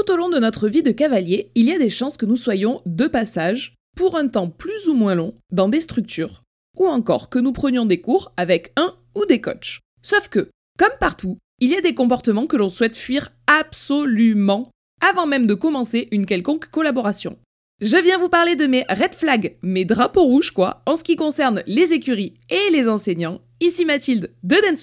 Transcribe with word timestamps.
Tout 0.00 0.12
au 0.14 0.16
long 0.16 0.30
de 0.30 0.38
notre 0.38 0.66
vie 0.66 0.82
de 0.82 0.92
cavalier, 0.92 1.50
il 1.54 1.66
y 1.66 1.74
a 1.74 1.78
des 1.78 1.90
chances 1.90 2.16
que 2.16 2.24
nous 2.24 2.38
soyons 2.38 2.80
de 2.86 3.06
passage, 3.06 3.74
pour 3.94 4.16
un 4.16 4.28
temps 4.28 4.48
plus 4.48 4.88
ou 4.88 4.94
moins 4.94 5.14
long, 5.14 5.34
dans 5.52 5.68
des 5.68 5.82
structures, 5.82 6.42
ou 6.78 6.86
encore 6.86 7.28
que 7.28 7.38
nous 7.38 7.52
prenions 7.52 7.84
des 7.84 8.00
cours 8.00 8.32
avec 8.38 8.72
un 8.76 8.94
ou 9.14 9.26
des 9.26 9.42
coachs. 9.42 9.80
Sauf 10.00 10.28
que, 10.30 10.48
comme 10.78 10.96
partout, 11.00 11.36
il 11.60 11.68
y 11.68 11.76
a 11.76 11.82
des 11.82 11.92
comportements 11.92 12.46
que 12.46 12.56
l'on 12.56 12.70
souhaite 12.70 12.96
fuir 12.96 13.30
absolument 13.46 14.70
avant 15.06 15.26
même 15.26 15.46
de 15.46 15.52
commencer 15.52 16.08
une 16.12 16.24
quelconque 16.24 16.70
collaboration. 16.70 17.36
Je 17.82 17.98
viens 17.98 18.16
vous 18.16 18.30
parler 18.30 18.56
de 18.56 18.66
mes 18.66 18.86
red 18.88 19.14
flags, 19.14 19.58
mes 19.60 19.84
drapeaux 19.84 20.24
rouges 20.24 20.52
quoi, 20.52 20.82
en 20.86 20.96
ce 20.96 21.04
qui 21.04 21.16
concerne 21.16 21.62
les 21.66 21.92
écuries 21.92 22.38
et 22.48 22.72
les 22.72 22.88
enseignants. 22.88 23.42
Ici 23.60 23.84
Mathilde 23.84 24.32
de 24.44 24.56
Dance 24.66 24.82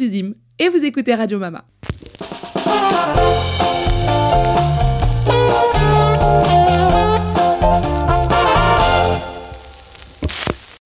et 0.59 0.69
vous 0.69 0.85
écoutez 0.85 1.15
Radio 1.15 1.39
Mama. 1.39 1.65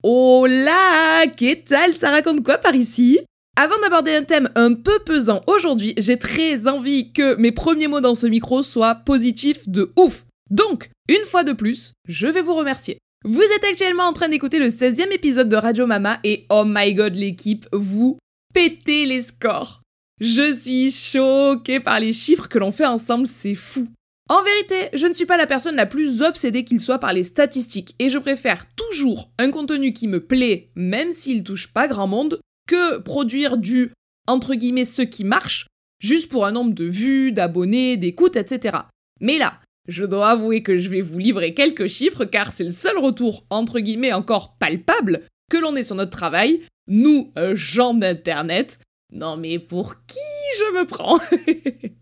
Oh 0.04 0.48
là 0.48 1.28
Qu'est-ce 1.38 1.98
Ça 1.98 2.10
raconte 2.10 2.44
quoi 2.44 2.58
par 2.58 2.76
ici? 2.76 3.20
Avant 3.56 3.78
d'aborder 3.80 4.16
un 4.16 4.24
thème 4.24 4.50
un 4.56 4.74
peu 4.74 5.00
pesant 5.06 5.42
aujourd'hui, 5.46 5.94
j'ai 5.98 6.18
très 6.18 6.68
envie 6.68 7.12
que 7.12 7.36
mes 7.36 7.52
premiers 7.52 7.88
mots 7.88 8.02
dans 8.02 8.16
ce 8.16 8.28
micro 8.28 8.64
soient 8.64 8.96
positifs 8.96 9.68
de 9.68 9.92
ouf. 9.98 10.26
Donc, 10.50 10.90
une 11.10 11.26
fois 11.26 11.44
de 11.44 11.54
plus, 11.54 11.94
je 12.08 12.28
vais 12.28 12.42
vous 12.42 12.56
remercier. 12.56 12.98
Vous 13.24 13.42
êtes 13.42 13.64
actuellement 13.70 14.06
en 14.06 14.14
train 14.14 14.30
d'écouter 14.30 14.58
le 14.58 14.68
16e 14.68 15.12
épisode 15.12 15.50
de 15.50 15.56
Radio 15.56 15.86
Mama 15.86 16.20
et 16.24 16.46
oh 16.50 16.64
my 16.66 16.94
god 16.94 17.14
l'équipe, 17.14 17.68
vous 17.72 18.18
pétez 18.54 19.06
les 19.06 19.22
scores. 19.22 19.82
Je 20.20 20.54
suis 20.54 20.92
choquée 20.92 21.80
par 21.80 22.00
les 22.00 22.14
chiffres 22.14 22.48
que 22.48 22.58
l'on 22.58 22.72
fait 22.72 22.86
ensemble, 22.86 23.28
c'est 23.28 23.56
fou. 23.56 23.88
En 24.32 24.44
vérité, 24.44 24.88
je 24.94 25.08
ne 25.08 25.14
suis 25.14 25.26
pas 25.26 25.36
la 25.36 25.46
personne 25.46 25.76
la 25.76 25.86
plus 25.86 26.22
obsédée 26.22 26.64
qu'il 26.64 26.80
soit 26.80 27.00
par 27.00 27.12
les 27.12 27.26
statistiques 27.26 27.96
et 28.00 28.08
je 28.08 28.18
préfère 28.18 28.66
toujours 28.78 29.30
un 29.38 29.52
contenu 29.52 29.92
qui 29.92 30.08
me 30.08 30.26
plaît, 30.26 30.72
même 30.74 31.12
s'il 31.12 31.44
touche 31.44 31.74
pas 31.74 31.90
grand 31.90 32.08
monde, 32.08 32.40
que 32.66 33.00
produire 33.00 33.58
du 33.58 33.92
entre 34.30 34.56
guillemets 34.56 34.86
ce 34.86 35.02
qui 35.02 35.26
marche, 35.26 35.68
juste 36.00 36.32
pour 36.32 36.46
un 36.46 36.54
nombre 36.54 36.74
de 36.74 36.86
vues, 36.86 37.34
d'abonnés, 37.34 37.98
d'écoutes, 37.98 38.38
etc. 38.38 38.78
Mais 39.20 39.38
là, 39.38 39.60
je 39.90 40.06
dois 40.06 40.30
avouer 40.30 40.64
que 40.64 40.78
je 40.78 40.88
vais 40.88 41.02
vous 41.02 41.20
livrer 41.20 41.54
quelques 41.54 41.88
chiffres 41.88 42.24
car 42.24 42.54
c'est 42.54 42.64
le 42.64 42.72
seul 42.72 42.98
retour 43.00 43.46
entre 43.50 43.82
guillemets 43.82 44.14
encore 44.14 44.56
palpable 44.60 45.24
que 45.50 45.58
l'on 45.58 45.76
ait 45.76 45.84
sur 45.84 45.98
notre 45.98 46.18
travail, 46.18 46.62
nous, 46.88 47.34
euh, 47.38 47.54
gens 47.54 47.94
d'internet. 47.94 48.80
Non 49.12 49.36
mais 49.36 49.60
pour 49.60 49.96
qui 50.06 50.20
je 50.58 50.80
me 50.80 50.88
prends? 50.88 51.20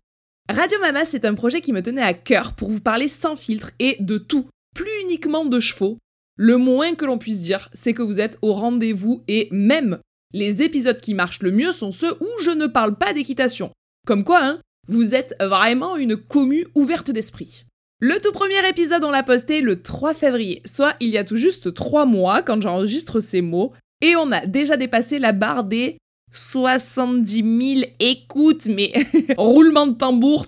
Radio 0.49 0.79
Mama, 0.79 1.05
c'est 1.05 1.25
un 1.25 1.35
projet 1.35 1.61
qui 1.61 1.73
me 1.73 1.83
tenait 1.83 2.01
à 2.01 2.15
cœur 2.15 2.53
pour 2.53 2.71
vous 2.71 2.81
parler 2.81 3.07
sans 3.07 3.35
filtre 3.35 3.69
et 3.77 3.97
de 3.99 4.17
tout, 4.17 4.47
plus 4.73 4.89
uniquement 5.03 5.45
de 5.45 5.59
chevaux. 5.59 5.99
Le 6.37 6.57
moins 6.57 6.95
que 6.95 7.05
l'on 7.05 7.19
puisse 7.19 7.43
dire, 7.43 7.69
c'est 7.71 7.93
que 7.93 8.01
vous 8.01 8.19
êtes 8.19 8.39
au 8.41 8.53
rendez-vous 8.53 9.23
et 9.27 9.47
même 9.51 9.99
les 10.33 10.63
épisodes 10.63 10.99
qui 10.99 11.13
marchent 11.13 11.43
le 11.43 11.51
mieux 11.51 11.71
sont 11.71 11.91
ceux 11.91 12.13
où 12.13 12.27
je 12.41 12.49
ne 12.49 12.65
parle 12.65 12.97
pas 12.97 13.13
d'équitation. 13.13 13.69
Comme 14.07 14.23
quoi, 14.23 14.43
hein, 14.43 14.59
vous 14.87 15.13
êtes 15.13 15.35
vraiment 15.39 15.97
une 15.97 16.17
commu 16.17 16.65
ouverte 16.73 17.11
d'esprit. 17.11 17.65
Le 17.99 18.19
tout 18.19 18.31
premier 18.31 18.67
épisode, 18.67 19.03
on 19.03 19.11
l'a 19.11 19.21
posté 19.21 19.61
le 19.61 19.83
3 19.83 20.15
février, 20.15 20.63
soit 20.65 20.95
il 20.99 21.11
y 21.11 21.19
a 21.19 21.23
tout 21.23 21.35
juste 21.35 21.75
3 21.75 22.07
mois 22.07 22.41
quand 22.41 22.59
j'enregistre 22.59 23.19
ces 23.19 23.41
mots, 23.41 23.71
et 24.01 24.15
on 24.15 24.31
a 24.31 24.47
déjà 24.47 24.77
dépassé 24.77 25.19
la 25.19 25.31
barre 25.31 25.63
des 25.63 25.99
70 26.31 27.75
000 27.81 27.91
écoutes, 27.99 28.67
mais 28.67 28.93
roulement 29.37 29.87
de 29.87 29.93
tambour, 29.93 30.45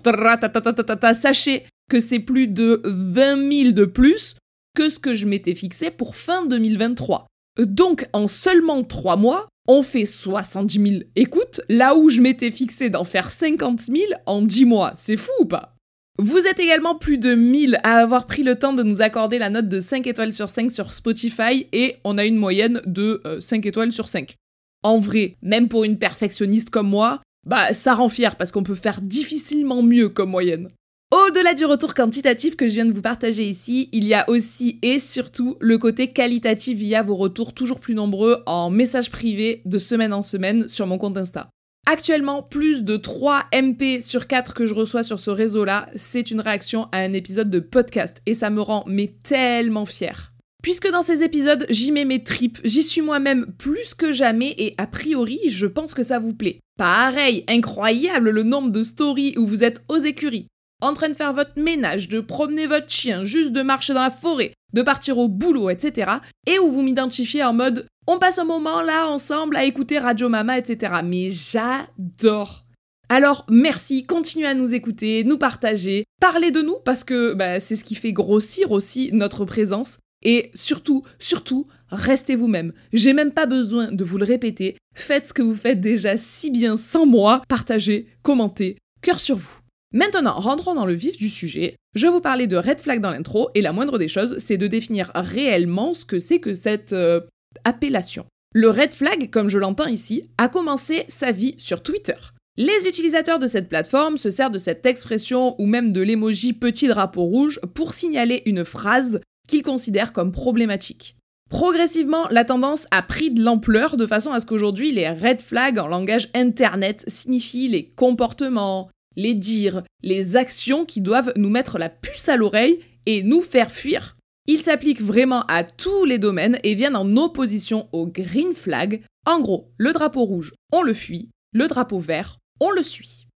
sachez 1.14 1.64
que 1.90 2.00
c'est 2.00 2.20
plus 2.20 2.48
de 2.48 2.80
20 2.84 3.64
000 3.64 3.72
de 3.72 3.84
plus 3.84 4.36
que 4.74 4.88
ce 4.88 4.98
que 4.98 5.14
je 5.14 5.26
m'étais 5.26 5.54
fixé 5.54 5.90
pour 5.90 6.16
fin 6.16 6.46
2023. 6.46 7.26
Donc 7.58 8.08
en 8.12 8.28
seulement 8.28 8.82
3 8.82 9.16
mois, 9.16 9.48
on 9.68 9.82
fait 9.82 10.06
70 10.06 10.90
000 10.90 11.02
écoutes, 11.16 11.60
là 11.68 11.94
où 11.94 12.08
je 12.08 12.20
m'étais 12.20 12.50
fixé 12.50 12.90
d'en 12.90 13.04
faire 13.04 13.30
50 13.30 13.82
000 13.82 13.98
en 14.26 14.42
10 14.42 14.64
mois. 14.64 14.92
C'est 14.96 15.16
fou 15.16 15.30
ou 15.40 15.44
pas? 15.44 15.76
Vous 16.18 16.46
êtes 16.46 16.60
également 16.60 16.94
plus 16.94 17.16
de 17.16 17.34
1000 17.34 17.80
à 17.84 17.96
avoir 17.96 18.26
pris 18.26 18.42
le 18.42 18.58
temps 18.58 18.74
de 18.74 18.82
nous 18.82 19.00
accorder 19.00 19.38
la 19.38 19.50
note 19.50 19.68
de 19.68 19.80
5 19.80 20.06
étoiles 20.06 20.34
sur 20.34 20.50
5 20.50 20.70
sur 20.70 20.92
Spotify 20.92 21.66
et 21.72 21.94
on 22.04 22.18
a 22.18 22.24
une 22.26 22.36
moyenne 22.36 22.82
de 22.84 23.22
5 23.40 23.64
euh, 23.64 23.68
étoiles 23.68 23.92
sur 23.92 24.08
5. 24.08 24.34
En 24.82 24.98
vrai, 24.98 25.36
même 25.42 25.68
pour 25.68 25.84
une 25.84 25.98
perfectionniste 25.98 26.70
comme 26.70 26.88
moi, 26.88 27.20
bah 27.46 27.74
ça 27.74 27.94
rend 27.94 28.08
fier 28.08 28.36
parce 28.36 28.52
qu'on 28.52 28.62
peut 28.62 28.74
faire 28.74 29.00
difficilement 29.00 29.82
mieux 29.82 30.08
comme 30.08 30.30
moyenne. 30.30 30.68
Au-delà 31.12 31.52
du 31.52 31.66
retour 31.66 31.92
quantitatif 31.92 32.56
que 32.56 32.68
je 32.68 32.74
viens 32.74 32.86
de 32.86 32.92
vous 32.92 33.02
partager 33.02 33.44
ici, 33.44 33.90
il 33.92 34.04
y 34.06 34.14
a 34.14 34.28
aussi 34.30 34.78
et 34.80 34.98
surtout 34.98 35.56
le 35.60 35.76
côté 35.76 36.10
qualitatif 36.10 36.78
via 36.78 37.02
vos 37.02 37.16
retours 37.16 37.52
toujours 37.52 37.80
plus 37.80 37.94
nombreux 37.94 38.42
en 38.46 38.70
messages 38.70 39.10
privés 39.10 39.60
de 39.66 39.76
semaine 39.76 40.14
en 40.14 40.22
semaine 40.22 40.66
sur 40.68 40.86
mon 40.86 40.96
compte 40.96 41.18
Insta. 41.18 41.50
Actuellement, 41.86 42.42
plus 42.42 42.82
de 42.82 42.96
3 42.96 43.44
MP 43.52 44.00
sur 44.00 44.26
4 44.26 44.54
que 44.54 44.64
je 44.64 44.72
reçois 44.72 45.02
sur 45.02 45.20
ce 45.20 45.30
réseau-là, 45.30 45.88
c'est 45.94 46.30
une 46.30 46.40
réaction 46.40 46.88
à 46.92 46.98
un 46.98 47.12
épisode 47.12 47.50
de 47.50 47.60
podcast 47.60 48.22
et 48.24 48.34
ça 48.34 48.48
me 48.48 48.62
rend 48.62 48.84
mais 48.86 49.14
tellement 49.22 49.84
fière. 49.84 50.31
Puisque 50.62 50.90
dans 50.90 51.02
ces 51.02 51.24
épisodes, 51.24 51.66
j'y 51.68 51.90
mets 51.90 52.04
mes 52.04 52.22
tripes, 52.22 52.60
j'y 52.64 52.84
suis 52.84 53.00
moi-même 53.00 53.46
plus 53.58 53.94
que 53.94 54.12
jamais 54.12 54.54
et 54.58 54.74
a 54.78 54.86
priori, 54.86 55.40
je 55.48 55.66
pense 55.66 55.92
que 55.92 56.04
ça 56.04 56.20
vous 56.20 56.34
plaît. 56.34 56.60
Pareil, 56.78 57.44
incroyable 57.48 58.30
le 58.30 58.44
nombre 58.44 58.70
de 58.70 58.82
stories 58.82 59.34
où 59.36 59.44
vous 59.44 59.64
êtes 59.64 59.82
aux 59.88 59.98
écuries, 59.98 60.46
en 60.80 60.94
train 60.94 61.08
de 61.08 61.16
faire 61.16 61.32
votre 61.32 61.58
ménage, 61.60 62.08
de 62.08 62.20
promener 62.20 62.68
votre 62.68 62.90
chien, 62.90 63.24
juste 63.24 63.52
de 63.52 63.62
marcher 63.62 63.92
dans 63.92 64.02
la 64.02 64.10
forêt, 64.10 64.54
de 64.72 64.82
partir 64.82 65.18
au 65.18 65.28
boulot, 65.28 65.68
etc. 65.68 66.12
Et 66.46 66.60
où 66.60 66.70
vous 66.70 66.82
m'identifiez 66.82 67.42
en 67.42 67.52
mode 67.52 67.86
on 68.08 68.18
passe 68.18 68.38
un 68.38 68.44
moment 68.44 68.82
là 68.82 69.08
ensemble 69.08 69.56
à 69.56 69.64
écouter 69.64 69.98
Radio 70.00 70.28
Mama, 70.28 70.58
etc. 70.58 70.94
Mais 71.04 71.28
j'adore. 71.28 72.64
Alors 73.08 73.46
merci, 73.48 74.04
continuez 74.04 74.46
à 74.46 74.54
nous 74.54 74.74
écouter, 74.74 75.22
nous 75.22 75.38
partager, 75.38 76.04
parler 76.20 76.50
de 76.50 76.62
nous 76.62 76.76
parce 76.84 77.04
que 77.04 77.32
bah, 77.34 77.60
c'est 77.60 77.76
ce 77.76 77.84
qui 77.84 77.94
fait 77.94 78.12
grossir 78.12 78.72
aussi 78.72 79.10
notre 79.12 79.44
présence. 79.44 79.98
Et 80.22 80.50
surtout, 80.54 81.02
surtout, 81.18 81.66
restez 81.90 82.36
vous-même. 82.36 82.72
J'ai 82.92 83.12
même 83.12 83.32
pas 83.32 83.46
besoin 83.46 83.90
de 83.90 84.04
vous 84.04 84.18
le 84.18 84.24
répéter. 84.24 84.76
Faites 84.94 85.28
ce 85.28 85.34
que 85.34 85.42
vous 85.42 85.54
faites 85.54 85.80
déjà 85.80 86.16
si 86.16 86.50
bien 86.50 86.76
sans 86.76 87.06
moi. 87.06 87.42
Partagez, 87.48 88.08
commentez, 88.22 88.78
cœur 89.02 89.20
sur 89.20 89.36
vous. 89.36 89.58
Maintenant, 89.92 90.32
rentrons 90.32 90.74
dans 90.74 90.86
le 90.86 90.94
vif 90.94 91.18
du 91.18 91.28
sujet. 91.28 91.76
Je 91.94 92.06
vous 92.06 92.20
parlais 92.20 92.46
de 92.46 92.56
red 92.56 92.80
flag 92.80 93.00
dans 93.00 93.10
l'intro, 93.10 93.50
et 93.54 93.60
la 93.60 93.72
moindre 93.72 93.98
des 93.98 94.08
choses, 94.08 94.36
c'est 94.38 94.56
de 94.56 94.66
définir 94.66 95.10
réellement 95.14 95.92
ce 95.92 96.06
que 96.06 96.18
c'est 96.18 96.40
que 96.40 96.54
cette 96.54 96.94
euh, 96.94 97.20
appellation. 97.64 98.24
Le 98.54 98.70
red 98.70 98.94
flag, 98.94 99.28
comme 99.30 99.48
je 99.48 99.58
l'entends 99.58 99.86
ici, 99.86 100.30
a 100.38 100.48
commencé 100.48 101.04
sa 101.08 101.30
vie 101.30 101.54
sur 101.58 101.82
Twitter. 101.82 102.14
Les 102.58 102.86
utilisateurs 102.86 103.38
de 103.38 103.46
cette 103.46 103.68
plateforme 103.68 104.18
se 104.18 104.28
servent 104.28 104.52
de 104.52 104.58
cette 104.58 104.84
expression 104.84 105.58
ou 105.58 105.66
même 105.66 105.92
de 105.92 106.02
l'emoji 106.02 106.52
petit 106.52 106.86
drapeau 106.86 107.22
rouge 107.22 107.60
pour 107.74 107.94
signaler 107.94 108.42
une 108.44 108.64
phrase 108.64 109.20
qu'ils 109.48 109.62
considèrent 109.62 110.12
comme 110.12 110.32
problématique. 110.32 111.16
Progressivement, 111.50 112.28
la 112.30 112.46
tendance 112.46 112.86
a 112.90 113.02
pris 113.02 113.30
de 113.30 113.42
l'ampleur 113.42 113.98
de 113.98 114.06
façon 114.06 114.32
à 114.32 114.40
ce 114.40 114.46
qu'aujourd'hui 114.46 114.90
les 114.90 115.10
red 115.10 115.42
flags 115.42 115.78
en 115.78 115.86
langage 115.86 116.30
internet 116.34 117.04
signifient 117.06 117.68
les 117.68 117.90
comportements, 117.90 118.88
les 119.16 119.34
dires, 119.34 119.82
les 120.02 120.36
actions 120.36 120.86
qui 120.86 121.02
doivent 121.02 121.32
nous 121.36 121.50
mettre 121.50 121.78
la 121.78 121.90
puce 121.90 122.30
à 122.30 122.38
l'oreille 122.38 122.80
et 123.04 123.22
nous 123.22 123.42
faire 123.42 123.70
fuir. 123.70 124.16
Ils 124.46 124.62
s'appliquent 124.62 125.02
vraiment 125.02 125.42
à 125.42 125.62
tous 125.62 126.04
les 126.04 126.18
domaines 126.18 126.58
et 126.64 126.74
viennent 126.74 126.96
en 126.96 127.16
opposition 127.16 127.86
au 127.92 128.06
green 128.06 128.54
flag. 128.54 129.02
En 129.26 129.38
gros, 129.38 129.70
le 129.76 129.92
drapeau 129.92 130.24
rouge, 130.24 130.54
on 130.72 130.82
le 130.82 130.94
fuit, 130.94 131.28
le 131.52 131.68
drapeau 131.68 131.98
vert, 131.98 132.38
on 132.60 132.70
le 132.70 132.82
suit. 132.82 133.26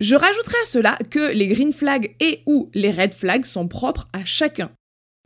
Je 0.00 0.14
rajouterai 0.14 0.56
à 0.62 0.66
cela 0.66 0.98
que 1.10 1.32
les 1.32 1.48
green 1.48 1.72
flags 1.72 2.14
et 2.20 2.42
ou 2.46 2.70
les 2.74 2.90
red 2.90 3.14
flags 3.14 3.44
sont 3.44 3.66
propres 3.66 4.04
à 4.12 4.24
chacun. 4.24 4.70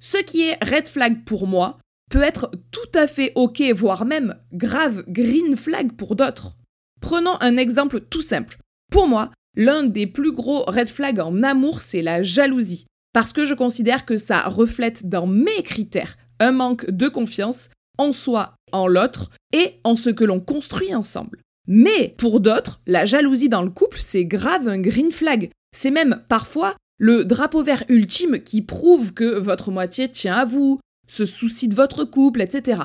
Ce 0.01 0.19
qui 0.19 0.43
est 0.43 0.63
red 0.63 0.89
flag 0.89 1.25
pour 1.25 1.47
moi 1.47 1.79
peut 2.11 2.23
être 2.23 2.51
tout 2.71 2.99
à 2.99 3.07
fait 3.07 3.33
ok, 3.35 3.63
voire 3.75 4.05
même 4.05 4.37
grave 4.53 5.05
green 5.09 5.57
flag 5.57 5.93
pour 5.93 6.17
d'autres. 6.17 6.57
Prenons 7.01 7.37
un 7.41 7.57
exemple 7.57 8.01
tout 8.01 8.23
simple. 8.23 8.59
Pour 8.91 9.09
moi, 9.09 9.31
l'un 9.57 9.85
des 9.85 10.07
plus 10.07 10.33
gros 10.33 10.65
red 10.65 10.89
flags 10.89 11.21
en 11.21 11.43
amour, 11.43 11.81
c'est 11.81 12.03
la 12.03 12.23
jalousie. 12.23 12.87
Parce 13.13 13.33
que 13.33 13.45
je 13.45 13.55
considère 13.55 14.05
que 14.05 14.17
ça 14.17 14.43
reflète 14.43 15.09
dans 15.09 15.27
mes 15.27 15.63
critères 15.63 16.17
un 16.39 16.53
manque 16.53 16.91
de 16.91 17.09
confiance 17.09 17.71
en 17.99 18.13
soi, 18.13 18.55
en 18.73 18.87
l'autre 18.87 19.31
et 19.53 19.81
en 19.85 19.97
ce 19.97 20.11
que 20.11 20.25
l'on 20.25 20.41
construit 20.41 20.95
ensemble. 20.95 21.41
Mais 21.67 22.15
pour 22.19 22.41
d'autres, 22.41 22.81
la 22.87 23.07
jalousie 23.07 23.49
dans 23.49 23.63
le 23.63 23.71
couple, 23.71 23.99
c'est 24.01 24.25
grave 24.25 24.69
un 24.69 24.79
green 24.79 25.11
flag. 25.11 25.51
C'est 25.75 25.91
même 25.91 26.23
parfois 26.29 26.75
le 26.99 27.25
drapeau 27.25 27.63
vert 27.63 27.85
ultime 27.89 28.41
qui 28.41 28.63
prouve 28.63 29.13
que 29.13 29.39
votre 29.39 29.71
moitié 29.71 30.09
tient 30.11 30.37
à 30.37 30.45
vous, 30.45 30.81
se 31.09 31.25
soucie 31.25 31.69
de 31.69 31.75
votre 31.75 32.05
couple, 32.05 32.41
etc. 32.41 32.83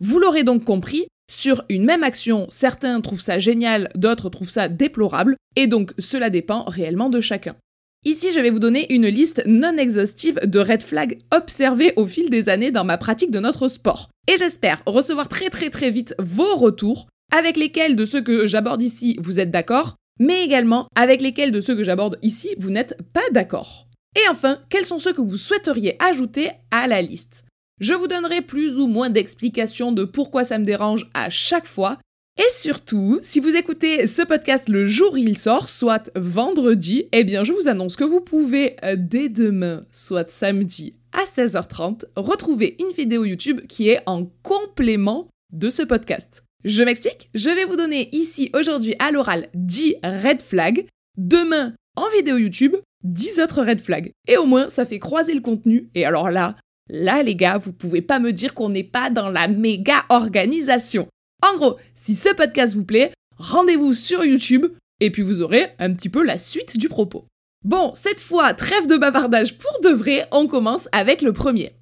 Vous 0.00 0.18
l'aurez 0.18 0.44
donc 0.44 0.64
compris, 0.64 1.06
sur 1.30 1.64
une 1.68 1.84
même 1.84 2.02
action, 2.02 2.46
certains 2.50 3.00
trouvent 3.00 3.20
ça 3.20 3.38
génial, 3.38 3.88
d'autres 3.94 4.28
trouvent 4.28 4.50
ça 4.50 4.68
déplorable, 4.68 5.36
et 5.56 5.66
donc 5.66 5.92
cela 5.98 6.28
dépend 6.28 6.64
réellement 6.64 7.08
de 7.08 7.20
chacun. 7.20 7.56
Ici, 8.04 8.32
je 8.34 8.40
vais 8.40 8.50
vous 8.50 8.58
donner 8.58 8.92
une 8.92 9.06
liste 9.06 9.42
non 9.46 9.76
exhaustive 9.76 10.40
de 10.44 10.58
red 10.58 10.82
flags 10.82 11.20
observés 11.32 11.92
au 11.96 12.06
fil 12.08 12.30
des 12.30 12.48
années 12.48 12.72
dans 12.72 12.84
ma 12.84 12.98
pratique 12.98 13.30
de 13.30 13.38
notre 13.38 13.68
sport. 13.68 14.10
Et 14.26 14.36
j'espère 14.36 14.82
recevoir 14.86 15.28
très 15.28 15.50
très 15.50 15.70
très 15.70 15.90
vite 15.90 16.14
vos 16.18 16.56
retours, 16.56 17.06
avec 17.30 17.56
lesquels 17.56 17.94
de 17.94 18.04
ceux 18.04 18.20
que 18.20 18.46
j'aborde 18.46 18.82
ici 18.82 19.16
vous 19.22 19.38
êtes 19.38 19.52
d'accord, 19.52 19.96
mais 20.18 20.44
également 20.44 20.86
avec 20.94 21.20
lesquels 21.20 21.52
de 21.52 21.60
ceux 21.60 21.76
que 21.76 21.84
j'aborde 21.84 22.18
ici 22.22 22.50
vous 22.58 22.70
n'êtes 22.70 22.98
pas 23.12 23.28
d'accord. 23.32 23.86
Et 24.16 24.28
enfin, 24.30 24.58
quels 24.68 24.84
sont 24.84 24.98
ceux 24.98 25.12
que 25.12 25.22
vous 25.22 25.36
souhaiteriez 25.36 25.96
ajouter 26.02 26.50
à 26.70 26.86
la 26.86 27.00
liste? 27.00 27.44
Je 27.80 27.94
vous 27.94 28.06
donnerai 28.06 28.42
plus 28.42 28.78
ou 28.78 28.86
moins 28.86 29.10
d'explications 29.10 29.92
de 29.92 30.04
pourquoi 30.04 30.44
ça 30.44 30.58
me 30.58 30.64
dérange 30.64 31.08
à 31.14 31.30
chaque 31.30 31.66
fois, 31.66 31.98
et 32.38 32.50
surtout, 32.54 33.18
si 33.22 33.40
vous 33.40 33.56
écoutez 33.56 34.06
ce 34.06 34.22
podcast 34.22 34.70
le 34.70 34.86
jour 34.86 35.12
où 35.12 35.16
il 35.18 35.36
sort, 35.36 35.68
soit 35.68 36.10
vendredi, 36.16 37.06
eh 37.12 37.24
bien 37.24 37.44
je 37.44 37.52
vous 37.52 37.68
annonce 37.68 37.94
que 37.94 38.04
vous 38.04 38.22
pouvez 38.22 38.76
euh, 38.84 38.96
dès 38.98 39.28
demain, 39.28 39.82
soit 39.92 40.30
samedi 40.30 40.92
à 41.12 41.24
16h30, 41.24 42.04
retrouver 42.16 42.76
une 42.80 42.90
vidéo 42.96 43.26
YouTube 43.26 43.60
qui 43.68 43.90
est 43.90 44.00
en 44.06 44.30
complément 44.42 45.28
de 45.52 45.68
ce 45.68 45.82
podcast. 45.82 46.42
Je 46.64 46.84
m'explique, 46.84 47.28
je 47.34 47.50
vais 47.50 47.64
vous 47.64 47.74
donner 47.74 48.08
ici 48.12 48.48
aujourd'hui 48.54 48.94
à 49.00 49.10
l'oral 49.10 49.48
10 49.54 49.96
red 50.04 50.42
flags, 50.42 50.86
demain 51.16 51.74
en 51.96 52.08
vidéo 52.16 52.36
YouTube 52.36 52.76
10 53.02 53.40
autres 53.40 53.64
red 53.64 53.80
flags. 53.80 54.12
Et 54.28 54.36
au 54.36 54.46
moins 54.46 54.68
ça 54.68 54.86
fait 54.86 55.00
croiser 55.00 55.34
le 55.34 55.40
contenu, 55.40 55.90
et 55.96 56.04
alors 56.04 56.30
là, 56.30 56.56
là 56.88 57.24
les 57.24 57.34
gars, 57.34 57.58
vous 57.58 57.72
pouvez 57.72 58.00
pas 58.00 58.20
me 58.20 58.32
dire 58.32 58.54
qu'on 58.54 58.68
n'est 58.68 58.84
pas 58.84 59.10
dans 59.10 59.28
la 59.28 59.48
méga 59.48 60.04
organisation. 60.08 61.08
En 61.42 61.56
gros, 61.56 61.78
si 61.96 62.14
ce 62.14 62.32
podcast 62.32 62.76
vous 62.76 62.84
plaît, 62.84 63.12
rendez-vous 63.38 63.92
sur 63.92 64.24
YouTube 64.24 64.66
et 65.00 65.10
puis 65.10 65.22
vous 65.22 65.42
aurez 65.42 65.66
un 65.80 65.92
petit 65.92 66.08
peu 66.08 66.22
la 66.22 66.38
suite 66.38 66.76
du 66.78 66.88
propos. 66.88 67.26
Bon, 67.64 67.90
cette 67.96 68.20
fois, 68.20 68.54
trêve 68.54 68.86
de 68.86 68.96
bavardage 68.96 69.58
pour 69.58 69.80
de 69.82 69.88
vrai, 69.88 70.28
on 70.30 70.46
commence 70.46 70.88
avec 70.92 71.22
le 71.22 71.32
premier. 71.32 71.74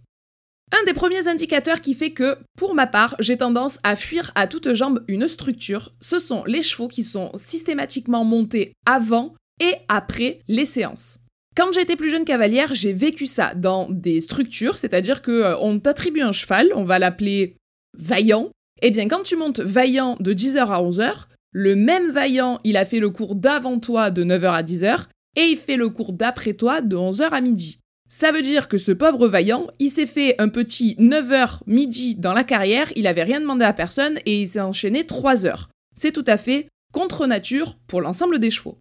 Un 0.72 0.84
des 0.86 0.94
premiers 0.94 1.26
indicateurs 1.26 1.80
qui 1.80 1.94
fait 1.94 2.12
que, 2.12 2.38
pour 2.56 2.74
ma 2.74 2.86
part, 2.86 3.16
j'ai 3.18 3.36
tendance 3.36 3.78
à 3.82 3.96
fuir 3.96 4.30
à 4.34 4.46
toutes 4.46 4.72
jambes 4.72 5.02
une 5.08 5.26
structure, 5.26 5.92
ce 6.00 6.18
sont 6.18 6.44
les 6.44 6.62
chevaux 6.62 6.88
qui 6.88 7.02
sont 7.02 7.32
systématiquement 7.34 8.24
montés 8.24 8.72
avant 8.86 9.34
et 9.60 9.74
après 9.88 10.40
les 10.48 10.64
séances. 10.64 11.18
Quand 11.56 11.72
j'étais 11.72 11.96
plus 11.96 12.10
jeune 12.10 12.24
cavalière, 12.24 12.74
j'ai 12.74 12.92
vécu 12.92 13.26
ça 13.26 13.54
dans 13.54 13.88
des 13.90 14.20
structures, 14.20 14.78
c'est-à-dire 14.78 15.20
que 15.20 15.30
euh, 15.30 15.58
on 15.58 15.80
t'attribue 15.80 16.22
un 16.22 16.32
cheval, 16.32 16.70
on 16.74 16.84
va 16.84 17.00
l'appeler 17.00 17.56
vaillant, 17.98 18.50
eh 18.82 18.90
bien, 18.90 19.08
quand 19.08 19.22
tu 19.22 19.36
montes 19.36 19.60
Vaillant 19.60 20.16
de 20.20 20.32
10h 20.32 20.58
à 20.58 20.82
11h, 20.82 21.12
le 21.52 21.76
même 21.76 22.10
Vaillant, 22.10 22.60
il 22.64 22.76
a 22.76 22.84
fait 22.84 23.00
le 23.00 23.10
cours 23.10 23.34
d'avant 23.34 23.78
toi 23.78 24.10
de 24.10 24.24
9h 24.24 24.52
à 24.52 24.62
10h, 24.62 25.06
et 25.36 25.42
il 25.42 25.56
fait 25.56 25.76
le 25.76 25.88
cours 25.90 26.12
d'après 26.12 26.54
toi 26.54 26.80
de 26.80 26.96
11h 26.96 27.28
à 27.30 27.40
midi. 27.40 27.80
Ça 28.12 28.32
veut 28.32 28.42
dire 28.42 28.66
que 28.66 28.76
ce 28.76 28.90
pauvre 28.90 29.28
Vaillant, 29.28 29.68
il 29.78 29.88
s'est 29.88 30.04
fait 30.04 30.34
un 30.40 30.48
petit 30.48 30.96
9h 30.98 31.60
midi 31.68 32.16
dans 32.16 32.34
la 32.34 32.42
carrière, 32.42 32.92
il 32.96 33.06
avait 33.06 33.22
rien 33.22 33.40
demandé 33.40 33.64
à 33.64 33.72
personne 33.72 34.18
et 34.26 34.42
il 34.42 34.48
s'est 34.48 34.60
enchaîné 34.60 35.06
3 35.06 35.46
heures. 35.46 35.70
C'est 35.94 36.10
tout 36.10 36.24
à 36.26 36.36
fait 36.36 36.66
contre 36.92 37.28
nature 37.28 37.78
pour 37.86 38.00
l'ensemble 38.00 38.40
des 38.40 38.50
chevaux. 38.50 38.78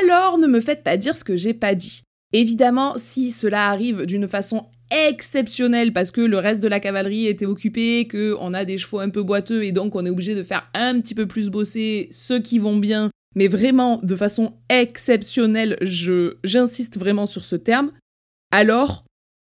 Alors 0.00 0.38
ne 0.38 0.46
me 0.46 0.60
faites 0.60 0.84
pas 0.84 0.96
dire 0.96 1.16
ce 1.16 1.24
que 1.24 1.34
j'ai 1.34 1.52
pas 1.52 1.74
dit. 1.74 2.02
Évidemment, 2.32 2.94
si 2.96 3.30
cela 3.30 3.70
arrive 3.70 4.06
d'une 4.06 4.28
façon 4.28 4.66
exceptionnelle 4.92 5.92
parce 5.92 6.12
que 6.12 6.20
le 6.20 6.38
reste 6.38 6.62
de 6.62 6.68
la 6.68 6.78
cavalerie 6.78 7.26
était 7.26 7.46
occupé, 7.46 8.06
qu'on 8.06 8.54
a 8.54 8.64
des 8.64 8.78
chevaux 8.78 9.00
un 9.00 9.10
peu 9.10 9.24
boiteux 9.24 9.64
et 9.64 9.72
donc 9.72 9.96
on 9.96 10.06
est 10.06 10.10
obligé 10.10 10.36
de 10.36 10.44
faire 10.44 10.62
un 10.74 11.00
petit 11.00 11.16
peu 11.16 11.26
plus 11.26 11.50
bosser 11.50 12.06
ceux 12.12 12.38
qui 12.38 12.60
vont 12.60 12.76
bien, 12.76 13.10
mais 13.34 13.48
vraiment 13.48 13.98
de 14.04 14.14
façon 14.14 14.54
exceptionnelle, 14.68 15.76
j'insiste 15.80 16.98
vraiment 16.98 17.26
sur 17.26 17.44
ce 17.44 17.56
terme, 17.56 17.90
alors 18.54 19.02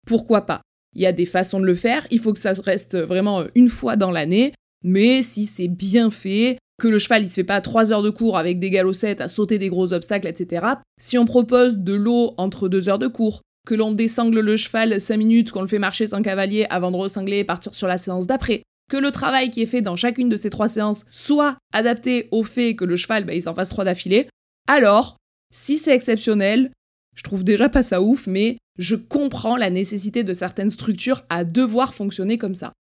pourquoi 0.05 0.41
pas? 0.41 0.61
Il 0.93 1.01
y 1.01 1.05
a 1.05 1.13
des 1.13 1.25
façons 1.25 1.61
de 1.61 1.65
le 1.65 1.75
faire, 1.75 2.05
il 2.11 2.19
faut 2.19 2.33
que 2.33 2.39
ça 2.39 2.51
reste 2.51 2.97
vraiment 2.97 3.45
une 3.55 3.69
fois 3.69 3.95
dans 3.95 4.11
l'année, 4.11 4.53
mais 4.83 5.23
si 5.23 5.45
c'est 5.45 5.69
bien 5.69 6.11
fait, 6.11 6.57
que 6.81 6.89
le 6.89 6.99
cheval 6.99 7.23
il 7.23 7.29
se 7.29 7.35
fait 7.35 7.43
pas 7.45 7.61
3 7.61 7.93
heures 7.93 8.01
de 8.01 8.09
cours 8.09 8.37
avec 8.37 8.59
des 8.59 8.69
galocettes 8.69 9.21
à 9.21 9.29
sauter 9.29 9.57
des 9.57 9.69
gros 9.69 9.93
obstacles, 9.93 10.27
etc. 10.27 10.65
Si 10.99 11.17
on 11.17 11.23
propose 11.23 11.77
de 11.77 11.93
l'eau 11.93 12.33
entre 12.37 12.67
2 12.67 12.89
heures 12.89 12.99
de 12.99 13.07
cours, 13.07 13.41
que 13.65 13.75
l'on 13.75 13.93
désangle 13.93 14.41
le 14.41 14.57
cheval 14.57 14.99
5 14.99 15.15
minutes, 15.15 15.51
qu'on 15.51 15.61
le 15.61 15.67
fait 15.67 15.79
marcher 15.79 16.07
sans 16.07 16.21
cavalier 16.21 16.65
avant 16.69 16.91
de 16.91 16.97
resangler 16.97 17.37
et 17.37 17.45
partir 17.45 17.73
sur 17.73 17.87
la 17.87 17.97
séance 17.97 18.27
d'après, 18.27 18.63
que 18.91 18.97
le 18.97 19.11
travail 19.11 19.49
qui 19.49 19.61
est 19.61 19.65
fait 19.65 19.81
dans 19.81 19.95
chacune 19.95 20.27
de 20.27 20.37
ces 20.37 20.49
trois 20.49 20.67
séances 20.67 21.05
soit 21.09 21.57
adapté 21.71 22.27
au 22.31 22.43
fait 22.43 22.75
que 22.75 22.85
le 22.85 22.97
cheval 22.97 23.23
bah, 23.23 23.33
il 23.33 23.41
s'en 23.41 23.55
fasse 23.55 23.69
trois 23.69 23.85
d'affilée, 23.85 24.27
alors, 24.67 25.15
si 25.53 25.77
c'est 25.77 25.95
exceptionnel, 25.95 26.71
je 27.15 27.23
trouve 27.23 27.43
déjà 27.43 27.69
pas 27.69 27.83
ça 27.83 28.01
ouf, 28.01 28.27
mais 28.27 28.57
je 28.79 28.95
comprends 28.95 29.57
la 29.57 29.69
nécessité 29.69 30.23
de 30.23 30.33
certaines 30.33 30.69
structures 30.69 31.23
à 31.29 31.43
devoir 31.43 31.93
fonctionner 31.93 32.37
comme 32.37 32.55
ça. 32.55 32.73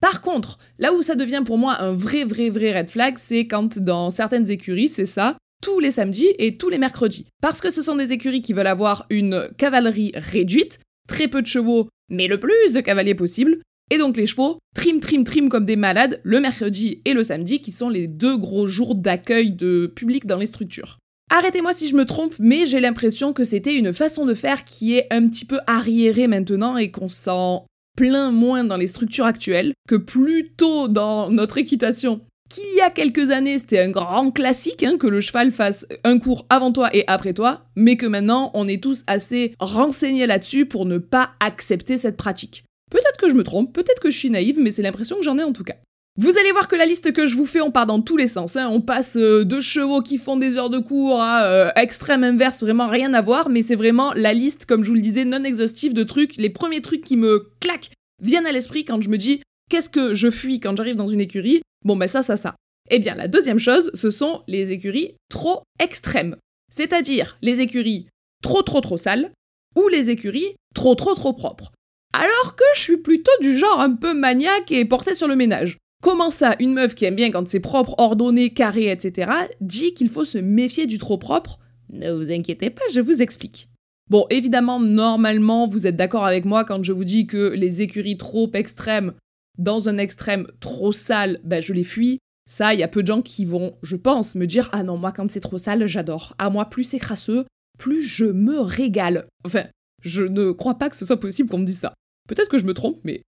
Par 0.00 0.20
contre, 0.20 0.58
là 0.78 0.92
où 0.92 1.00
ça 1.00 1.14
devient 1.14 1.42
pour 1.44 1.56
moi 1.56 1.80
un 1.80 1.92
vrai, 1.92 2.24
vrai, 2.24 2.50
vrai 2.50 2.78
red 2.78 2.90
flag, 2.90 3.14
c'est 3.16 3.46
quand 3.46 3.78
dans 3.78 4.10
certaines 4.10 4.50
écuries, 4.50 4.90
c'est 4.90 5.06
ça, 5.06 5.38
tous 5.62 5.80
les 5.80 5.90
samedis 5.90 6.28
et 6.38 6.58
tous 6.58 6.68
les 6.68 6.78
mercredis. 6.78 7.26
Parce 7.40 7.62
que 7.62 7.70
ce 7.70 7.80
sont 7.80 7.96
des 7.96 8.12
écuries 8.12 8.42
qui 8.42 8.52
veulent 8.52 8.66
avoir 8.66 9.06
une 9.08 9.48
cavalerie 9.56 10.12
réduite, 10.14 10.78
très 11.08 11.28
peu 11.28 11.40
de 11.40 11.46
chevaux, 11.46 11.88
mais 12.10 12.26
le 12.26 12.38
plus 12.38 12.74
de 12.74 12.80
cavaliers 12.80 13.14
possible. 13.14 13.58
Et 13.90 13.96
donc 13.96 14.18
les 14.18 14.26
chevaux 14.26 14.58
trim, 14.74 15.00
trim, 15.00 15.24
trim 15.24 15.48
comme 15.48 15.64
des 15.64 15.76
malades 15.76 16.20
le 16.22 16.40
mercredi 16.40 17.00
et 17.06 17.14
le 17.14 17.22
samedi, 17.22 17.62
qui 17.62 17.72
sont 17.72 17.88
les 17.88 18.08
deux 18.08 18.36
gros 18.36 18.66
jours 18.66 18.94
d'accueil 18.94 19.52
de 19.52 19.86
public 19.86 20.26
dans 20.26 20.38
les 20.38 20.46
structures. 20.46 20.98
Arrêtez-moi 21.30 21.72
si 21.72 21.88
je 21.88 21.96
me 21.96 22.04
trompe, 22.04 22.34
mais 22.38 22.66
j'ai 22.66 22.80
l'impression 22.80 23.32
que 23.32 23.44
c'était 23.44 23.76
une 23.76 23.92
façon 23.92 24.26
de 24.26 24.34
faire 24.34 24.64
qui 24.64 24.96
est 24.96 25.06
un 25.10 25.28
petit 25.28 25.44
peu 25.44 25.58
arriérée 25.66 26.28
maintenant 26.28 26.76
et 26.76 26.90
qu'on 26.90 27.08
s'en 27.08 27.66
plein 27.96 28.30
moins 28.30 28.62
dans 28.62 28.76
les 28.76 28.86
structures 28.86 29.24
actuelles 29.24 29.72
que 29.88 29.96
plus 29.96 30.52
tôt 30.56 30.86
dans 30.86 31.30
notre 31.30 31.58
équitation. 31.58 32.20
Qu'il 32.48 32.76
y 32.76 32.80
a 32.80 32.90
quelques 32.90 33.30
années, 33.30 33.58
c'était 33.58 33.80
un 33.80 33.90
grand 33.90 34.30
classique 34.30 34.84
hein, 34.84 34.98
que 34.98 35.08
le 35.08 35.20
cheval 35.20 35.50
fasse 35.50 35.86
un 36.04 36.18
cours 36.18 36.46
avant 36.48 36.70
toi 36.70 36.94
et 36.94 37.02
après 37.08 37.34
toi, 37.34 37.64
mais 37.74 37.96
que 37.96 38.06
maintenant, 38.06 38.52
on 38.54 38.68
est 38.68 38.80
tous 38.80 39.02
assez 39.08 39.54
renseignés 39.58 40.28
là-dessus 40.28 40.66
pour 40.66 40.86
ne 40.86 40.98
pas 40.98 41.30
accepter 41.40 41.96
cette 41.96 42.16
pratique. 42.16 42.62
Peut-être 42.88 43.18
que 43.18 43.28
je 43.28 43.34
me 43.34 43.42
trompe, 43.42 43.72
peut-être 43.72 44.00
que 44.00 44.12
je 44.12 44.18
suis 44.18 44.30
naïve, 44.30 44.60
mais 44.60 44.70
c'est 44.70 44.82
l'impression 44.82 45.16
que 45.16 45.24
j'en 45.24 45.38
ai 45.38 45.42
en 45.42 45.52
tout 45.52 45.64
cas. 45.64 45.76
Vous 46.18 46.38
allez 46.38 46.50
voir 46.50 46.66
que 46.66 46.76
la 46.76 46.86
liste 46.86 47.12
que 47.12 47.26
je 47.26 47.36
vous 47.36 47.44
fais, 47.44 47.60
on 47.60 47.70
part 47.70 47.84
dans 47.84 48.00
tous 48.00 48.16
les 48.16 48.26
sens. 48.26 48.56
Hein. 48.56 48.70
On 48.72 48.80
passe 48.80 49.16
euh, 49.16 49.44
de 49.44 49.60
chevaux 49.60 50.00
qui 50.00 50.16
font 50.16 50.38
des 50.38 50.56
heures 50.56 50.70
de 50.70 50.78
cours 50.78 51.20
à 51.20 51.44
euh, 51.44 51.70
extrême 51.76 52.24
inverse, 52.24 52.62
vraiment 52.62 52.88
rien 52.88 53.12
à 53.12 53.20
voir, 53.20 53.50
mais 53.50 53.60
c'est 53.60 53.74
vraiment 53.74 54.14
la 54.14 54.32
liste, 54.32 54.64
comme 54.64 54.82
je 54.82 54.88
vous 54.88 54.94
le 54.94 55.02
disais, 55.02 55.26
non 55.26 55.44
exhaustive 55.44 55.92
de 55.92 56.04
trucs. 56.04 56.36
Les 56.38 56.48
premiers 56.48 56.80
trucs 56.80 57.04
qui 57.04 57.18
me 57.18 57.50
claquent 57.60 57.90
viennent 58.22 58.46
à 58.46 58.52
l'esprit 58.52 58.86
quand 58.86 59.02
je 59.02 59.10
me 59.10 59.18
dis 59.18 59.42
qu'est-ce 59.68 59.90
que 59.90 60.14
je 60.14 60.30
fuis 60.30 60.58
quand 60.58 60.74
j'arrive 60.74 60.96
dans 60.96 61.06
une 61.06 61.20
écurie? 61.20 61.60
Bon 61.84 61.96
ben 61.96 62.08
ça, 62.08 62.22
ça, 62.22 62.38
ça. 62.38 62.56
Eh 62.90 62.98
bien 62.98 63.14
la 63.14 63.28
deuxième 63.28 63.58
chose, 63.58 63.90
ce 63.92 64.10
sont 64.10 64.42
les 64.46 64.72
écuries 64.72 65.16
trop 65.28 65.64
extrêmes. 65.78 66.36
C'est-à-dire 66.72 67.36
les 67.42 67.60
écuries 67.60 68.06
trop 68.42 68.62
trop 68.62 68.80
trop 68.80 68.96
sales 68.96 69.32
ou 69.76 69.88
les 69.88 70.08
écuries 70.08 70.54
trop 70.74 70.94
trop 70.94 71.14
trop 71.14 71.34
propres. 71.34 71.72
Alors 72.14 72.56
que 72.56 72.64
je 72.74 72.80
suis 72.80 72.96
plutôt 72.96 73.32
du 73.42 73.58
genre 73.58 73.80
un 73.80 73.94
peu 73.94 74.14
maniaque 74.14 74.72
et 74.72 74.86
porté 74.86 75.14
sur 75.14 75.28
le 75.28 75.36
ménage. 75.36 75.76
Comment 76.02 76.30
ça, 76.30 76.56
une 76.60 76.74
meuf 76.74 76.94
qui 76.94 77.04
aime 77.04 77.16
bien 77.16 77.30
quand 77.30 77.48
c'est 77.48 77.60
propre, 77.60 77.94
ordonné, 77.98 78.50
carré, 78.50 78.90
etc., 78.90 79.30
dit 79.60 79.94
qu'il 79.94 80.08
faut 80.08 80.24
se 80.24 80.38
méfier 80.38 80.86
du 80.86 80.98
trop 80.98 81.18
propre? 81.18 81.58
Ne 81.90 82.12
vous 82.12 82.30
inquiétez 82.30 82.70
pas, 82.70 82.82
je 82.92 83.00
vous 83.00 83.22
explique. 83.22 83.68
Bon, 84.08 84.26
évidemment, 84.30 84.78
normalement, 84.78 85.66
vous 85.66 85.86
êtes 85.86 85.96
d'accord 85.96 86.26
avec 86.26 86.44
moi 86.44 86.64
quand 86.64 86.82
je 86.84 86.92
vous 86.92 87.04
dis 87.04 87.26
que 87.26 87.48
les 87.48 87.82
écuries 87.82 88.16
trop 88.16 88.50
extrêmes, 88.52 89.14
dans 89.58 89.88
un 89.88 89.98
extrême 89.98 90.46
trop 90.60 90.92
sale, 90.92 91.38
ben 91.42 91.60
je 91.60 91.72
les 91.72 91.84
fuis. 91.84 92.18
Ça, 92.48 92.74
il 92.74 92.80
y 92.80 92.84
a 92.84 92.88
peu 92.88 93.02
de 93.02 93.08
gens 93.08 93.22
qui 93.22 93.44
vont, 93.44 93.76
je 93.82 93.96
pense, 93.96 94.36
me 94.36 94.46
dire 94.46 94.68
Ah 94.72 94.82
non, 94.82 94.96
moi 94.96 95.10
quand 95.10 95.30
c'est 95.30 95.40
trop 95.40 95.58
sale, 95.58 95.86
j'adore. 95.86 96.34
À 96.38 96.50
moi, 96.50 96.66
plus 96.66 96.84
c'est 96.84 96.98
crasseux, 96.98 97.44
plus 97.78 98.02
je 98.02 98.26
me 98.26 98.60
régale. 98.60 99.26
Enfin, 99.44 99.64
je 100.02 100.22
ne 100.22 100.52
crois 100.52 100.78
pas 100.78 100.88
que 100.88 100.96
ce 100.96 101.04
soit 101.04 101.18
possible 101.18 101.48
qu'on 101.48 101.58
me 101.58 101.64
dise 101.64 101.80
ça. 101.80 101.94
Peut-être 102.28 102.48
que 102.48 102.58
je 102.58 102.66
me 102.66 102.74
trompe, 102.74 103.00
mais. 103.02 103.22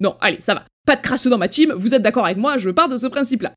Non, 0.00 0.16
allez, 0.20 0.40
ça 0.40 0.54
va. 0.54 0.64
Pas 0.86 0.96
de 0.96 1.02
crasseux 1.02 1.30
dans 1.30 1.38
ma 1.38 1.48
team, 1.48 1.72
vous 1.76 1.94
êtes 1.94 2.02
d'accord 2.02 2.24
avec 2.24 2.38
moi, 2.38 2.56
je 2.56 2.70
pars 2.70 2.88
de 2.88 2.96
ce 2.96 3.06
principe-là. 3.06 3.52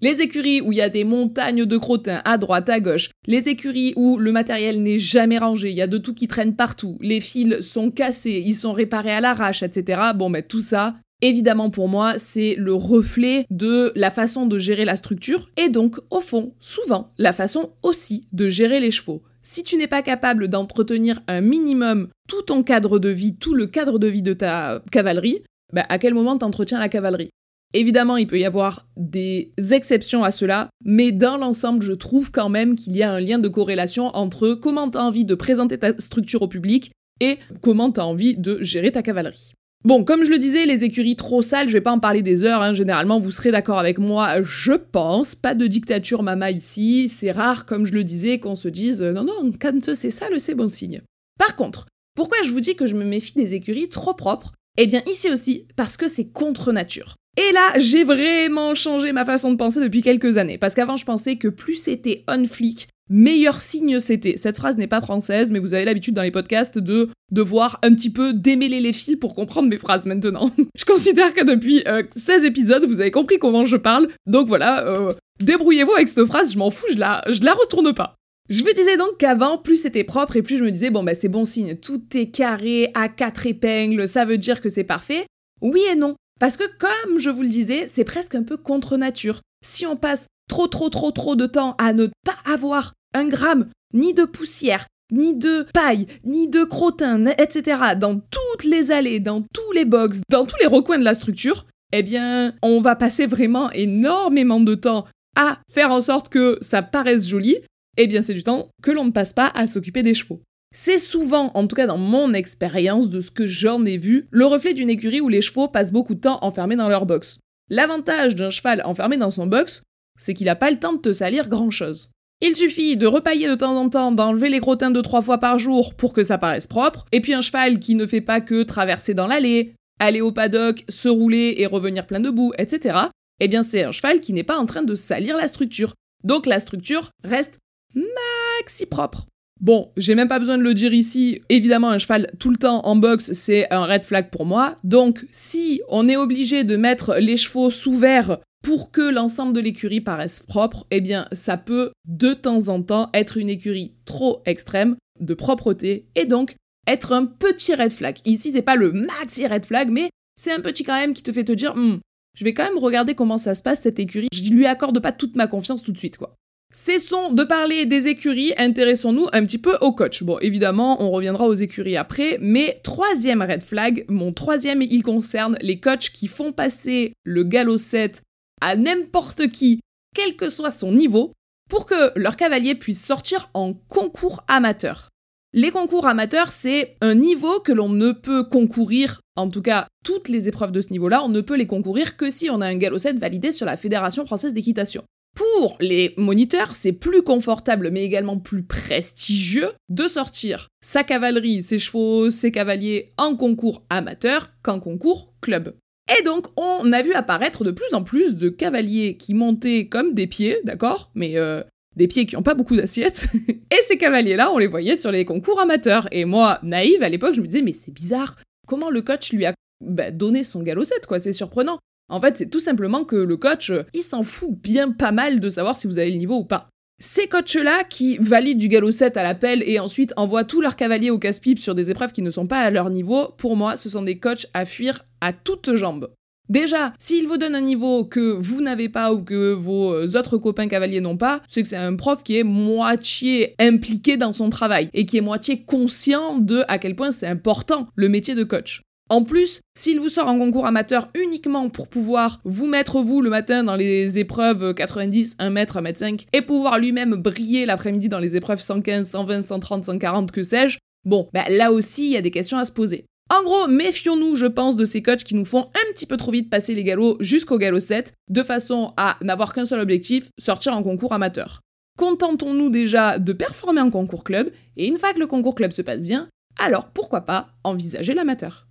Les 0.00 0.20
écuries 0.20 0.60
où 0.60 0.72
il 0.72 0.78
y 0.78 0.82
a 0.82 0.88
des 0.88 1.04
montagnes 1.04 1.66
de 1.66 1.76
crottins 1.78 2.20
à 2.24 2.36
droite, 2.36 2.68
à 2.68 2.80
gauche, 2.80 3.10
les 3.26 3.48
écuries 3.48 3.92
où 3.96 4.18
le 4.18 4.32
matériel 4.32 4.82
n'est 4.82 4.98
jamais 4.98 5.38
rangé, 5.38 5.70
il 5.70 5.76
y 5.76 5.82
a 5.82 5.86
de 5.86 5.98
tout 5.98 6.14
qui 6.14 6.26
traîne 6.26 6.56
partout, 6.56 6.98
les 7.00 7.20
fils 7.20 7.60
sont 7.60 7.90
cassés, 7.90 8.42
ils 8.44 8.54
sont 8.54 8.72
réparés 8.72 9.12
à 9.12 9.20
l'arrache, 9.20 9.62
etc. 9.62 10.00
Bon, 10.16 10.30
ben 10.30 10.42
tout 10.42 10.60
ça, 10.60 10.96
évidemment 11.22 11.70
pour 11.70 11.88
moi, 11.88 12.18
c'est 12.18 12.56
le 12.58 12.74
reflet 12.74 13.46
de 13.50 13.92
la 13.94 14.10
façon 14.10 14.46
de 14.46 14.58
gérer 14.58 14.84
la 14.84 14.96
structure 14.96 15.48
et 15.56 15.68
donc, 15.68 16.00
au 16.10 16.20
fond, 16.20 16.54
souvent, 16.58 17.08
la 17.16 17.32
façon 17.32 17.70
aussi 17.82 18.26
de 18.32 18.48
gérer 18.48 18.80
les 18.80 18.90
chevaux. 18.90 19.22
Si 19.42 19.62
tu 19.62 19.76
n'es 19.76 19.86
pas 19.86 20.02
capable 20.02 20.48
d'entretenir 20.48 21.22
un 21.28 21.40
minimum 21.40 22.08
tout 22.28 22.42
ton 22.42 22.62
cadre 22.62 22.98
de 22.98 23.10
vie, 23.10 23.36
tout 23.36 23.54
le 23.54 23.66
cadre 23.66 23.98
de 23.98 24.06
vie 24.06 24.22
de 24.22 24.32
ta 24.32 24.82
cavalerie, 24.90 25.42
bah, 25.72 25.86
à 25.88 25.98
quel 25.98 26.14
moment 26.14 26.38
t'entretiens 26.38 26.78
la 26.78 26.88
cavalerie? 26.88 27.30
Évidemment, 27.72 28.16
il 28.16 28.28
peut 28.28 28.38
y 28.38 28.44
avoir 28.44 28.86
des 28.96 29.52
exceptions 29.72 30.22
à 30.22 30.30
cela, 30.30 30.68
mais 30.84 31.10
dans 31.10 31.36
l'ensemble, 31.36 31.82
je 31.82 31.92
trouve 31.92 32.30
quand 32.30 32.48
même 32.48 32.76
qu'il 32.76 32.96
y 32.96 33.02
a 33.02 33.12
un 33.12 33.18
lien 33.18 33.40
de 33.40 33.48
corrélation 33.48 34.14
entre 34.14 34.54
comment 34.54 34.88
tu 34.88 34.96
as 34.96 35.02
envie 35.02 35.24
de 35.24 35.34
présenter 35.34 35.76
ta 35.76 35.98
structure 35.98 36.42
au 36.42 36.48
public 36.48 36.92
et 37.20 37.38
comment 37.62 37.90
tu 37.90 37.98
as 37.98 38.06
envie 38.06 38.36
de 38.36 38.58
gérer 38.62 38.92
ta 38.92 39.02
cavalerie. 39.02 39.54
Bon, 39.84 40.02
comme 40.02 40.24
je 40.24 40.30
le 40.30 40.38
disais, 40.38 40.64
les 40.64 40.84
écuries 40.84 41.16
trop 41.16 41.42
sales, 41.42 41.68
je 41.68 41.74
vais 41.74 41.82
pas 41.82 41.92
en 41.92 41.98
parler 41.98 42.22
des 42.22 42.42
heures, 42.42 42.62
hein. 42.62 42.72
généralement 42.72 43.18
vous 43.18 43.32
serez 43.32 43.50
d'accord 43.50 43.78
avec 43.78 43.98
moi, 43.98 44.42
je 44.42 44.72
pense, 44.72 45.34
pas 45.34 45.54
de 45.54 45.66
dictature 45.66 46.22
mama 46.22 46.50
ici, 46.50 47.10
c'est 47.10 47.32
rare, 47.32 47.66
comme 47.66 47.84
je 47.84 47.92
le 47.92 48.02
disais, 48.02 48.38
qu'on 48.38 48.54
se 48.54 48.68
dise 48.68 49.02
euh, 49.02 49.12
non, 49.12 49.24
non, 49.24 49.52
quand 49.60 49.92
c'est 49.92 50.10
sale, 50.10 50.40
c'est 50.40 50.54
bon 50.54 50.70
signe. 50.70 51.02
Par 51.38 51.54
contre, 51.54 51.86
pourquoi 52.14 52.38
je 52.44 52.50
vous 52.50 52.60
dis 52.60 52.76
que 52.76 52.86
je 52.86 52.96
me 52.96 53.04
méfie 53.04 53.34
des 53.34 53.52
écuries 53.52 53.90
trop 53.90 54.14
propres? 54.14 54.54
Eh 54.76 54.86
bien 54.86 55.02
ici 55.06 55.30
aussi, 55.30 55.66
parce 55.76 55.96
que 55.96 56.08
c'est 56.08 56.26
contre 56.26 56.72
nature. 56.72 57.14
Et 57.36 57.52
là, 57.52 57.78
j'ai 57.78 58.04
vraiment 58.04 58.74
changé 58.74 59.12
ma 59.12 59.24
façon 59.24 59.50
de 59.50 59.56
penser 59.56 59.80
depuis 59.80 60.02
quelques 60.02 60.36
années. 60.36 60.58
Parce 60.58 60.74
qu'avant, 60.74 60.96
je 60.96 61.04
pensais 61.04 61.36
que 61.36 61.48
plus 61.48 61.76
c'était 61.76 62.24
on 62.28 62.44
flic, 62.44 62.88
meilleur 63.10 63.60
signe 63.60 64.00
c'était. 64.00 64.36
Cette 64.36 64.56
phrase 64.56 64.76
n'est 64.76 64.86
pas 64.86 65.00
française, 65.00 65.50
mais 65.50 65.58
vous 65.58 65.74
avez 65.74 65.84
l'habitude 65.84 66.14
dans 66.14 66.22
les 66.22 66.30
podcasts 66.30 66.78
de 66.78 67.10
devoir 67.32 67.78
un 67.82 67.92
petit 67.92 68.10
peu 68.10 68.32
démêler 68.32 68.80
les 68.80 68.92
fils 68.92 69.16
pour 69.16 69.34
comprendre 69.34 69.68
mes 69.68 69.76
phrases 69.76 70.06
maintenant. 70.06 70.50
je 70.76 70.84
considère 70.84 71.34
que 71.34 71.44
depuis 71.44 71.84
16 72.16 72.42
euh, 72.42 72.46
épisodes, 72.46 72.84
vous 72.84 73.00
avez 73.00 73.10
compris 73.10 73.38
comment 73.38 73.64
je 73.64 73.76
parle. 73.76 74.08
Donc 74.26 74.46
voilà, 74.46 74.86
euh, 74.86 75.10
débrouillez-vous 75.40 75.92
avec 75.92 76.08
cette 76.08 76.24
phrase, 76.26 76.52
je 76.52 76.58
m'en 76.58 76.70
fous, 76.70 76.86
je 76.92 76.98
la, 76.98 77.22
je 77.28 77.42
la 77.42 77.52
retourne 77.52 77.92
pas. 77.94 78.16
Je 78.50 78.62
me 78.62 78.74
disais 78.74 78.98
donc 78.98 79.16
qu'avant, 79.18 79.56
plus 79.56 79.78
c'était 79.78 80.04
propre 80.04 80.36
et 80.36 80.42
plus 80.42 80.58
je 80.58 80.64
me 80.64 80.70
disais, 80.70 80.90
bon 80.90 81.02
bah 81.02 81.14
c'est 81.14 81.28
bon 81.28 81.44
signe, 81.44 81.76
tout 81.76 82.02
est 82.14 82.30
carré 82.30 82.90
à 82.94 83.08
quatre 83.08 83.46
épingles, 83.46 84.06
ça 84.06 84.26
veut 84.26 84.36
dire 84.36 84.60
que 84.60 84.68
c'est 84.68 84.84
parfait. 84.84 85.24
Oui 85.62 85.82
et 85.90 85.96
non. 85.96 86.14
Parce 86.38 86.56
que 86.56 86.64
comme 86.78 87.18
je 87.18 87.30
vous 87.30 87.42
le 87.42 87.48
disais, 87.48 87.86
c'est 87.86 88.04
presque 88.04 88.34
un 88.34 88.42
peu 88.42 88.56
contre 88.56 88.96
nature. 88.96 89.40
Si 89.64 89.86
on 89.86 89.96
passe 89.96 90.26
trop 90.48 90.66
trop 90.66 90.90
trop 90.90 91.10
trop 91.10 91.36
de 91.36 91.46
temps 91.46 91.74
à 91.78 91.94
ne 91.94 92.08
pas 92.24 92.36
avoir 92.52 92.92
un 93.14 93.26
gramme 93.26 93.70
ni 93.94 94.12
de 94.12 94.24
poussière, 94.24 94.86
ni 95.10 95.34
de 95.34 95.66
paille, 95.72 96.06
ni 96.24 96.48
de 96.48 96.64
crottin, 96.64 97.26
etc. 97.38 97.78
dans 97.96 98.16
toutes 98.16 98.64
les 98.64 98.90
allées, 98.90 99.20
dans 99.20 99.40
tous 99.40 99.72
les 99.72 99.84
box, 99.84 100.20
dans 100.28 100.44
tous 100.44 100.56
les 100.60 100.66
recoins 100.66 100.98
de 100.98 101.04
la 101.04 101.14
structure, 101.14 101.64
eh 101.92 102.02
bien, 102.02 102.54
on 102.62 102.80
va 102.80 102.96
passer 102.96 103.26
vraiment 103.26 103.70
énormément 103.70 104.60
de 104.60 104.74
temps 104.74 105.06
à 105.36 105.58
faire 105.70 105.92
en 105.92 106.00
sorte 106.00 106.28
que 106.28 106.58
ça 106.60 106.82
paraisse 106.82 107.26
joli. 107.26 107.58
Eh 107.96 108.06
bien, 108.06 108.22
c'est 108.22 108.34
du 108.34 108.42
temps 108.42 108.68
que 108.82 108.90
l'on 108.90 109.04
ne 109.04 109.10
passe 109.10 109.32
pas 109.32 109.50
à 109.54 109.66
s'occuper 109.66 110.02
des 110.02 110.14
chevaux. 110.14 110.42
C'est 110.74 110.98
souvent, 110.98 111.52
en 111.54 111.66
tout 111.66 111.76
cas 111.76 111.86
dans 111.86 111.98
mon 111.98 112.34
expérience 112.34 113.08
de 113.08 113.20
ce 113.20 113.30
que 113.30 113.46
j'en 113.46 113.84
ai 113.84 113.96
vu, 113.96 114.26
le 114.32 114.44
reflet 114.44 114.74
d'une 114.74 114.90
écurie 114.90 115.20
où 115.20 115.28
les 115.28 115.40
chevaux 115.40 115.68
passent 115.68 115.92
beaucoup 115.92 116.16
de 116.16 116.20
temps 116.20 116.40
enfermés 116.42 116.74
dans 116.74 116.88
leur 116.88 117.06
box. 117.06 117.38
L'avantage 117.70 118.34
d'un 118.34 118.50
cheval 118.50 118.82
enfermé 118.84 119.16
dans 119.16 119.30
son 119.30 119.46
box, 119.46 119.82
c'est 120.18 120.34
qu'il 120.34 120.46
n'a 120.46 120.56
pas 120.56 120.72
le 120.72 120.80
temps 120.80 120.92
de 120.92 121.00
te 121.00 121.12
salir 121.12 121.48
grand-chose. 121.48 122.10
Il 122.40 122.56
suffit 122.56 122.96
de 122.96 123.06
repailler 123.06 123.48
de 123.48 123.54
temps 123.54 123.76
en 123.76 123.88
temps, 123.88 124.10
d'enlever 124.10 124.50
les 124.50 124.60
crottins 124.60 124.90
deux 124.90 125.02
trois 125.02 125.22
fois 125.22 125.38
par 125.38 125.58
jour 125.58 125.94
pour 125.94 126.12
que 126.12 126.24
ça 126.24 126.38
paraisse 126.38 126.66
propre, 126.66 127.06
et 127.12 127.20
puis 127.20 127.34
un 127.34 127.40
cheval 127.40 127.78
qui 127.78 127.94
ne 127.94 128.06
fait 128.06 128.20
pas 128.20 128.40
que 128.40 128.64
traverser 128.64 129.14
dans 129.14 129.28
l'allée, 129.28 129.74
aller 130.00 130.20
au 130.20 130.32
paddock, 130.32 130.84
se 130.88 131.08
rouler 131.08 131.54
et 131.58 131.66
revenir 131.66 132.06
plein 132.06 132.20
de 132.20 132.30
boue, 132.30 132.52
etc. 132.58 132.98
Eh 133.40 133.48
bien 133.48 133.62
c'est 133.62 133.84
un 133.84 133.92
cheval 133.92 134.20
qui 134.20 134.32
n'est 134.32 134.42
pas 134.42 134.58
en 134.58 134.66
train 134.66 134.82
de 134.82 134.94
salir 134.94 135.36
la 135.36 135.46
structure. 135.46 135.94
Donc 136.24 136.46
la 136.46 136.60
structure 136.60 137.10
reste 137.22 137.58
maxi 137.94 138.86
propre. 138.86 139.26
Bon, 139.60 139.92
j'ai 139.96 140.14
même 140.14 140.28
pas 140.28 140.40
besoin 140.40 140.58
de 140.58 140.62
le 140.62 140.74
dire 140.74 140.92
ici, 140.92 141.40
évidemment 141.48 141.90
un 141.90 141.98
cheval 141.98 142.30
tout 142.38 142.50
le 142.50 142.56
temps 142.56 142.84
en 142.84 142.96
boxe, 142.96 143.32
c'est 143.32 143.72
un 143.72 143.86
red 143.86 144.04
flag 144.04 144.30
pour 144.30 144.44
moi. 144.44 144.76
Donc 144.82 145.24
si 145.30 145.80
on 145.88 146.08
est 146.08 146.16
obligé 146.16 146.64
de 146.64 146.76
mettre 146.76 147.16
les 147.16 147.36
chevaux 147.36 147.70
sous 147.70 147.92
verre 147.92 148.38
pour 148.62 148.90
que 148.90 149.00
l'ensemble 149.00 149.52
de 149.52 149.60
l'écurie 149.60 150.00
paraisse 150.00 150.40
propre, 150.40 150.86
eh 150.90 151.00
bien 151.00 151.28
ça 151.32 151.56
peut 151.56 151.92
de 152.06 152.34
temps 152.34 152.68
en 152.68 152.82
temps 152.82 153.06
être 153.14 153.36
une 153.36 153.48
écurie 153.48 153.94
trop 154.04 154.42
extrême 154.44 154.96
de 155.20 155.34
propreté 155.34 156.06
et 156.16 156.26
donc 156.26 156.56
être 156.86 157.12
un 157.12 157.24
petit 157.24 157.74
red 157.74 157.92
flag. 157.92 158.18
Ici 158.24 158.50
c'est 158.52 158.62
pas 158.62 158.76
le 158.76 158.92
maxi 158.92 159.46
red 159.46 159.64
flag, 159.64 159.88
mais 159.90 160.10
c'est 160.36 160.52
un 160.52 160.60
petit 160.60 160.82
quand 160.82 160.98
même 160.98 161.14
qui 161.14 161.22
te 161.22 161.32
fait 161.32 161.44
te 161.44 161.52
dire, 161.52 161.76
hmm, 161.76 162.00
je 162.36 162.44
vais 162.44 162.52
quand 162.52 162.64
même 162.64 162.78
regarder 162.78 163.14
comment 163.14 163.38
ça 163.38 163.54
se 163.54 163.62
passe 163.62 163.82
cette 163.82 164.00
écurie. 164.00 164.28
Je 164.32 164.50
lui 164.50 164.66
accorde 164.66 164.98
pas 165.00 165.12
toute 165.12 165.36
ma 165.36 165.46
confiance 165.46 165.82
tout 165.82 165.92
de 165.92 165.98
suite 165.98 166.18
quoi. 166.18 166.34
Cessons 166.76 167.32
de 167.32 167.44
parler 167.44 167.86
des 167.86 168.08
écuries, 168.08 168.52
intéressons-nous 168.56 169.28
un 169.32 169.44
petit 169.46 169.58
peu 169.58 169.78
au 169.80 169.92
coach. 169.92 170.24
Bon, 170.24 170.40
évidemment, 170.40 171.00
on 171.00 171.08
reviendra 171.08 171.46
aux 171.46 171.54
écuries 171.54 171.96
après, 171.96 172.36
mais 172.40 172.80
troisième 172.82 173.42
red 173.42 173.62
flag, 173.62 174.04
mon 174.08 174.32
troisième, 174.32 174.82
il 174.82 175.04
concerne 175.04 175.56
les 175.60 175.78
coachs 175.78 176.10
qui 176.10 176.26
font 176.26 176.50
passer 176.50 177.12
le 177.22 177.44
galop 177.44 177.76
7 177.76 178.22
à 178.60 178.74
n'importe 178.74 179.46
qui, 179.46 179.78
quel 180.16 180.34
que 180.34 180.48
soit 180.48 180.72
son 180.72 180.90
niveau, 180.90 181.32
pour 181.70 181.86
que 181.86 182.10
leur 182.18 182.34
cavalier 182.34 182.74
puisse 182.74 183.04
sortir 183.04 183.50
en 183.54 183.72
concours 183.72 184.42
amateur. 184.48 185.10
Les 185.52 185.70
concours 185.70 186.08
amateurs, 186.08 186.50
c'est 186.50 186.96
un 187.00 187.14
niveau 187.14 187.60
que 187.60 187.70
l'on 187.70 187.88
ne 187.88 188.10
peut 188.10 188.42
concourir, 188.42 189.20
en 189.36 189.48
tout 189.48 189.62
cas 189.62 189.86
toutes 190.04 190.28
les 190.28 190.48
épreuves 190.48 190.72
de 190.72 190.80
ce 190.80 190.90
niveau-là, 190.90 191.22
on 191.22 191.28
ne 191.28 191.40
peut 191.40 191.56
les 191.56 191.68
concourir 191.68 192.16
que 192.16 192.30
si 192.30 192.50
on 192.50 192.60
a 192.60 192.66
un 192.66 192.74
galop 192.74 192.98
7 192.98 193.20
validé 193.20 193.52
sur 193.52 193.64
la 193.64 193.76
Fédération 193.76 194.26
française 194.26 194.54
d'équitation. 194.54 195.04
Pour 195.34 195.76
les 195.80 196.14
moniteurs, 196.16 196.74
c'est 196.74 196.92
plus 196.92 197.22
confortable 197.22 197.90
mais 197.90 198.04
également 198.04 198.38
plus 198.38 198.62
prestigieux 198.62 199.70
de 199.88 200.06
sortir 200.06 200.68
sa 200.80 201.02
cavalerie, 201.02 201.62
ses 201.62 201.78
chevaux, 201.78 202.30
ses 202.30 202.52
cavaliers 202.52 203.10
en 203.16 203.36
concours 203.36 203.82
amateur 203.90 204.50
qu'en 204.62 204.78
concours 204.78 205.34
club. 205.40 205.74
Et 206.18 206.22
donc, 206.22 206.46
on 206.56 206.92
a 206.92 207.02
vu 207.02 207.14
apparaître 207.14 207.64
de 207.64 207.70
plus 207.70 207.94
en 207.94 208.04
plus 208.04 208.36
de 208.36 208.48
cavaliers 208.48 209.16
qui 209.16 209.34
montaient 209.34 209.88
comme 209.88 210.12
des 210.12 210.26
pieds, 210.26 210.58
d'accord? 210.64 211.10
Mais 211.14 211.36
euh, 211.36 211.62
des 211.96 212.08
pieds 212.08 212.26
qui 212.26 212.36
n'ont 212.36 212.42
pas 212.42 212.54
beaucoup 212.54 212.76
d'assiettes. 212.76 213.26
et 213.48 213.82
ces 213.86 213.96
cavaliers-là, 213.96 214.50
on 214.52 214.58
les 214.58 214.66
voyait 214.66 214.96
sur 214.96 215.10
les 215.10 215.24
concours 215.24 215.60
amateurs. 215.60 216.06
Et 216.12 216.26
moi, 216.26 216.58
naïve, 216.62 217.02
à 217.02 217.08
l'époque, 217.08 217.34
je 217.34 217.40
me 217.40 217.46
disais, 217.46 217.62
mais 217.62 217.72
c'est 217.72 217.92
bizarre. 217.92 218.36
Comment 218.66 218.90
le 218.90 219.00
coach 219.00 219.32
lui 219.32 219.46
a 219.46 219.54
bah, 219.82 220.10
donné 220.10 220.44
son 220.44 220.62
galop 220.62 220.84
7, 220.84 221.06
quoi? 221.06 221.18
C'est 221.18 221.32
surprenant. 221.32 221.78
En 222.08 222.20
fait, 222.20 222.36
c'est 222.36 222.50
tout 222.50 222.60
simplement 222.60 223.04
que 223.04 223.16
le 223.16 223.36
coach, 223.36 223.72
il 223.92 224.02
s'en 224.02 224.22
fout 224.22 224.50
bien 224.50 224.90
pas 224.90 225.12
mal 225.12 225.40
de 225.40 225.48
savoir 225.48 225.76
si 225.76 225.86
vous 225.86 225.98
avez 225.98 226.10
le 226.10 226.18
niveau 226.18 226.36
ou 226.36 226.44
pas. 226.44 226.68
Ces 227.00 227.26
coachs-là 227.26 227.82
qui 227.84 228.18
valident 228.18 228.58
du 228.58 228.68
galop 228.68 228.92
7 228.92 229.16
à 229.16 229.22
l'appel 229.22 229.64
et 229.66 229.80
ensuite 229.80 230.12
envoient 230.16 230.44
tous 230.44 230.60
leurs 230.60 230.76
cavaliers 230.76 231.10
au 231.10 231.18
casse-pipe 231.18 231.58
sur 231.58 231.74
des 231.74 231.90
épreuves 231.90 232.12
qui 232.12 232.22
ne 232.22 232.30
sont 232.30 232.46
pas 232.46 232.60
à 232.60 232.70
leur 232.70 232.90
niveau, 232.90 233.28
pour 233.36 233.56
moi, 233.56 233.76
ce 233.76 233.88
sont 233.88 234.02
des 234.02 234.18
coachs 234.18 234.46
à 234.54 234.64
fuir 234.64 235.04
à 235.20 235.32
toutes 235.32 235.74
jambes. 235.74 236.10
Déjà, 236.50 236.92
s'il 236.98 237.26
vous 237.26 237.38
donne 237.38 237.54
un 237.54 237.62
niveau 237.62 238.04
que 238.04 238.20
vous 238.20 238.60
n'avez 238.60 238.90
pas 238.90 239.14
ou 239.14 239.22
que 239.22 239.52
vos 239.54 240.06
autres 240.14 240.36
copains 240.36 240.68
cavaliers 240.68 241.00
n'ont 241.00 241.16
pas, 241.16 241.40
c'est 241.48 241.62
que 241.62 241.68
c'est 241.68 241.76
un 241.76 241.96
prof 241.96 242.22
qui 242.22 242.38
est 242.38 242.44
moitié 242.44 243.54
impliqué 243.58 244.18
dans 244.18 244.34
son 244.34 244.50
travail 244.50 244.90
et 244.92 245.06
qui 245.06 245.16
est 245.16 245.22
moitié 245.22 245.64
conscient 245.64 246.38
de 246.38 246.62
à 246.68 246.78
quel 246.78 246.96
point 246.96 247.12
c'est 247.12 247.26
important 247.26 247.86
le 247.96 248.10
métier 248.10 248.34
de 248.34 248.44
coach. 248.44 248.82
En 249.10 249.22
plus, 249.22 249.60
s'il 249.76 250.00
vous 250.00 250.08
sort 250.08 250.28
en 250.28 250.38
concours 250.38 250.66
amateur 250.66 251.10
uniquement 251.14 251.68
pour 251.68 251.88
pouvoir 251.88 252.40
vous 252.44 252.66
mettre 252.66 253.00
vous 253.00 253.20
le 253.20 253.28
matin 253.28 253.62
dans 253.62 253.76
les 253.76 254.18
épreuves 254.18 254.72
90, 254.72 255.36
1 255.38 255.50
mètre, 255.50 255.76
1 255.76 255.80
mètre 255.82 255.98
5 255.98 256.26
et 256.32 256.40
pouvoir 256.40 256.78
lui-même 256.78 257.14
briller 257.14 257.66
l'après-midi 257.66 258.08
dans 258.08 258.18
les 258.18 258.36
épreuves 258.36 258.62
115, 258.62 259.06
120, 259.08 259.42
130, 259.42 259.84
140, 259.84 260.32
que 260.32 260.42
sais-je, 260.42 260.78
bon, 261.04 261.28
bah 261.34 261.44
là 261.50 261.70
aussi 261.70 262.06
il 262.06 262.12
y 262.12 262.16
a 262.16 262.22
des 262.22 262.30
questions 262.30 262.56
à 262.56 262.64
se 262.64 262.72
poser. 262.72 263.04
En 263.30 263.42
gros, 263.42 263.68
méfions-nous, 263.68 264.36
je 264.36 264.46
pense, 264.46 264.76
de 264.76 264.84
ces 264.84 265.02
coachs 265.02 265.24
qui 265.24 265.34
nous 265.34 265.44
font 265.44 265.70
un 265.74 265.92
petit 265.92 266.06
peu 266.06 266.16
trop 266.16 266.30
vite 266.30 266.50
passer 266.50 266.74
les 266.74 266.84
galops 266.84 267.22
jusqu'au 267.22 267.58
galop 267.58 267.80
7, 267.80 268.14
de 268.30 268.42
façon 268.42 268.92
à 268.96 269.16
n'avoir 269.22 269.52
qu'un 269.52 269.64
seul 269.64 269.80
objectif, 269.80 270.28
sortir 270.38 270.74
en 270.74 270.82
concours 270.82 271.12
amateur. 271.12 271.60
Contentons-nous 271.98 272.70
déjà 272.70 273.18
de 273.18 273.32
performer 273.32 273.80
en 273.80 273.90
concours 273.90 274.24
club, 274.24 274.50
et 274.76 274.86
une 274.86 274.98
fois 274.98 275.12
que 275.12 275.20
le 275.20 275.26
concours 275.26 275.54
club 275.54 275.72
se 275.72 275.82
passe 275.82 276.02
bien, 276.02 276.28
alors 276.58 276.90
pourquoi 276.90 277.22
pas 277.22 277.48
envisager 277.64 278.14
l'amateur. 278.14 278.66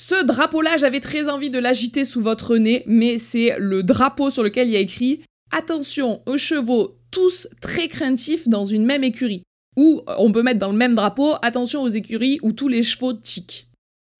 Ce 0.00 0.24
drapeau-là, 0.24 0.76
j'avais 0.76 1.00
très 1.00 1.28
envie 1.28 1.50
de 1.50 1.58
l'agiter 1.58 2.04
sous 2.04 2.20
votre 2.20 2.56
nez, 2.56 2.84
mais 2.86 3.18
c'est 3.18 3.56
le 3.58 3.82
drapeau 3.82 4.30
sur 4.30 4.44
lequel 4.44 4.68
il 4.68 4.74
y 4.74 4.76
a 4.76 4.80
écrit 4.80 5.22
Attention 5.50 6.22
aux 6.24 6.38
chevaux 6.38 7.00
tous 7.10 7.48
très 7.60 7.88
craintifs 7.88 8.46
dans 8.46 8.62
une 8.62 8.84
même 8.84 9.02
écurie. 9.02 9.42
Ou 9.76 10.02
on 10.06 10.30
peut 10.30 10.44
mettre 10.44 10.60
dans 10.60 10.70
le 10.70 10.78
même 10.78 10.94
drapeau 10.94 11.34
Attention 11.42 11.82
aux 11.82 11.88
écuries 11.88 12.38
où 12.42 12.52
tous 12.52 12.68
les 12.68 12.84
chevaux 12.84 13.12
tiquent. 13.12 13.66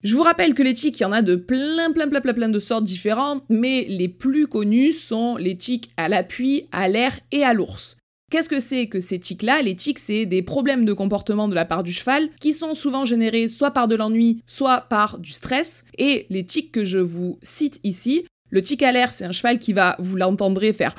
Je 0.03 0.17
vous 0.17 0.25
rappelle 0.25 0.55
que 0.55 0.65
les 0.65 0.75
tics, 0.75 0.99
il 0.99 1.05
y 1.05 1.07
en 1.07 1.13
a 1.13 1.23
de 1.23 1.37
plein, 1.37 1.93
plein, 1.93 2.09
plein, 2.09 2.21
plein, 2.21 2.35
plein 2.35 2.49
de 2.49 2.59
sortes 2.59 2.83
différentes, 2.83 3.45
mais 3.49 3.87
les 3.89 4.09
plus 4.09 4.49
connus 4.49 4.95
sont 4.95 5.37
les 5.37 5.57
tics 5.57 5.93
à 5.97 6.09
l'appui, 6.09 6.67
à 6.73 6.89
l'air 6.89 7.17
et 7.31 7.45
à 7.45 7.53
l'ours. 7.53 7.99
Qu'est-ce 8.31 8.51
que 8.51 8.61
c'est 8.61 8.89
que 8.89 9.01
ces 9.01 9.19
tics-là? 9.19 9.63
Les 9.63 9.75
tics, 9.75 9.99
c'est 9.99 10.27
des 10.27 10.43
problèmes 10.43 10.85
de 10.85 10.93
comportement 10.93 11.49
de 11.49 11.55
la 11.55 11.65
part 11.65 11.83
du 11.83 11.93
cheval 11.93 12.29
qui 12.41 12.53
sont 12.53 12.75
souvent 12.75 13.07
générés 13.07 13.49
soit 13.49 13.71
par 13.71 13.89
de 13.89 13.95
l'ennui, 13.95 14.43
soit 14.47 14.83
par 14.83 15.19
du 15.19 15.33
stress. 15.33 15.85
Et 15.97 16.27
les 16.29 16.45
tics 16.45 16.71
que 16.71 16.85
je 16.85 16.99
vous 16.99 17.39
cite 17.43 17.81
ici, 17.85 18.27
le 18.51 18.61
tic 18.61 18.83
à 18.83 18.93
l'air, 18.93 19.15
c'est 19.15 19.25
un 19.25 19.33
cheval 19.33 19.59
qui 19.59 19.73
va, 19.73 19.97
vous 19.99 20.17
l'entendrez 20.17 20.75
faire 20.75 20.95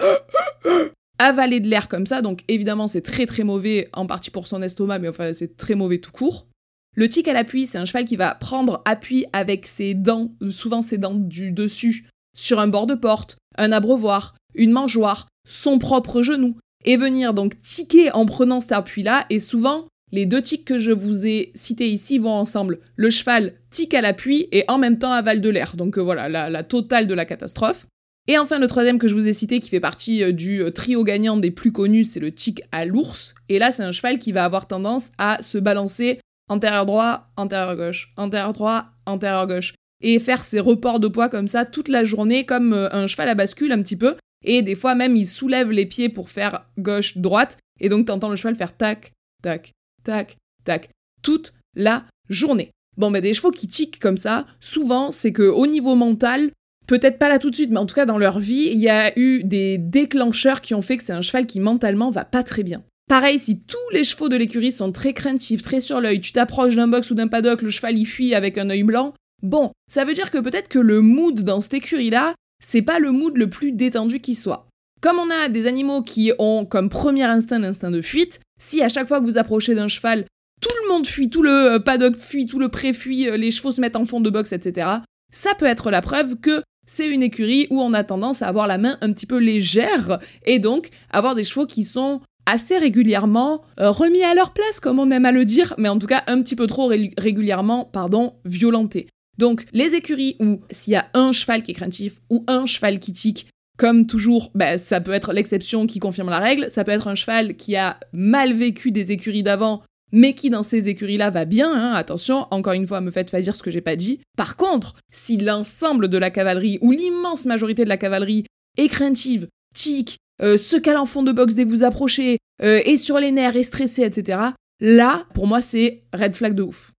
avaler 1.19 1.59
de 1.59 1.67
l'air 1.67 1.87
comme 1.87 2.07
ça, 2.07 2.21
donc 2.21 2.43
évidemment 2.47 2.87
c'est 2.87 3.01
très 3.01 3.25
très 3.25 3.43
mauvais, 3.43 3.89
en 3.93 4.07
partie 4.07 4.31
pour 4.31 4.47
son 4.47 4.61
estomac, 4.61 4.99
mais 4.99 5.09
enfin 5.09 5.33
c'est 5.33 5.55
très 5.57 5.75
mauvais 5.75 5.99
tout 5.99 6.11
court. 6.11 6.47
Le 6.95 7.07
tic 7.09 7.27
à 7.27 7.33
l'appui, 7.33 7.67
c'est 7.67 7.77
un 7.77 7.85
cheval 7.85 8.05
qui 8.05 8.15
va 8.15 8.33
prendre 8.33 8.81
appui 8.85 9.25
avec 9.33 9.67
ses 9.67 9.93
dents, 9.93 10.29
souvent 10.49 10.81
ses 10.81 10.97
dents 10.97 11.13
du 11.13 11.51
dessus, 11.51 12.07
sur 12.35 12.59
un 12.59 12.67
bord 12.67 12.87
de 12.87 12.95
porte, 12.95 13.37
un 13.57 13.71
abreuvoir, 13.71 14.35
une 14.55 14.71
mangeoire, 14.71 15.27
son 15.47 15.77
propre 15.77 16.21
genou, 16.23 16.55
et 16.85 16.97
venir 16.97 17.33
donc 17.33 17.59
tiquer 17.61 18.11
en 18.11 18.25
prenant 18.25 18.61
cet 18.61 18.71
appui-là, 18.71 19.25
et 19.29 19.39
souvent, 19.39 19.87
les 20.11 20.25
deux 20.25 20.41
tics 20.41 20.65
que 20.65 20.79
je 20.79 20.91
vous 20.91 21.27
ai 21.27 21.51
cités 21.53 21.87
ici 21.87 22.17
vont 22.17 22.31
ensemble. 22.31 22.79
Le 22.95 23.09
cheval 23.09 23.53
tique 23.69 23.93
à 23.93 24.01
l'appui 24.01 24.47
et 24.51 24.65
en 24.67 24.77
même 24.77 24.97
temps 24.97 25.11
avale 25.11 25.41
de 25.41 25.49
l'air. 25.49 25.75
Donc 25.75 25.97
euh, 25.97 26.01
voilà, 26.01 26.49
la, 26.49 26.63
totale 26.63 27.07
de 27.07 27.13
la 27.13 27.25
catastrophe. 27.25 27.85
Et 28.27 28.37
enfin, 28.37 28.59
le 28.59 28.67
troisième 28.67 28.99
que 28.99 29.07
je 29.07 29.15
vous 29.15 29.27
ai 29.27 29.33
cité, 29.33 29.59
qui 29.59 29.69
fait 29.69 29.79
partie 29.79 30.23
euh, 30.23 30.31
du 30.31 30.61
euh, 30.61 30.71
trio 30.71 31.03
gagnant 31.03 31.37
des 31.37 31.51
plus 31.51 31.71
connus, 31.71 32.05
c'est 32.05 32.19
le 32.19 32.31
tic 32.31 32.63
à 32.71 32.85
l'ours. 32.85 33.35
Et 33.49 33.59
là, 33.59 33.71
c'est 33.71 33.83
un 33.83 33.91
cheval 33.91 34.19
qui 34.19 34.31
va 34.31 34.45
avoir 34.45 34.67
tendance 34.67 35.11
à 35.17 35.41
se 35.41 35.57
balancer 35.57 36.19
antérieur 36.49 36.85
droit, 36.85 37.27
antérieur 37.37 37.75
gauche, 37.75 38.11
antérieur 38.17 38.53
droit, 38.53 38.85
antérieur 39.05 39.47
gauche. 39.47 39.73
Et 40.01 40.19
faire 40.19 40.45
ses 40.45 40.59
reports 40.59 40.99
de 40.99 41.09
poids 41.09 41.29
comme 41.29 41.47
ça 41.47 41.65
toute 41.65 41.89
la 41.89 42.05
journée, 42.05 42.45
comme 42.45 42.71
un 42.71 43.05
cheval 43.05 43.27
à 43.27 43.35
bascule 43.35 43.73
un 43.73 43.81
petit 43.81 43.97
peu. 43.97 44.15
Et 44.43 44.61
des 44.61 44.75
fois 44.75 44.95
même, 44.95 45.15
il 45.15 45.25
soulève 45.25 45.71
les 45.71 45.85
pieds 45.85 46.09
pour 46.09 46.29
faire 46.29 46.65
gauche-droite. 46.77 47.57
Et 47.79 47.89
donc, 47.89 48.07
t'entends 48.07 48.29
le 48.29 48.35
cheval 48.35 48.55
faire 48.55 48.75
tac, 48.75 49.13
tac, 49.41 49.71
tac, 50.03 50.37
tac, 50.63 50.89
toute 51.21 51.53
la 51.75 52.05
journée. 52.29 52.71
Bon, 52.97 53.09
mais 53.09 53.21
des 53.21 53.33
chevaux 53.33 53.51
qui 53.51 53.67
tiquent 53.67 53.99
comme 53.99 54.17
ça, 54.17 54.45
souvent, 54.59 55.11
c'est 55.11 55.31
que 55.31 55.43
au 55.43 55.67
niveau 55.67 55.95
mental, 55.95 56.51
peut-être 56.87 57.17
pas 57.17 57.29
là 57.29 57.39
tout 57.39 57.49
de 57.49 57.55
suite, 57.55 57.71
mais 57.71 57.77
en 57.77 57.85
tout 57.85 57.95
cas 57.95 58.05
dans 58.05 58.17
leur 58.17 58.39
vie, 58.39 58.69
il 58.71 58.79
y 58.79 58.89
a 58.89 59.17
eu 59.17 59.43
des 59.43 59.77
déclencheurs 59.77 60.59
qui 60.59 60.73
ont 60.73 60.81
fait 60.81 60.97
que 60.97 61.03
c'est 61.03 61.13
un 61.13 61.21
cheval 61.21 61.45
qui 61.45 61.59
mentalement 61.59 62.09
va 62.09 62.25
pas 62.25 62.43
très 62.43 62.63
bien. 62.63 62.83
Pareil, 63.07 63.39
si 63.39 63.61
tous 63.61 63.77
les 63.91 64.03
chevaux 64.03 64.29
de 64.29 64.35
l'écurie 64.35 64.71
sont 64.71 64.91
très 64.91 65.13
craintifs, 65.13 65.61
très 65.61 65.81
sur 65.81 66.01
l'œil, 66.01 66.19
tu 66.19 66.31
t'approches 66.31 66.75
d'un 66.75 66.87
box 66.87 67.09
ou 67.09 67.15
d'un 67.15 67.27
paddock, 67.27 67.61
le 67.61 67.71
cheval 67.71 67.97
y 67.97 68.05
fuit 68.05 68.35
avec 68.35 68.57
un 68.57 68.69
œil 68.69 68.83
blanc, 68.83 69.13
bon, 69.41 69.71
ça 69.89 70.03
veut 70.03 70.13
dire 70.13 70.29
que 70.29 70.37
peut-être 70.37 70.67
que 70.67 70.79
le 70.79 71.01
mood 71.01 71.41
dans 71.41 71.61
cette 71.61 71.75
écurie-là, 71.75 72.35
c'est 72.63 72.81
pas 72.81 72.99
le 72.99 73.11
mood 73.11 73.37
le 73.37 73.49
plus 73.49 73.71
détendu 73.71 74.19
qui 74.19 74.35
soit. 74.35 74.67
Comme 75.01 75.17
on 75.17 75.29
a 75.29 75.47
des 75.47 75.67
animaux 75.67 76.01
qui 76.01 76.33
ont 76.39 76.65
comme 76.65 76.89
premier 76.89 77.23
instinct 77.23 77.59
l'instinct 77.59 77.91
de 77.91 78.01
fuite, 78.01 78.41
si 78.59 78.81
à 78.81 78.89
chaque 78.89 79.07
fois 79.07 79.19
que 79.19 79.25
vous 79.25 79.37
approchez 79.37 79.75
d'un 79.75 79.87
cheval, 79.87 80.25
tout 80.61 80.69
le 80.83 80.93
monde 80.93 81.07
fuit, 81.07 81.29
tout 81.29 81.41
le 81.41 81.75
euh, 81.75 81.79
paddock 81.79 82.17
fuit, 82.17 82.45
tout 82.45 82.59
le 82.59 82.69
pré 82.69 82.91
fuit, 82.91 83.29
euh, 83.29 83.37
les 83.37 83.51
chevaux 83.51 83.71
se 83.71 83.79
mettent 83.79 83.95
en 83.95 84.05
fond 84.05 84.19
de 84.19 84.29
boxe, 84.29 84.51
etc., 84.51 84.87
ça 85.31 85.51
peut 85.57 85.65
être 85.65 85.91
la 85.91 86.01
preuve 86.01 86.37
que 86.37 86.63
c'est 86.87 87.07
une 87.07 87.23
écurie 87.23 87.67
où 87.69 87.79
on 87.79 87.93
a 87.93 88.03
tendance 88.03 88.41
à 88.41 88.47
avoir 88.47 88.65
la 88.65 88.79
main 88.79 88.97
un 89.01 89.13
petit 89.13 89.27
peu 89.27 89.37
légère 89.37 90.19
et 90.43 90.57
donc 90.57 90.89
avoir 91.11 91.35
des 91.35 91.43
chevaux 91.43 91.67
qui 91.67 91.83
sont 91.83 92.19
assez 92.47 92.77
régulièrement 92.77 93.61
euh, 93.79 93.91
remis 93.91 94.23
à 94.23 94.33
leur 94.33 94.51
place, 94.51 94.79
comme 94.79 94.99
on 94.99 95.11
aime 95.11 95.25
à 95.25 95.31
le 95.31 95.45
dire, 95.45 95.75
mais 95.77 95.87
en 95.87 95.99
tout 95.99 96.07
cas 96.07 96.23
un 96.27 96.41
petit 96.41 96.55
peu 96.55 96.65
trop 96.67 96.87
régulièrement, 97.17 97.85
pardon, 97.85 98.33
violentés. 98.43 99.07
Donc 99.39 99.63
les 99.71 99.95
écuries 99.95 100.35
où 100.41 100.59
s'il 100.69 100.91
y 100.91 100.97
a 100.97 101.07
un 101.13 101.31
cheval 101.31 101.63
qui 101.63 101.71
est 101.71 101.73
craintif 101.73 102.19
ou 102.29 102.43
un 102.47 102.65
cheval 102.65 102.99
qui 102.99 103.13
tique, 103.13 103.47
comme 103.77 104.05
toujours, 104.05 104.51
bah, 104.53 104.77
ça 104.77 104.99
peut 104.99 105.13
être 105.13 105.31
l'exception 105.31 105.87
qui 105.87 105.99
confirme 105.99 106.29
la 106.29 106.39
règle, 106.39 106.69
ça 106.69 106.83
peut 106.83 106.91
être 106.91 107.07
un 107.07 107.15
cheval 107.15 107.55
qui 107.55 107.77
a 107.77 107.97
mal 108.11 108.51
vécu 108.51 108.91
des 108.91 109.13
écuries 109.13 109.41
d'avant, 109.41 109.81
mais 110.11 110.33
qui 110.33 110.49
dans 110.49 110.61
ces 110.61 110.89
écuries-là 110.89 111.29
va 111.29 111.45
bien, 111.45 111.71
hein, 111.71 111.93
attention, 111.93 112.47
encore 112.51 112.73
une 112.73 112.85
fois, 112.85 112.99
me 112.99 113.11
faites 113.11 113.31
pas 113.31 113.39
dire 113.39 113.55
ce 113.55 113.63
que 113.63 113.71
j'ai 113.71 113.79
pas 113.79 113.95
dit. 113.95 114.19
Par 114.35 114.57
contre, 114.57 114.95
si 115.09 115.37
l'ensemble 115.37 116.09
de 116.09 116.17
la 116.17 116.31
cavalerie, 116.31 116.77
ou 116.81 116.91
l'immense 116.91 117.45
majorité 117.45 117.85
de 117.85 117.89
la 117.89 117.95
cavalerie, 117.97 118.43
est 118.77 118.89
craintive, 118.89 119.47
tique, 119.73 120.17
euh, 120.41 120.57
se 120.57 120.75
cale 120.75 120.97
en 120.97 121.05
fond 121.05 121.23
de 121.23 121.31
boxe 121.31 121.55
dès 121.55 121.63
que 121.63 121.69
vous 121.69 121.83
approchez, 121.83 122.39
euh, 122.61 122.81
est 122.83 122.97
sur 122.97 123.19
les 123.19 123.31
nerfs, 123.31 123.55
est 123.55 123.63
stressé, 123.63 124.03
etc., 124.03 124.39
là, 124.81 125.23
pour 125.33 125.47
moi, 125.47 125.61
c'est 125.61 126.03
red 126.13 126.35
flag 126.35 126.53
de 126.53 126.63
ouf. 126.63 126.91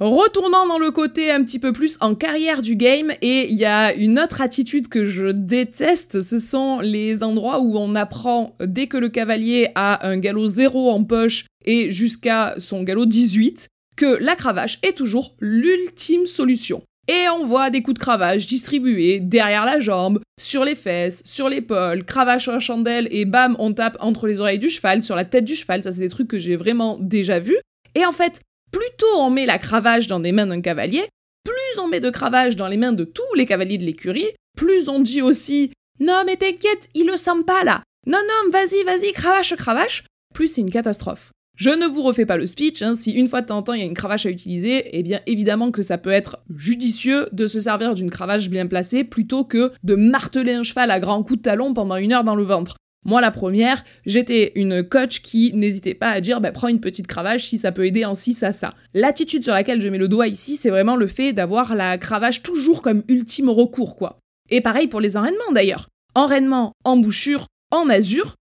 Retournant 0.00 0.68
dans 0.68 0.78
le 0.78 0.92
côté 0.92 1.32
un 1.32 1.42
petit 1.42 1.58
peu 1.58 1.72
plus 1.72 1.98
en 2.00 2.14
carrière 2.14 2.62
du 2.62 2.76
game, 2.76 3.10
et 3.20 3.50
il 3.50 3.58
y 3.58 3.64
a 3.64 3.92
une 3.92 4.20
autre 4.20 4.40
attitude 4.40 4.86
que 4.86 5.06
je 5.06 5.26
déteste, 5.26 6.20
ce 6.20 6.38
sont 6.38 6.78
les 6.78 7.24
endroits 7.24 7.58
où 7.58 7.76
on 7.76 7.96
apprend 7.96 8.54
dès 8.60 8.86
que 8.86 8.96
le 8.96 9.08
cavalier 9.08 9.70
a 9.74 10.06
un 10.06 10.18
galop 10.18 10.46
0 10.46 10.92
en 10.92 11.02
poche 11.02 11.46
et 11.64 11.90
jusqu'à 11.90 12.54
son 12.58 12.84
galop 12.84 13.06
18, 13.06 13.66
que 13.96 14.22
la 14.22 14.36
cravache 14.36 14.78
est 14.84 14.96
toujours 14.96 15.34
l'ultime 15.40 16.26
solution. 16.26 16.80
Et 17.08 17.28
on 17.36 17.42
voit 17.42 17.70
des 17.70 17.82
coups 17.82 17.94
de 17.94 18.00
cravache 18.00 18.46
distribués 18.46 19.18
derrière 19.18 19.66
la 19.66 19.80
jambe, 19.80 20.20
sur 20.40 20.64
les 20.64 20.76
fesses, 20.76 21.22
sur 21.24 21.48
l'épaule, 21.48 22.04
cravache 22.04 22.46
en 22.46 22.60
chandelle 22.60 23.08
et 23.10 23.24
bam, 23.24 23.56
on 23.58 23.72
tape 23.72 23.96
entre 23.98 24.28
les 24.28 24.38
oreilles 24.38 24.60
du 24.60 24.68
cheval, 24.68 25.02
sur 25.02 25.16
la 25.16 25.24
tête 25.24 25.44
du 25.44 25.56
cheval, 25.56 25.82
ça 25.82 25.90
c'est 25.90 26.02
des 26.02 26.08
trucs 26.08 26.28
que 26.28 26.38
j'ai 26.38 26.54
vraiment 26.54 26.98
déjà 27.00 27.40
vus. 27.40 27.58
Et 27.96 28.06
en 28.06 28.12
fait, 28.12 28.42
Plutôt 28.70 29.16
on 29.16 29.30
met 29.30 29.46
la 29.46 29.58
cravache 29.58 30.06
dans 30.06 30.18
les 30.18 30.32
mains 30.32 30.46
d'un 30.46 30.60
cavalier, 30.60 31.04
plus 31.44 31.80
on 31.80 31.88
met 31.88 32.00
de 32.00 32.10
cravache 32.10 32.56
dans 32.56 32.68
les 32.68 32.76
mains 32.76 32.92
de 32.92 33.04
tous 33.04 33.34
les 33.34 33.46
cavaliers 33.46 33.78
de 33.78 33.84
l'écurie, 33.84 34.28
plus 34.56 34.88
on 34.88 35.00
dit 35.00 35.22
aussi 35.22 35.72
Non 36.00 36.22
mais 36.26 36.36
t'inquiète, 36.36 36.88
il 36.94 37.06
le 37.06 37.16
sent 37.16 37.44
pas 37.46 37.64
là. 37.64 37.82
Non 38.06 38.18
non, 38.18 38.50
vas-y, 38.50 38.82
vas-y, 38.84 39.12
cravache, 39.12 39.54
cravache. 39.56 40.04
Plus 40.34 40.48
c'est 40.48 40.60
une 40.60 40.70
catastrophe. 40.70 41.30
Je 41.58 41.70
ne 41.70 41.86
vous 41.86 42.02
refais 42.02 42.24
pas 42.24 42.36
le 42.36 42.46
speech, 42.46 42.82
hein. 42.82 42.94
si 42.94 43.10
une 43.10 43.26
fois 43.26 43.40
de 43.40 43.46
temps 43.46 43.58
en 43.58 43.62
temps 43.62 43.72
il 43.72 43.80
y 43.80 43.82
a 43.82 43.86
une 43.86 43.94
cravache 43.94 44.26
à 44.26 44.30
utiliser, 44.30 44.96
eh 44.96 45.02
bien 45.02 45.20
évidemment 45.26 45.72
que 45.72 45.82
ça 45.82 45.98
peut 45.98 46.12
être 46.12 46.38
judicieux 46.54 47.28
de 47.32 47.48
se 47.48 47.58
servir 47.58 47.94
d'une 47.94 48.10
cravache 48.10 48.48
bien 48.48 48.68
placée 48.68 49.02
plutôt 49.02 49.44
que 49.44 49.72
de 49.82 49.96
marteler 49.96 50.52
un 50.52 50.62
cheval 50.62 50.92
à 50.92 51.00
grands 51.00 51.24
coups 51.24 51.40
de 51.40 51.42
talon 51.42 51.74
pendant 51.74 51.96
une 51.96 52.12
heure 52.12 52.22
dans 52.22 52.36
le 52.36 52.44
ventre. 52.44 52.76
Moi, 53.04 53.20
la 53.20 53.30
première, 53.30 53.84
j'étais 54.06 54.52
une 54.54 54.82
coach 54.82 55.22
qui 55.22 55.52
n'hésitait 55.54 55.94
pas 55.94 56.10
à 56.10 56.20
dire 56.20 56.40
bah, 56.40 56.52
prends 56.52 56.68
une 56.68 56.80
petite 56.80 57.06
cravache 57.06 57.44
si 57.44 57.58
ça 57.58 57.72
peut 57.72 57.86
aider 57.86 58.04
en 58.04 58.14
ci, 58.14 58.34
ça, 58.34 58.52
ça. 58.52 58.74
L'attitude 58.92 59.44
sur 59.44 59.54
laquelle 59.54 59.80
je 59.80 59.88
mets 59.88 59.98
le 59.98 60.08
doigt 60.08 60.28
ici, 60.28 60.56
c'est 60.56 60.70
vraiment 60.70 60.96
le 60.96 61.06
fait 61.06 61.32
d'avoir 61.32 61.74
la 61.74 61.96
cravache 61.96 62.42
toujours 62.42 62.82
comme 62.82 63.04
ultime 63.08 63.50
recours, 63.50 63.96
quoi. 63.96 64.18
Et 64.50 64.60
pareil 64.60 64.88
pour 64.88 65.00
les 65.00 65.16
enraînements 65.16 65.52
d'ailleurs. 65.52 65.88
Enraînement, 66.14 66.72
embouchure, 66.84 67.46
en 67.70 67.86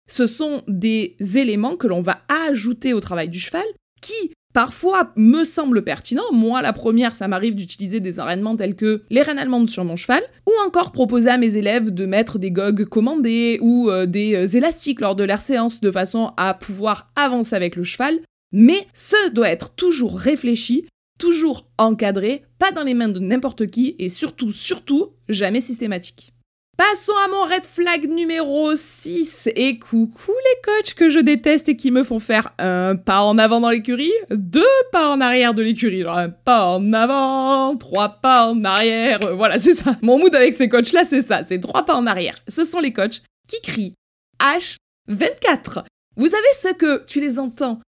ce 0.09 0.25
sont 0.25 0.63
des 0.67 1.15
éléments 1.35 1.77
que 1.77 1.87
l'on 1.87 2.01
va 2.01 2.21
ajouter 2.47 2.93
au 2.93 2.99
travail 2.99 3.29
du 3.29 3.39
cheval 3.39 3.65
qui, 4.01 4.33
parfois 4.53 5.11
me 5.15 5.43
semble 5.43 5.83
pertinent. 5.83 6.31
Moi, 6.31 6.61
la 6.61 6.73
première, 6.73 7.15
ça 7.15 7.27
m'arrive 7.27 7.55
d'utiliser 7.55 7.99
des 7.99 8.19
enraînements 8.19 8.55
tels 8.55 8.75
que 8.75 9.03
les 9.09 9.21
reines 9.21 9.39
allemandes 9.39 9.69
sur 9.69 9.85
mon 9.85 9.95
cheval, 9.95 10.23
ou 10.47 10.51
encore 10.65 10.91
proposer 10.91 11.29
à 11.29 11.37
mes 11.37 11.57
élèves 11.57 11.91
de 11.91 12.05
mettre 12.05 12.39
des 12.39 12.51
gogues 12.51 12.85
commandés 12.85 13.59
ou 13.61 13.89
euh, 13.89 14.05
des 14.05 14.35
euh, 14.35 14.57
élastiques 14.57 15.01
lors 15.01 15.15
de 15.15 15.23
leur 15.23 15.39
séance 15.39 15.81
de 15.81 15.91
façon 15.91 16.31
à 16.37 16.53
pouvoir 16.53 17.07
avancer 17.15 17.55
avec 17.55 17.75
le 17.75 17.83
cheval. 17.83 18.19
Mais 18.51 18.87
ce 18.93 19.31
doit 19.31 19.49
être 19.49 19.75
toujours 19.75 20.17
réfléchi, 20.17 20.87
toujours 21.19 21.67
encadré, 21.77 22.43
pas 22.57 22.71
dans 22.71 22.83
les 22.83 22.95
mains 22.95 23.09
de 23.09 23.19
n'importe 23.19 23.67
qui 23.67 23.95
et 23.99 24.09
surtout, 24.09 24.51
surtout, 24.51 25.13
jamais 25.27 25.61
systématique. 25.61 26.33
Passons 26.79 27.17
à 27.25 27.27
mon 27.27 27.43
red 27.43 27.65
flag 27.65 28.07
numéro 28.07 28.73
6. 28.73 29.49
Et 29.57 29.79
coucou 29.79 30.31
les 30.31 30.61
coachs 30.63 30.93
que 30.93 31.09
je 31.09 31.19
déteste 31.19 31.67
et 31.67 31.75
qui 31.75 31.91
me 31.91 32.05
font 32.05 32.19
faire 32.19 32.53
un 32.57 32.95
pas 32.95 33.19
en 33.19 33.37
avant 33.37 33.59
dans 33.59 33.69
l'écurie, 33.69 34.13
deux 34.29 34.63
pas 34.93 35.09
en 35.09 35.19
arrière 35.19 35.53
de 35.53 35.61
l'écurie. 35.61 36.03
Genre 36.03 36.17
un 36.17 36.29
pas 36.29 36.67
en 36.67 36.93
avant, 36.93 37.75
trois 37.75 38.21
pas 38.21 38.47
en 38.47 38.63
arrière. 38.63 39.19
Voilà, 39.35 39.59
c'est 39.59 39.75
ça. 39.75 39.97
Mon 40.01 40.19
mood 40.19 40.33
avec 40.33 40.53
ces 40.53 40.69
coachs-là, 40.69 41.03
c'est 41.03 41.19
ça. 41.19 41.43
C'est 41.43 41.59
trois 41.59 41.83
pas 41.83 41.97
en 41.97 42.07
arrière. 42.07 42.37
Ce 42.47 42.63
sont 42.63 42.79
les 42.79 42.93
coachs 42.93 43.23
qui 43.49 43.59
crient 43.61 43.95
H24. 44.39 45.83
Vous 46.15 46.27
savez 46.29 46.47
ce 46.55 46.73
que 46.73 47.03
tu 47.03 47.19
les 47.19 47.39
entends 47.39 47.81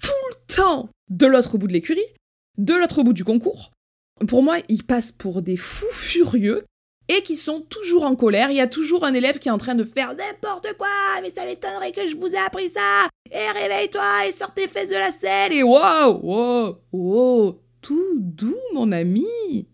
tout 0.00 0.10
le 0.30 0.54
temps 0.54 0.88
de 1.10 1.26
l'autre 1.26 1.58
bout 1.58 1.68
de 1.68 1.74
l'écurie, 1.74 2.00
de 2.56 2.72
l'autre 2.72 3.02
bout 3.02 3.12
du 3.12 3.24
concours? 3.24 3.70
Pour 4.26 4.42
moi, 4.42 4.60
ils 4.70 4.82
passent 4.82 5.12
pour 5.12 5.42
des 5.42 5.58
fous 5.58 5.92
furieux 5.92 6.64
et 7.08 7.22
qui 7.22 7.36
sont 7.36 7.60
toujours 7.60 8.04
en 8.04 8.16
colère. 8.16 8.50
Il 8.50 8.56
y 8.56 8.60
a 8.60 8.66
toujours 8.66 9.04
un 9.04 9.14
élève 9.14 9.38
qui 9.38 9.48
est 9.48 9.52
en 9.52 9.58
train 9.58 9.74
de 9.74 9.84
faire 9.84 10.14
n'importe 10.14 10.76
quoi, 10.76 10.88
mais 11.22 11.30
ça 11.30 11.44
m'étonnerait 11.44 11.92
que 11.92 12.08
je 12.08 12.16
vous 12.16 12.34
ai 12.34 12.38
appris 12.38 12.68
ça. 12.68 13.08
Et 13.30 13.50
réveille-toi 13.60 14.26
et 14.28 14.32
sors 14.32 14.54
tes 14.54 14.68
fesses 14.68 14.90
de 14.90 14.94
la 14.94 15.10
selle. 15.10 15.52
Et 15.52 15.62
wow, 15.62 16.20
wow, 16.22 16.78
wow, 16.92 17.60
tout 17.80 18.16
doux, 18.18 18.56
mon 18.72 18.92
ami. 18.92 19.68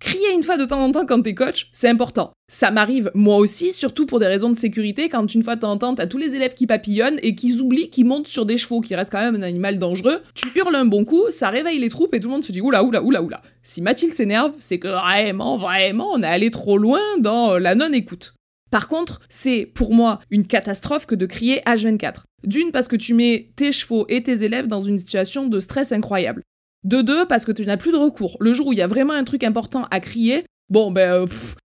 Crier 0.00 0.34
une 0.34 0.42
fois 0.42 0.56
de 0.56 0.64
temps 0.64 0.84
en 0.84 0.92
temps 0.92 1.06
quand 1.06 1.22
t'es 1.22 1.34
coach, 1.34 1.68
c'est 1.72 1.88
important. 1.88 2.32
Ça 2.46 2.70
m'arrive 2.70 3.10
moi 3.14 3.36
aussi, 3.36 3.72
surtout 3.72 4.04
pour 4.04 4.20
des 4.20 4.26
raisons 4.26 4.50
de 4.50 4.56
sécurité, 4.56 5.08
quand 5.08 5.34
une 5.34 5.42
fois 5.42 5.56
de 5.56 5.60
temps 5.60 5.94
t'as 5.94 6.06
tous 6.06 6.18
les 6.18 6.36
élèves 6.36 6.54
qui 6.54 6.66
papillonnent 6.66 7.18
et 7.22 7.34
qui 7.34 7.58
oublient 7.60 7.88
qu'ils 7.88 8.04
montent 8.04 8.28
sur 8.28 8.44
des 8.44 8.58
chevaux, 8.58 8.80
qui 8.80 8.94
restent 8.94 9.12
quand 9.12 9.20
même 9.20 9.36
un 9.36 9.42
animal 9.42 9.78
dangereux. 9.78 10.20
Tu 10.34 10.48
hurles 10.56 10.74
un 10.74 10.84
bon 10.84 11.04
coup, 11.04 11.30
ça 11.30 11.48
réveille 11.48 11.78
les 11.78 11.88
troupes 11.88 12.14
et 12.14 12.20
tout 12.20 12.28
le 12.28 12.34
monde 12.34 12.44
se 12.44 12.52
dit 12.52 12.60
oula 12.60 12.84
oula 12.84 13.02
oula 13.02 13.22
oula. 13.22 13.42
Si 13.62 13.80
Mathilde 13.80 14.12
s'énerve, 14.12 14.52
c'est 14.58 14.78
que 14.78 14.88
vraiment, 14.88 15.56
vraiment, 15.56 16.10
on 16.12 16.20
est 16.20 16.26
allé 16.26 16.50
trop 16.50 16.76
loin 16.76 17.00
dans 17.20 17.58
la 17.58 17.74
non-écoute. 17.74 18.34
Par 18.70 18.88
contre, 18.88 19.20
c'est 19.28 19.70
pour 19.72 19.94
moi 19.94 20.18
une 20.30 20.46
catastrophe 20.46 21.06
que 21.06 21.14
de 21.14 21.26
crier 21.26 21.60
H24. 21.60 22.24
D'une, 22.42 22.72
parce 22.72 22.88
que 22.88 22.96
tu 22.96 23.14
mets 23.14 23.52
tes 23.56 23.72
chevaux 23.72 24.04
et 24.08 24.22
tes 24.22 24.42
élèves 24.42 24.66
dans 24.66 24.82
une 24.82 24.98
situation 24.98 25.46
de 25.46 25.60
stress 25.60 25.92
incroyable. 25.92 26.42
De 26.84 27.00
deux, 27.00 27.26
parce 27.26 27.44
que 27.44 27.52
tu 27.52 27.64
n'as 27.64 27.76
plus 27.76 27.92
de 27.92 27.96
recours. 27.96 28.36
Le 28.40 28.52
jour 28.52 28.68
où 28.68 28.72
il 28.72 28.78
y 28.78 28.82
a 28.82 28.86
vraiment 28.86 29.14
un 29.14 29.24
truc 29.24 29.42
important 29.42 29.86
à 29.90 30.00
crier, 30.00 30.44
bon, 30.68 30.90
ben, 30.90 31.12
euh, 31.12 31.26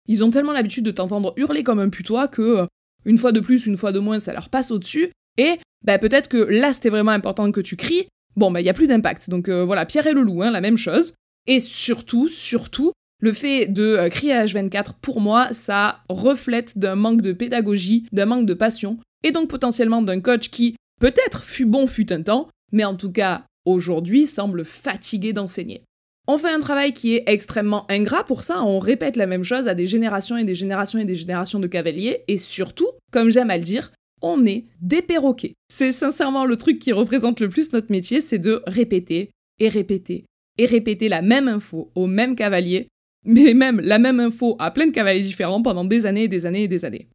ils 0.08 0.24
ont 0.24 0.30
tellement 0.30 0.52
l'habitude 0.54 0.86
de 0.86 0.92
t'entendre 0.92 1.34
hurler 1.36 1.64
comme 1.64 1.80
un 1.80 1.90
putois 1.90 2.28
que, 2.28 2.42
euh, 2.42 2.66
une 3.06 3.18
fois 3.18 3.32
de 3.32 3.40
plus, 3.40 3.66
une 3.66 3.78
fois 3.78 3.92
de 3.92 4.00
moins, 4.00 4.20
ça 4.20 4.34
leur 4.34 4.50
passe 4.50 4.70
au-dessus. 4.70 5.12
Et, 5.38 5.60
ben, 5.84 5.98
peut-être 5.98 6.30
que 6.30 6.38
là, 6.38 6.74
c'était 6.74 6.90
vraiment 6.90 7.12
important 7.12 7.52
que 7.52 7.62
tu 7.62 7.76
cries. 7.76 8.08
Bon, 8.36 8.52
ben, 8.52 8.60
il 8.60 8.64
n'y 8.64 8.70
a 8.70 8.74
plus 8.74 8.88
d'impact. 8.88 9.30
Donc, 9.30 9.50
euh, 9.50 9.66
voilà, 9.66 9.86
Pierre 9.86 10.06
et 10.08 10.14
le 10.14 10.22
loup, 10.22 10.44
hein, 10.44 10.52
la 10.52 10.62
même 10.62 10.78
chose. 10.78 11.14
Et 11.48 11.60
surtout, 11.60 12.28
surtout, 12.28 12.92
Le 13.22 13.34
fait 13.34 13.68
de 13.68 14.08
crier 14.10 14.32
à 14.32 14.46
H24, 14.46 14.94
pour 15.02 15.20
moi, 15.20 15.52
ça 15.52 16.00
reflète 16.08 16.78
d'un 16.78 16.96
manque 16.96 17.22
de 17.22 17.34
pédagogie, 17.34 18.06
d'un 18.14 18.26
manque 18.26 18.46
de 18.46 18.54
passion, 18.54 18.98
et 19.24 19.32
donc 19.32 19.50
potentiellement 19.50 20.02
d'un 20.02 20.22
coach 20.22 20.50
qui, 20.50 20.78
peut-être, 21.02 21.44
fut 21.44 21.66
bon 21.66 21.86
fut 21.86 22.14
un 22.14 22.22
temps, 22.22 22.48
mais 22.72 22.86
en 22.86 22.96
tout 22.96 23.12
cas, 23.12 23.44
aujourd'hui, 23.66 24.26
semble 24.26 24.66
fatigué 24.66 25.34
d'enseigner. 25.34 25.84
On 26.28 26.38
fait 26.38 26.52
un 26.52 26.60
travail 26.60 26.94
qui 26.94 27.16
est 27.16 27.24
extrêmement 27.26 27.90
ingrat 27.90 28.24
pour 28.24 28.44
ça, 28.44 28.64
on 28.64 28.80
répète 28.80 29.16
la 29.16 29.26
même 29.26 29.44
chose 29.44 29.68
à 29.68 29.76
des 29.76 29.88
générations 29.88 30.38
et 30.38 30.44
des 30.44 30.56
générations 30.56 31.00
et 31.00 31.06
des 31.06 31.16
générations 31.16 31.60
de 31.60 31.68
cavaliers, 31.68 32.24
et 32.28 32.38
surtout, 32.38 32.88
comme 33.12 33.32
j'aime 33.32 33.50
à 33.50 33.58
le 33.58 33.64
dire, 33.64 33.92
on 34.22 34.46
est 34.46 34.66
des 34.82 35.02
perroquets. 35.02 35.54
C'est 35.70 35.92
sincèrement 35.92 36.46
le 36.46 36.58
truc 36.58 36.78
qui 36.78 36.92
représente 36.92 37.40
le 37.40 37.50
plus 37.50 37.74
notre 37.74 37.92
métier, 37.92 38.22
c'est 38.22 38.38
de 38.38 38.62
répéter 38.68 39.32
et 39.60 39.70
répéter 39.70 40.26
et 40.58 40.66
répéter 40.66 41.10
la 41.10 41.22
même 41.22 41.48
info 41.48 41.90
au 41.96 42.06
même 42.06 42.36
cavalier 42.36 42.88
mais 43.26 43.54
même 43.54 43.82
la 43.82 44.00
même 44.00 44.20
info 44.20 44.56
à 44.60 44.72
plein 44.72 44.88
de 44.88 44.92
cavaliers 44.92 45.22
différents 45.22 45.62
pendant 45.62 45.86
des 45.86 46.06
années 46.06 46.24
et 46.24 46.28
des 46.28 46.46
années 46.46 46.64
et 46.64 46.68
des 46.68 46.86
années. 46.86 47.08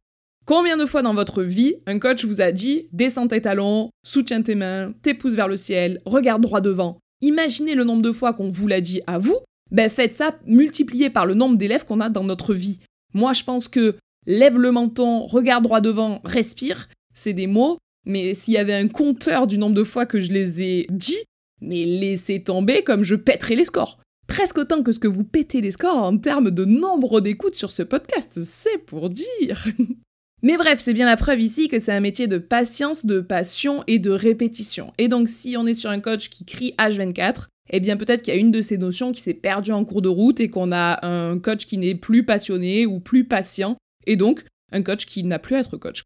Combien 0.45 0.77
de 0.77 0.85
fois 0.85 1.01
dans 1.01 1.15
votre 1.15 1.41
vie, 1.41 1.77
un 1.87 1.97
coach 1.97 2.23
vous 2.23 2.39
a 2.39 2.51
dit 2.51 2.87
descends 2.93 3.27
tes 3.27 3.41
talons, 3.41 3.89
soutiens 4.05 4.43
tes 4.43 4.53
mains, 4.53 4.93
tes 5.01 5.15
pouces 5.15 5.33
vers 5.33 5.47
le 5.47 5.57
ciel, 5.57 6.01
regarde 6.05 6.43
droit 6.43 6.61
devant 6.61 6.99
Imaginez 7.21 7.73
le 7.73 7.83
nombre 7.83 8.03
de 8.03 8.11
fois 8.11 8.33
qu'on 8.33 8.49
vous 8.49 8.67
l'a 8.67 8.79
dit 8.79 9.01
à 9.07 9.17
vous, 9.17 9.39
ben 9.71 9.89
faites 9.89 10.13
ça 10.13 10.37
multiplié 10.45 11.09
par 11.09 11.25
le 11.25 11.33
nombre 11.33 11.57
d'élèves 11.57 11.85
qu'on 11.85 11.99
a 11.99 12.09
dans 12.09 12.23
notre 12.23 12.53
vie. 12.53 12.79
Moi, 13.15 13.33
je 13.33 13.43
pense 13.43 13.67
que 13.67 13.95
lève 14.27 14.59
le 14.59 14.71
menton, 14.71 15.23
regarde 15.23 15.63
droit 15.63 15.81
devant, 15.81 16.21
respire, 16.23 16.89
c'est 17.15 17.33
des 17.33 17.47
mots, 17.47 17.79
mais 18.05 18.35
s'il 18.35 18.53
y 18.53 18.57
avait 18.57 18.75
un 18.75 18.87
compteur 18.87 19.47
du 19.47 19.57
nombre 19.57 19.73
de 19.73 19.83
fois 19.83 20.05
que 20.05 20.19
je 20.19 20.31
les 20.31 20.61
ai 20.61 20.85
dit, 20.91 21.23
mais 21.59 21.85
laissez 21.85 22.43
tomber 22.43 22.83
comme 22.83 23.01
je 23.01 23.15
pèterais 23.15 23.55
les 23.55 23.65
scores 23.65 23.97
presque 24.27 24.57
autant 24.57 24.83
que 24.83 24.91
ce 24.91 24.99
que 24.99 25.07
vous 25.07 25.23
pétez 25.23 25.61
les 25.61 25.71
scores 25.71 25.95
en 25.97 26.17
termes 26.17 26.51
de 26.51 26.65
nombre 26.65 27.21
d'écoutes 27.21 27.55
sur 27.55 27.71
ce 27.71 27.83
podcast, 27.83 28.43
c'est 28.43 28.79
pour 28.79 29.09
dire. 29.09 29.65
Mais 30.45 30.57
bref, 30.57 30.77
c'est 30.77 30.93
bien 30.93 31.07
la 31.07 31.17
preuve 31.17 31.41
ici 31.41 31.69
que 31.69 31.79
c'est 31.79 31.91
un 31.91 31.99
métier 31.99 32.27
de 32.27 32.37
patience, 32.37 33.07
de 33.07 33.19
passion 33.19 33.83
et 33.87 33.97
de 33.97 34.11
répétition. 34.11 34.93
Et 34.99 35.07
donc 35.07 35.27
si 35.27 35.57
on 35.57 35.65
est 35.65 35.73
sur 35.73 35.89
un 35.89 35.99
coach 35.99 36.29
qui 36.29 36.45
crie 36.45 36.75
H24, 36.77 37.47
eh 37.71 37.79
bien 37.79 37.97
peut-être 37.97 38.21
qu'il 38.21 38.31
y 38.31 38.37
a 38.37 38.39
une 38.39 38.51
de 38.51 38.61
ces 38.61 38.77
notions 38.77 39.11
qui 39.11 39.21
s'est 39.21 39.33
perdue 39.33 39.71
en 39.71 39.83
cours 39.85 40.03
de 40.03 40.07
route 40.07 40.39
et 40.39 40.49
qu'on 40.49 40.71
a 40.71 41.03
un 41.03 41.39
coach 41.39 41.65
qui 41.65 41.79
n'est 41.79 41.95
plus 41.95 42.23
passionné 42.23 42.85
ou 42.85 42.99
plus 42.99 43.25
patient, 43.25 43.75
et 44.05 44.17
donc 44.17 44.45
un 44.71 44.83
coach 44.83 45.07
qui 45.07 45.23
n'a 45.23 45.39
plus 45.39 45.55
à 45.55 45.61
être 45.61 45.77
coach. 45.77 46.03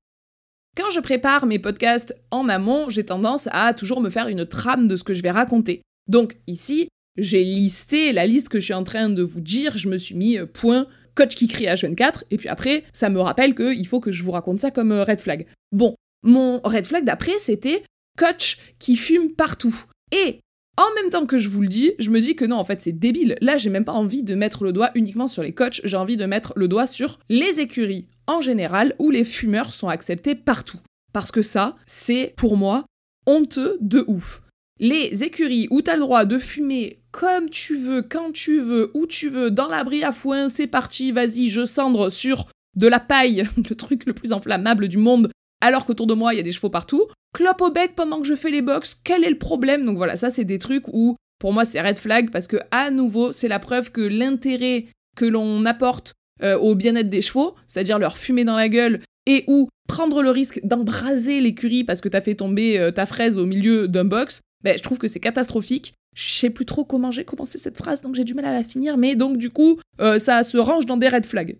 Quand 0.77 0.89
je 0.89 1.01
prépare 1.01 1.45
mes 1.45 1.59
podcasts 1.59 2.15
en 2.31 2.47
amont, 2.47 2.89
j'ai 2.89 3.03
tendance 3.03 3.49
à 3.51 3.73
toujours 3.73 3.99
me 3.99 4.09
faire 4.09 4.29
une 4.29 4.45
trame 4.45 4.87
de 4.87 4.95
ce 4.95 5.03
que 5.03 5.13
je 5.13 5.21
vais 5.21 5.31
raconter. 5.31 5.81
Donc 6.07 6.37
ici, 6.47 6.87
j'ai 7.17 7.43
listé 7.43 8.13
la 8.13 8.25
liste 8.25 8.47
que 8.47 8.61
je 8.61 8.65
suis 8.65 8.73
en 8.73 8.85
train 8.85 9.09
de 9.09 9.21
vous 9.21 9.41
dire, 9.41 9.77
je 9.77 9.89
me 9.89 9.97
suis 9.97 10.15
mis 10.15 10.37
euh, 10.37 10.45
point 10.45 10.87
coach 11.15 11.35
qui 11.35 11.47
crie 11.47 11.65
H24, 11.65 12.23
et 12.31 12.37
puis 12.37 12.49
après, 12.49 12.83
ça 12.93 13.09
me 13.09 13.19
rappelle 13.19 13.55
qu'il 13.55 13.87
faut 13.87 13.99
que 13.99 14.11
je 14.11 14.23
vous 14.23 14.31
raconte 14.31 14.59
ça 14.59 14.71
comme 14.71 14.91
euh, 14.91 15.03
red 15.03 15.19
flag. 15.19 15.45
Bon, 15.71 15.95
mon 16.23 16.59
red 16.63 16.87
flag 16.87 17.05
d'après, 17.05 17.37
c'était 17.39 17.83
coach 18.17 18.57
qui 18.79 18.95
fume 18.95 19.31
partout. 19.31 19.75
Et 20.11 20.39
en 20.77 20.93
même 20.95 21.09
temps 21.09 21.25
que 21.25 21.39
je 21.39 21.49
vous 21.49 21.61
le 21.61 21.67
dis, 21.67 21.93
je 21.99 22.09
me 22.09 22.19
dis 22.19 22.35
que 22.35 22.45
non, 22.45 22.57
en 22.57 22.65
fait, 22.65 22.81
c'est 22.81 22.91
débile. 22.91 23.37
Là, 23.41 23.57
j'ai 23.57 23.69
même 23.69 23.85
pas 23.85 23.93
envie 23.93 24.23
de 24.23 24.35
mettre 24.35 24.63
le 24.63 24.71
doigt 24.71 24.91
uniquement 24.95 25.27
sur 25.27 25.43
les 25.43 25.53
coachs, 25.53 25.81
j'ai 25.83 25.97
envie 25.97 26.17
de 26.17 26.25
mettre 26.25 26.53
le 26.55 26.67
doigt 26.67 26.87
sur 26.87 27.19
les 27.29 27.59
écuries 27.59 28.07
en 28.27 28.41
général 28.41 28.95
où 28.99 29.11
les 29.11 29.23
fumeurs 29.23 29.73
sont 29.73 29.89
acceptés 29.89 30.35
partout. 30.35 30.79
Parce 31.13 31.31
que 31.31 31.41
ça, 31.41 31.75
c'est 31.85 32.33
pour 32.37 32.57
moi 32.57 32.85
honteux 33.25 33.77
de 33.81 34.03
ouf 34.07 34.41
les 34.79 35.23
écuries 35.23 35.67
où 35.69 35.81
t'as 35.81 35.95
le 35.95 36.01
droit 36.01 36.25
de 36.25 36.37
fumer 36.37 36.98
comme 37.11 37.49
tu 37.49 37.75
veux, 37.75 38.01
quand 38.01 38.31
tu 38.31 38.61
veux, 38.61 38.91
où 38.93 39.07
tu 39.07 39.29
veux, 39.29 39.51
dans 39.51 39.67
l'abri 39.67 40.03
à 40.03 40.11
foin, 40.11 40.49
c'est 40.49 40.67
parti, 40.67 41.11
vas-y, 41.11 41.49
je 41.49 41.65
cendre 41.65 42.09
sur 42.09 42.47
de 42.75 42.87
la 42.87 42.99
paille, 42.99 43.47
le 43.69 43.75
truc 43.75 44.05
le 44.05 44.13
plus 44.13 44.33
inflammable 44.33 44.87
du 44.87 44.97
monde, 44.97 45.29
alors 45.61 45.85
qu'autour 45.85 46.07
de 46.07 46.13
moi, 46.13 46.33
il 46.33 46.37
y 46.37 46.39
a 46.39 46.43
des 46.43 46.51
chevaux 46.51 46.69
partout. 46.69 47.05
Clope 47.33 47.61
au 47.61 47.71
bec 47.71 47.93
pendant 47.95 48.21
que 48.21 48.27
je 48.27 48.35
fais 48.35 48.51
les 48.51 48.61
box, 48.61 48.95
quel 49.03 49.23
est 49.23 49.29
le 49.29 49.37
problème? 49.37 49.85
Donc 49.85 49.97
voilà, 49.97 50.15
ça 50.15 50.29
c'est 50.29 50.45
des 50.45 50.59
trucs 50.59 50.87
où, 50.87 51.15
pour 51.39 51.53
moi, 51.53 51.65
c'est 51.65 51.81
red 51.81 51.99
flag, 51.99 52.31
parce 52.31 52.47
que, 52.47 52.57
à 52.71 52.91
nouveau, 52.91 53.31
c'est 53.31 53.47
la 53.47 53.59
preuve 53.59 53.91
que 53.91 54.01
l'intérêt 54.01 54.87
que 55.15 55.25
l'on 55.25 55.65
apporte 55.65 56.13
euh, 56.41 56.57
au 56.57 56.75
bien-être 56.75 57.09
des 57.09 57.21
chevaux, 57.21 57.55
c'est-à-dire 57.67 57.99
leur 57.99 58.17
fumer 58.17 58.45
dans 58.45 58.55
la 58.55 58.69
gueule, 58.69 59.01
et 59.25 59.43
ou 59.47 59.67
prendre 59.87 60.21
le 60.21 60.29
risque 60.29 60.61
d'embraser 60.63 61.41
l'écurie 61.41 61.83
parce 61.83 61.99
que 61.99 62.09
t'as 62.09 62.21
fait 62.21 62.35
tomber 62.35 62.79
euh, 62.79 62.91
ta 62.91 63.05
fraise 63.05 63.37
au 63.37 63.45
milieu 63.45 63.87
d'un 63.87 64.05
box, 64.05 64.41
ben, 64.63 64.77
je 64.77 64.83
trouve 64.83 64.97
que 64.97 65.07
c'est 65.07 65.19
catastrophique. 65.19 65.93
Je 66.15 66.33
sais 66.33 66.49
plus 66.49 66.65
trop 66.65 66.83
comment 66.83 67.11
j'ai 67.11 67.23
commencé 67.23 67.57
cette 67.57 67.77
phrase, 67.77 68.01
donc 68.01 68.15
j'ai 68.15 68.23
du 68.23 68.33
mal 68.33 68.45
à 68.45 68.53
la 68.53 68.63
finir, 68.63 68.97
mais 68.97 69.15
donc 69.15 69.37
du 69.37 69.49
coup, 69.49 69.79
euh, 70.01 70.19
ça 70.19 70.43
se 70.43 70.57
range 70.57 70.85
dans 70.85 70.97
des 70.97 71.07
red 71.07 71.25
flags. 71.25 71.57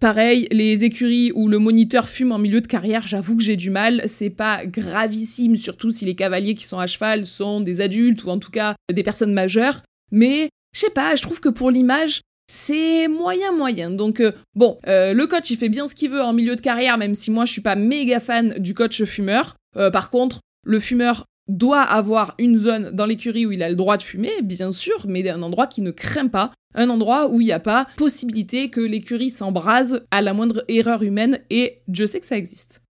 Pareil, 0.00 0.48
les 0.50 0.82
écuries 0.82 1.30
où 1.32 1.46
le 1.46 1.58
moniteur 1.58 2.08
fume 2.08 2.32
en 2.32 2.38
milieu 2.38 2.60
de 2.60 2.66
carrière, 2.66 3.06
j'avoue 3.06 3.36
que 3.36 3.42
j'ai 3.42 3.54
du 3.54 3.70
mal. 3.70 4.02
C'est 4.06 4.30
pas 4.30 4.66
gravissime, 4.66 5.54
surtout 5.54 5.90
si 5.90 6.04
les 6.04 6.16
cavaliers 6.16 6.56
qui 6.56 6.64
sont 6.64 6.80
à 6.80 6.88
cheval 6.88 7.24
sont 7.24 7.60
des 7.60 7.80
adultes 7.80 8.24
ou 8.24 8.30
en 8.30 8.38
tout 8.38 8.50
cas 8.50 8.74
des 8.92 9.04
personnes 9.04 9.32
majeures. 9.32 9.82
Mais 10.10 10.48
je 10.74 10.80
sais 10.80 10.90
pas, 10.90 11.14
je 11.14 11.22
trouve 11.22 11.38
que 11.38 11.48
pour 11.48 11.70
l'image, 11.70 12.22
c'est 12.50 13.06
moyen 13.06 13.52
moyen. 13.52 13.90
Donc 13.90 14.18
euh, 14.18 14.32
bon, 14.56 14.80
euh, 14.88 15.14
le 15.14 15.26
coach 15.28 15.48
il 15.50 15.56
fait 15.56 15.68
bien 15.68 15.86
ce 15.86 15.94
qu'il 15.94 16.10
veut 16.10 16.22
en 16.22 16.32
milieu 16.32 16.56
de 16.56 16.60
carrière, 16.60 16.98
même 16.98 17.14
si 17.14 17.30
moi 17.30 17.44
je 17.44 17.52
suis 17.52 17.60
pas 17.60 17.76
méga 17.76 18.18
fan 18.18 18.56
du 18.58 18.74
coach 18.74 19.04
fumeur. 19.04 19.54
par 19.92 20.10
contre, 20.10 20.40
le 20.64 20.80
fumeur 20.80 21.26
doit 21.48 21.82
avoir 21.82 22.34
une 22.38 22.56
zone 22.56 22.90
dans 22.90 23.06
l'écurie 23.06 23.46
où 23.46 23.52
il 23.52 23.62
a 23.62 23.68
le 23.68 23.76
droit 23.76 23.96
de 23.96 24.02
fumer, 24.02 24.42
bien 24.42 24.70
sûr, 24.70 25.06
mais 25.06 25.28
un 25.28 25.42
endroit 25.42 25.66
qui 25.66 25.82
ne 25.82 25.90
craint 25.90 26.28
pas, 26.28 26.52
un 26.74 26.88
endroit 26.88 27.30
où 27.30 27.40
il 27.40 27.46
n'y 27.46 27.52
a 27.52 27.60
pas 27.60 27.86
possibilité 27.96 28.70
que 28.70 28.80
l'écurie 28.80 29.30
s'embrase 29.30 30.06
à 30.10 30.22
la 30.22 30.34
moindre 30.34 30.64
erreur 30.68 31.02
humaine, 31.02 31.40
et 31.50 31.82
je 31.92 32.06
sais 32.06 32.20
que 32.20 32.26
ça 32.26 32.38
existe. 32.38 32.82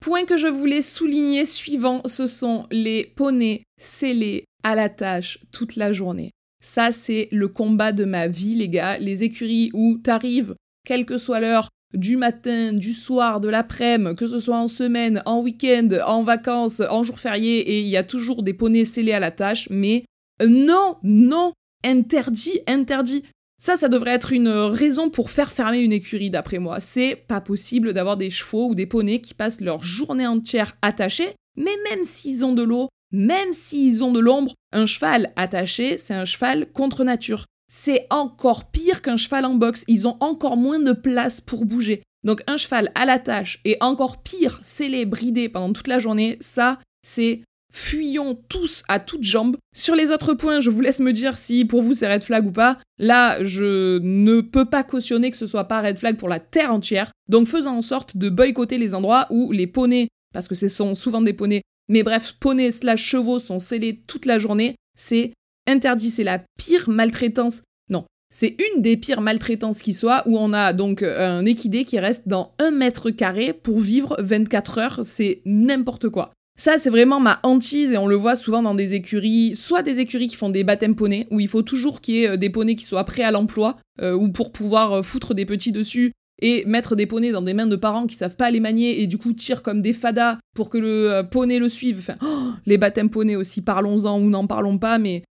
Point 0.00 0.26
que 0.26 0.36
je 0.36 0.48
voulais 0.48 0.82
souligner 0.82 1.44
suivant, 1.44 2.02
ce 2.04 2.26
sont 2.26 2.66
les 2.70 3.12
poneys 3.16 3.62
scellés 3.80 4.44
à 4.62 4.74
la 4.74 4.88
tâche 4.88 5.38
toute 5.50 5.76
la 5.76 5.92
journée. 5.92 6.30
Ça, 6.62 6.92
c'est 6.92 7.28
le 7.30 7.48
combat 7.48 7.92
de 7.92 8.04
ma 8.04 8.26
vie, 8.26 8.54
les 8.54 8.68
gars. 8.68 8.98
Les 8.98 9.22
écuries 9.22 9.70
où 9.74 9.98
t'arrives, 10.02 10.54
quelle 10.84 11.06
que 11.06 11.18
soit 11.18 11.40
l'heure, 11.40 11.68
du 11.94 12.16
matin, 12.16 12.72
du 12.72 12.92
soir, 12.92 13.40
de 13.40 13.48
l'après-midi, 13.48 14.16
que 14.16 14.26
ce 14.26 14.38
soit 14.38 14.58
en 14.58 14.68
semaine, 14.68 15.22
en 15.26 15.40
week-end, 15.40 15.88
en 16.06 16.22
vacances, 16.22 16.82
en 16.88 17.02
jour 17.02 17.18
férié, 17.18 17.58
et 17.58 17.80
il 17.80 17.88
y 17.88 17.96
a 17.96 18.02
toujours 18.02 18.42
des 18.42 18.54
poneys 18.54 18.84
scellés 18.84 19.12
à 19.12 19.20
la 19.20 19.30
tâche, 19.30 19.68
mais 19.70 20.04
non, 20.46 20.96
non, 21.02 21.52
interdit, 21.84 22.60
interdit. 22.66 23.24
Ça, 23.58 23.76
ça 23.76 23.88
devrait 23.88 24.10
être 24.10 24.32
une 24.32 24.48
raison 24.48 25.10
pour 25.10 25.30
faire 25.30 25.52
fermer 25.52 25.80
une 25.80 25.92
écurie, 25.92 26.30
d'après 26.30 26.58
moi. 26.58 26.80
C'est 26.80 27.16
pas 27.16 27.40
possible 27.40 27.92
d'avoir 27.92 28.16
des 28.16 28.30
chevaux 28.30 28.68
ou 28.68 28.74
des 28.74 28.86
poneys 28.86 29.20
qui 29.20 29.32
passent 29.32 29.60
leur 29.60 29.82
journée 29.82 30.26
entière 30.26 30.76
attachés, 30.82 31.34
mais 31.56 31.76
même 31.88 32.02
s'ils 32.02 32.44
ont 32.44 32.52
de 32.52 32.62
l'eau, 32.62 32.88
même 33.12 33.52
s'ils 33.52 34.02
ont 34.02 34.10
de 34.12 34.18
l'ombre, 34.18 34.54
un 34.72 34.86
cheval 34.86 35.32
attaché, 35.36 35.98
c'est 35.98 36.14
un 36.14 36.24
cheval 36.24 36.66
contre 36.72 37.04
nature 37.04 37.46
c'est 37.68 38.06
encore 38.10 38.70
pire 38.70 39.02
qu'un 39.02 39.16
cheval 39.16 39.44
en 39.44 39.54
boxe. 39.54 39.84
Ils 39.88 40.06
ont 40.06 40.16
encore 40.20 40.56
moins 40.56 40.78
de 40.78 40.92
place 40.92 41.40
pour 41.40 41.64
bouger. 41.64 42.02
Donc 42.24 42.42
un 42.46 42.56
cheval 42.56 42.90
à 42.94 43.04
la 43.04 43.18
tâche 43.18 43.60
et 43.64 43.76
encore 43.80 44.22
pire, 44.22 44.58
scellé, 44.62 45.04
bridé 45.04 45.48
pendant 45.48 45.72
toute 45.72 45.88
la 45.88 45.98
journée, 45.98 46.38
ça, 46.40 46.78
c'est 47.02 47.42
fuyons 47.72 48.38
tous 48.48 48.84
à 48.88 49.00
toutes 49.00 49.24
jambes. 49.24 49.56
Sur 49.74 49.96
les 49.96 50.10
autres 50.12 50.34
points, 50.34 50.60
je 50.60 50.70
vous 50.70 50.80
laisse 50.80 51.00
me 51.00 51.12
dire 51.12 51.36
si 51.36 51.64
pour 51.64 51.82
vous 51.82 51.92
c'est 51.92 52.10
red 52.10 52.22
flag 52.22 52.46
ou 52.46 52.52
pas. 52.52 52.78
Là, 52.98 53.42
je 53.42 53.98
ne 53.98 54.40
peux 54.40 54.64
pas 54.64 54.84
cautionner 54.84 55.30
que 55.30 55.36
ce 55.36 55.46
soit 55.46 55.64
pas 55.64 55.82
red 55.82 55.98
flag 55.98 56.16
pour 56.16 56.28
la 56.28 56.38
terre 56.38 56.72
entière. 56.72 57.10
Donc 57.28 57.48
faisons 57.48 57.70
en 57.70 57.82
sorte 57.82 58.16
de 58.16 58.30
boycotter 58.30 58.78
les 58.78 58.94
endroits 58.94 59.26
où 59.30 59.50
les 59.50 59.66
poneys, 59.66 60.08
parce 60.32 60.48
que 60.48 60.54
ce 60.54 60.68
sont 60.68 60.94
souvent 60.94 61.20
des 61.20 61.32
poneys, 61.32 61.62
mais 61.88 62.04
bref, 62.04 62.36
poneys 62.38 62.72
slash 62.72 63.02
chevaux 63.02 63.38
sont 63.40 63.58
scellés 63.58 64.02
toute 64.06 64.24
la 64.24 64.38
journée. 64.38 64.76
C'est 64.96 65.32
interdit, 65.66 66.10
c'est 66.10 66.24
la 66.24 66.42
pire 66.58 66.88
maltraitance. 66.88 67.62
Non, 67.90 68.04
c'est 68.30 68.56
une 68.74 68.82
des 68.82 68.96
pires 68.96 69.20
maltraitances 69.20 69.80
qui 69.80 69.92
soit, 69.92 70.26
où 70.26 70.36
on 70.36 70.52
a 70.52 70.72
donc 70.72 71.02
euh, 71.02 71.38
un 71.38 71.44
équidé 71.44 71.84
qui 71.84 72.00
reste 72.00 72.26
dans 72.26 72.52
un 72.58 72.72
mètre 72.72 73.10
carré 73.10 73.52
pour 73.52 73.78
vivre 73.78 74.16
24 74.18 74.78
heures, 74.78 75.00
c'est 75.04 75.40
n'importe 75.44 76.08
quoi. 76.08 76.32
Ça, 76.56 76.76
c'est 76.78 76.90
vraiment 76.90 77.20
ma 77.20 77.38
hantise 77.44 77.92
et 77.92 77.98
on 77.98 78.08
le 78.08 78.16
voit 78.16 78.34
souvent 78.34 78.60
dans 78.60 78.74
des 78.74 78.94
écuries, 78.94 79.54
soit 79.54 79.82
des 79.82 80.00
écuries 80.00 80.26
qui 80.26 80.34
font 80.34 80.50
des 80.50 80.64
baptêmes 80.64 80.96
poneys, 80.96 81.28
où 81.30 81.38
il 81.38 81.46
faut 81.46 81.62
toujours 81.62 82.00
qu'il 82.00 82.14
y 82.14 82.24
ait 82.24 82.30
euh, 82.30 82.36
des 82.36 82.50
poneys 82.50 82.74
qui 82.74 82.84
soient 82.84 83.04
prêts 83.04 83.22
à 83.22 83.30
l'emploi, 83.30 83.76
euh, 84.02 84.14
ou 84.14 84.28
pour 84.28 84.50
pouvoir 84.50 85.04
foutre 85.04 85.34
des 85.34 85.46
petits 85.46 85.72
dessus 85.72 86.10
et 86.42 86.64
mettre 86.64 86.96
des 86.96 87.06
poneys 87.06 87.30
dans 87.30 87.42
des 87.42 87.54
mains 87.54 87.68
de 87.68 87.76
parents 87.76 88.08
qui 88.08 88.16
savent 88.16 88.34
pas 88.34 88.50
les 88.50 88.58
manier 88.58 89.00
et 89.00 89.06
du 89.06 89.18
coup 89.18 89.32
tirent 89.32 89.62
comme 89.62 89.80
des 89.80 89.92
fadas 89.92 90.38
pour 90.56 90.70
que 90.70 90.78
le 90.78 91.22
poney 91.22 91.60
le 91.60 91.68
suive. 91.68 91.98
Enfin, 92.00 92.16
oh, 92.22 92.50
les 92.66 92.78
baptêmes 92.78 93.10
poneys 93.10 93.36
aussi, 93.36 93.62
parlons-en 93.62 94.20
ou 94.20 94.28
n'en 94.28 94.48
parlons 94.48 94.78
pas, 94.78 94.98
mais 94.98 95.22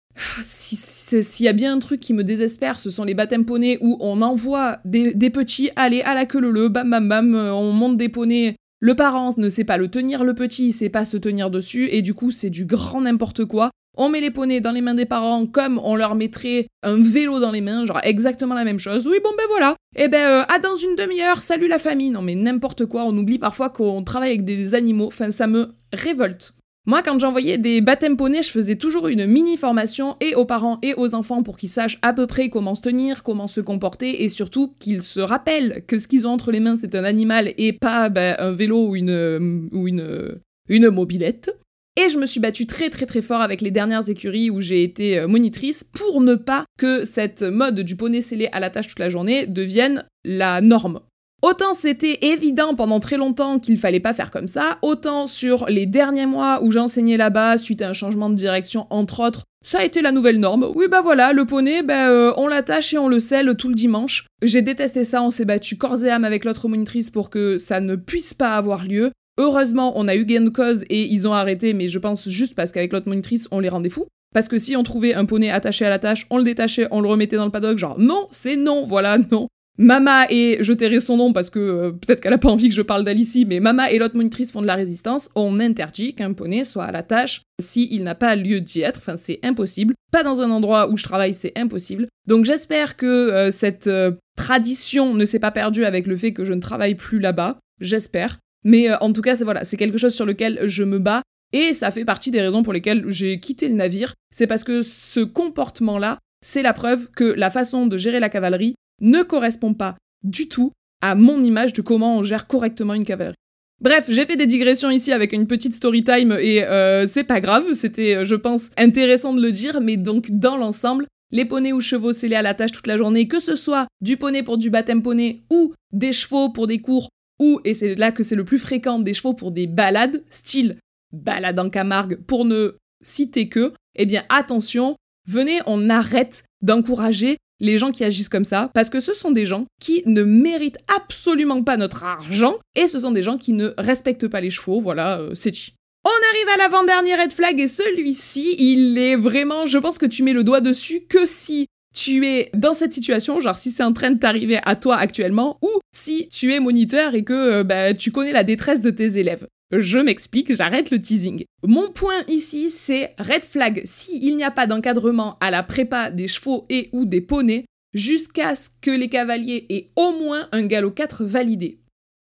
s'il 0.42 1.46
y 1.46 1.48
a 1.48 1.52
bien 1.52 1.74
un 1.74 1.78
truc 1.78 2.00
qui 2.00 2.14
me 2.14 2.24
désespère, 2.24 2.78
ce 2.78 2.90
sont 2.90 3.04
les 3.04 3.14
baptêmes 3.14 3.44
poneys 3.44 3.78
où 3.80 3.96
on 4.00 4.22
envoie 4.22 4.78
des, 4.84 5.12
petits 5.30 5.70
aller 5.76 6.02
à 6.02 6.14
la 6.14 6.26
queue 6.26 6.40
le 6.40 6.68
bam 6.68 6.88
bam 6.88 7.08
bam, 7.08 7.34
euh, 7.34 7.52
on 7.52 7.72
monte 7.72 7.96
des 7.96 8.08
poneys. 8.08 8.54
Le 8.80 8.94
parent 8.94 9.30
ne 9.36 9.48
sait 9.48 9.64
pas 9.64 9.76
le 9.76 9.88
tenir, 9.88 10.24
le 10.24 10.34
petit 10.34 10.66
il 10.66 10.72
sait 10.72 10.88
pas 10.88 11.04
se 11.04 11.16
tenir 11.16 11.50
dessus, 11.50 11.88
et 11.90 12.02
du 12.02 12.14
coup 12.14 12.30
c'est 12.30 12.50
du 12.50 12.64
grand 12.64 13.00
n'importe 13.00 13.44
quoi. 13.44 13.70
on 13.96 14.08
met 14.08 14.20
les 14.20 14.30
poneys 14.30 14.60
dans 14.60 14.72
les 14.72 14.82
mains 14.82 14.94
des 14.94 15.06
parents 15.06 15.46
comme 15.46 15.78
on 15.78 15.96
leur 15.96 16.14
mettrait 16.14 16.66
un 16.82 16.96
vélo 16.96 17.40
dans 17.40 17.50
les 17.50 17.60
mains, 17.60 17.84
genre 17.84 18.00
exactement 18.02 18.54
la 18.54 18.64
même 18.64 18.78
chose. 18.78 19.08
Oui, 19.08 19.18
bon 19.22 19.30
ben 19.36 19.44
voilà. 19.48 19.74
Eh 19.96 20.08
ben, 20.08 20.26
euh, 20.28 20.44
à 20.48 20.58
dans 20.58 20.76
une 20.76 20.96
demi-heure, 20.96 21.42
salut 21.42 21.68
la 21.68 21.78
famille. 21.78 22.10
Non 22.10 22.22
mais 22.22 22.34
n'importe 22.34 22.86
quoi, 22.86 23.04
on 23.04 23.16
oublie 23.16 23.38
parfois 23.38 23.70
qu'on 23.70 24.04
travaille 24.04 24.30
avec 24.30 24.44
des 24.44 24.74
animaux, 24.74 25.06
enfin 25.06 25.30
ça 25.30 25.46
me 25.46 25.74
révolte. 25.92 26.54
Moi, 26.86 27.02
quand 27.02 27.18
j'envoyais 27.18 27.56
des 27.56 27.80
baptêmes 27.80 28.18
poneys, 28.18 28.42
je 28.42 28.50
faisais 28.50 28.76
toujours 28.76 29.08
une 29.08 29.24
mini 29.24 29.56
formation 29.56 30.16
et 30.20 30.34
aux 30.34 30.44
parents 30.44 30.78
et 30.82 30.92
aux 30.94 31.14
enfants 31.14 31.42
pour 31.42 31.56
qu'ils 31.56 31.70
sachent 31.70 31.98
à 32.02 32.12
peu 32.12 32.26
près 32.26 32.50
comment 32.50 32.74
se 32.74 32.82
tenir, 32.82 33.22
comment 33.22 33.48
se 33.48 33.62
comporter 33.62 34.22
et 34.22 34.28
surtout 34.28 34.74
qu'ils 34.78 35.00
se 35.00 35.20
rappellent 35.20 35.82
que 35.86 35.98
ce 35.98 36.06
qu'ils 36.06 36.26
ont 36.26 36.32
entre 36.32 36.52
les 36.52 36.60
mains 36.60 36.76
c'est 36.76 36.94
un 36.94 37.04
animal 37.04 37.54
et 37.56 37.72
pas 37.72 38.10
ben, 38.10 38.36
un 38.38 38.52
vélo 38.52 38.88
ou 38.88 38.96
une, 38.96 39.70
ou 39.72 39.88
une, 39.88 40.38
une 40.68 40.90
mobilette. 40.90 41.58
Et 41.96 42.10
je 42.10 42.18
me 42.18 42.26
suis 42.26 42.40
battue 42.40 42.66
très 42.66 42.90
très 42.90 43.06
très 43.06 43.22
fort 43.22 43.40
avec 43.40 43.62
les 43.62 43.70
dernières 43.70 44.10
écuries 44.10 44.50
où 44.50 44.60
j'ai 44.60 44.82
été 44.82 45.18
euh, 45.18 45.28
monitrice 45.28 45.84
pour 45.84 46.20
ne 46.20 46.34
pas 46.34 46.66
que 46.76 47.04
cette 47.04 47.42
mode 47.42 47.80
du 47.80 47.96
poney 47.96 48.20
scellé 48.20 48.50
à 48.52 48.60
la 48.60 48.68
tâche 48.68 48.88
toute 48.88 48.98
la 48.98 49.08
journée 49.08 49.46
devienne 49.46 50.04
la 50.24 50.60
norme. 50.60 51.00
Autant 51.44 51.74
c'était 51.74 52.20
évident 52.22 52.74
pendant 52.74 53.00
très 53.00 53.18
longtemps 53.18 53.58
qu'il 53.58 53.76
fallait 53.76 54.00
pas 54.00 54.14
faire 54.14 54.30
comme 54.30 54.46
ça, 54.46 54.78
autant 54.80 55.26
sur 55.26 55.66
les 55.68 55.84
derniers 55.84 56.24
mois 56.24 56.62
où 56.62 56.72
j'enseignais 56.72 57.18
là-bas 57.18 57.58
suite 57.58 57.82
à 57.82 57.90
un 57.90 57.92
changement 57.92 58.30
de 58.30 58.34
direction 58.34 58.86
entre 58.88 59.20
autres, 59.20 59.42
ça 59.62 59.80
a 59.80 59.84
été 59.84 60.00
la 60.00 60.10
nouvelle 60.10 60.40
norme. 60.40 60.66
Oui 60.74 60.86
bah 60.90 61.02
voilà, 61.02 61.34
le 61.34 61.44
poney, 61.44 61.82
bah, 61.82 62.08
euh, 62.08 62.32
on 62.38 62.48
l'attache 62.48 62.94
et 62.94 62.98
on 62.98 63.08
le 63.08 63.20
scelle 63.20 63.54
tout 63.56 63.68
le 63.68 63.74
dimanche. 63.74 64.26
J'ai 64.42 64.62
détesté 64.62 65.04
ça, 65.04 65.22
on 65.22 65.30
s'est 65.30 65.44
battu 65.44 65.76
corps 65.76 66.02
et 66.02 66.08
âme 66.08 66.24
avec 66.24 66.46
l'autre 66.46 66.66
monitrice 66.66 67.10
pour 67.10 67.28
que 67.28 67.58
ça 67.58 67.78
ne 67.80 67.94
puisse 67.94 68.32
pas 68.32 68.56
avoir 68.56 68.86
lieu. 68.86 69.10
Heureusement, 69.36 69.92
on 69.96 70.08
a 70.08 70.16
eu 70.16 70.24
gain 70.24 70.40
de 70.40 70.48
cause 70.48 70.86
et 70.88 71.12
ils 71.12 71.28
ont 71.28 71.34
arrêté, 71.34 71.74
mais 71.74 71.88
je 71.88 71.98
pense 71.98 72.26
juste 72.26 72.54
parce 72.54 72.72
qu'avec 72.72 72.90
l'autre 72.90 73.10
monitrice, 73.10 73.48
on 73.50 73.60
les 73.60 73.68
rendait 73.68 73.90
fous. 73.90 74.06
Parce 74.32 74.48
que 74.48 74.58
si 74.58 74.76
on 74.76 74.82
trouvait 74.82 75.12
un 75.12 75.26
poney 75.26 75.50
attaché 75.50 75.84
à 75.84 75.90
la 75.90 75.98
tâche, 75.98 76.26
on 76.30 76.38
le 76.38 76.44
détachait, 76.44 76.88
on 76.90 77.02
le 77.02 77.08
remettait 77.08 77.36
dans 77.36 77.44
le 77.44 77.50
paddock, 77.50 77.76
genre 77.76 77.98
non, 77.98 78.28
c'est 78.30 78.56
non, 78.56 78.86
voilà, 78.86 79.18
non. 79.30 79.48
Mama 79.76 80.26
et 80.30 80.58
je 80.60 80.72
tairai 80.72 81.00
son 81.00 81.16
nom 81.16 81.32
parce 81.32 81.50
que 81.50 81.58
euh, 81.58 81.90
peut-être 81.90 82.20
qu'elle 82.20 82.32
a 82.32 82.38
pas 82.38 82.48
envie 82.48 82.68
que 82.68 82.74
je 82.74 82.82
parle 82.82 83.02
d'Alicie, 83.02 83.44
mais 83.44 83.58
Mama 83.58 83.90
et 83.90 83.98
l'autre 83.98 84.16
monitrice 84.16 84.52
font 84.52 84.62
de 84.62 84.66
la 84.68 84.76
résistance. 84.76 85.30
On 85.34 85.58
interdit 85.58 86.14
qu'un 86.14 86.32
poney 86.32 86.62
soit 86.64 86.84
à 86.84 86.92
la 86.92 87.02
tâche 87.02 87.42
s'il 87.60 88.04
n'a 88.04 88.14
pas 88.14 88.36
lieu 88.36 88.60
d'y 88.60 88.82
être. 88.82 88.98
Enfin, 88.98 89.16
c'est 89.16 89.40
impossible. 89.42 89.94
Pas 90.12 90.22
dans 90.22 90.40
un 90.40 90.50
endroit 90.50 90.88
où 90.88 90.96
je 90.96 91.02
travaille, 91.02 91.34
c'est 91.34 91.52
impossible. 91.56 92.06
Donc 92.28 92.44
j'espère 92.44 92.96
que 92.96 93.06
euh, 93.06 93.50
cette 93.50 93.88
euh, 93.88 94.12
tradition 94.36 95.12
ne 95.12 95.24
s'est 95.24 95.40
pas 95.40 95.50
perdue 95.50 95.84
avec 95.84 96.06
le 96.06 96.16
fait 96.16 96.32
que 96.32 96.44
je 96.44 96.52
ne 96.52 96.60
travaille 96.60 96.94
plus 96.94 97.18
là-bas. 97.18 97.58
J'espère. 97.80 98.38
Mais 98.62 98.94
en 99.02 99.12
tout 99.12 99.22
cas, 99.22 99.34
c'est 99.34 99.44
voilà, 99.44 99.64
c'est 99.64 99.76
quelque 99.76 99.98
chose 99.98 100.14
sur 100.14 100.24
lequel 100.24 100.60
je 100.66 100.84
me 100.84 100.98
bats. 100.98 101.22
Et 101.52 101.74
ça 101.74 101.90
fait 101.90 102.04
partie 102.04 102.30
des 102.30 102.40
raisons 102.40 102.62
pour 102.62 102.72
lesquelles 102.72 103.04
j'ai 103.08 103.40
quitté 103.40 103.68
le 103.68 103.74
navire. 103.74 104.14
C'est 104.32 104.46
parce 104.46 104.64
que 104.64 104.82
ce 104.82 105.20
comportement-là, 105.20 106.18
c'est 106.44 106.62
la 106.62 106.72
preuve 106.72 107.10
que 107.10 107.24
la 107.24 107.50
façon 107.50 107.86
de 107.86 107.96
gérer 107.96 108.20
la 108.20 108.28
cavalerie 108.28 108.74
ne 109.00 109.22
correspond 109.22 109.74
pas 109.74 109.96
du 110.22 110.48
tout 110.48 110.72
à 111.00 111.14
mon 111.14 111.42
image 111.42 111.72
de 111.72 111.82
comment 111.82 112.18
on 112.18 112.22
gère 112.22 112.46
correctement 112.46 112.94
une 112.94 113.04
cavalerie. 113.04 113.36
Bref, 113.80 114.06
j'ai 114.08 114.24
fait 114.24 114.36
des 114.36 114.46
digressions 114.46 114.90
ici 114.90 115.12
avec 115.12 115.32
une 115.32 115.46
petite 115.46 115.74
story 115.74 116.04
time 116.04 116.36
et 116.40 116.62
euh, 116.62 117.06
c'est 117.06 117.24
pas 117.24 117.40
grave, 117.40 117.72
c'était, 117.72 118.16
euh, 118.16 118.24
je 118.24 118.34
pense, 118.34 118.70
intéressant 118.78 119.34
de 119.34 119.42
le 119.42 119.52
dire, 119.52 119.80
mais 119.80 119.96
donc 119.96 120.30
dans 120.30 120.56
l'ensemble, 120.56 121.06
les 121.32 121.44
poneys 121.44 121.72
ou 121.72 121.80
chevaux 121.80 122.12
scellés 122.12 122.36
à 122.36 122.42
la 122.42 122.54
tâche 122.54 122.72
toute 122.72 122.86
la 122.86 122.96
journée, 122.96 123.28
que 123.28 123.40
ce 123.40 123.56
soit 123.56 123.86
du 124.00 124.16
poney 124.16 124.42
pour 124.42 124.56
du 124.56 124.70
baptême 124.70 125.02
poney 125.02 125.42
ou 125.50 125.74
des 125.92 126.12
chevaux 126.12 126.48
pour 126.48 126.66
des 126.66 126.78
cours 126.78 127.10
ou, 127.40 127.60
et 127.64 127.74
c'est 127.74 127.96
là 127.96 128.12
que 128.12 128.22
c'est 128.22 128.36
le 128.36 128.44
plus 128.44 128.58
fréquent, 128.58 129.00
des 129.00 129.12
chevaux 129.12 129.34
pour 129.34 129.50
des 129.50 129.66
balades, 129.66 130.22
style 130.30 130.78
balade 131.12 131.58
en 131.58 131.68
Camargue 131.68 132.16
pour 132.26 132.44
ne 132.44 132.76
citer 133.02 133.48
que, 133.48 133.72
eh 133.96 134.06
bien 134.06 134.24
attention, 134.28 134.96
venez, 135.28 135.60
on 135.66 135.90
arrête 135.90 136.44
d'encourager 136.62 137.36
les 137.60 137.78
gens 137.78 137.92
qui 137.92 138.04
agissent 138.04 138.28
comme 138.28 138.44
ça, 138.44 138.70
parce 138.74 138.90
que 138.90 139.00
ce 139.00 139.14
sont 139.14 139.30
des 139.30 139.46
gens 139.46 139.66
qui 139.80 140.02
ne 140.06 140.22
méritent 140.22 140.78
absolument 140.96 141.62
pas 141.62 141.76
notre 141.76 142.04
argent, 142.04 142.56
et 142.74 142.88
ce 142.88 143.00
sont 143.00 143.12
des 143.12 143.22
gens 143.22 143.38
qui 143.38 143.52
ne 143.52 143.72
respectent 143.78 144.28
pas 144.28 144.40
les 144.40 144.50
chevaux, 144.50 144.80
voilà, 144.80 145.18
euh, 145.18 145.34
c'est 145.34 145.54
chi. 145.54 145.74
On 146.04 146.08
arrive 146.08 146.48
à 146.54 146.56
l'avant-dernier 146.58 147.14
red 147.14 147.32
flag, 147.32 147.58
et 147.60 147.68
celui-ci, 147.68 148.56
il 148.58 148.98
est 148.98 149.16
vraiment, 149.16 149.66
je 149.66 149.78
pense 149.78 149.98
que 149.98 150.06
tu 150.06 150.22
mets 150.22 150.32
le 150.32 150.44
doigt 150.44 150.60
dessus 150.60 151.02
que 151.08 151.24
si 151.24 151.66
tu 151.94 152.26
es 152.26 152.50
dans 152.54 152.74
cette 152.74 152.92
situation, 152.92 153.38
genre 153.38 153.56
si 153.56 153.70
c'est 153.70 153.84
en 153.84 153.92
train 153.92 154.10
de 154.10 154.18
t'arriver 154.18 154.58
à 154.64 154.76
toi 154.76 154.96
actuellement, 154.96 155.58
ou 155.62 155.70
si 155.94 156.28
tu 156.28 156.52
es 156.52 156.60
moniteur 156.60 157.14
et 157.14 157.24
que 157.24 157.32
euh, 157.32 157.64
bah, 157.64 157.94
tu 157.94 158.10
connais 158.10 158.32
la 158.32 158.44
détresse 158.44 158.80
de 158.80 158.90
tes 158.90 159.16
élèves. 159.18 159.46
Je 159.76 159.98
m'explique, 159.98 160.54
j'arrête 160.54 160.92
le 160.92 161.02
teasing. 161.02 161.44
Mon 161.66 161.90
point 161.90 162.22
ici, 162.28 162.70
c'est 162.70 163.14
red 163.18 163.44
flag 163.44 163.82
s'il 163.84 164.36
n'y 164.36 164.44
a 164.44 164.52
pas 164.52 164.68
d'encadrement 164.68 165.36
à 165.40 165.50
la 165.50 165.64
prépa 165.64 166.10
des 166.10 166.28
chevaux 166.28 166.64
et 166.68 166.90
ou 166.92 167.06
des 167.06 167.20
poneys 167.20 167.64
jusqu'à 167.92 168.54
ce 168.54 168.68
que 168.80 168.92
les 168.92 169.08
cavaliers 169.08 169.66
aient 169.70 169.88
au 169.96 170.12
moins 170.12 170.48
un 170.52 170.62
galop 170.62 170.92
4 170.92 171.24
validé. 171.24 171.80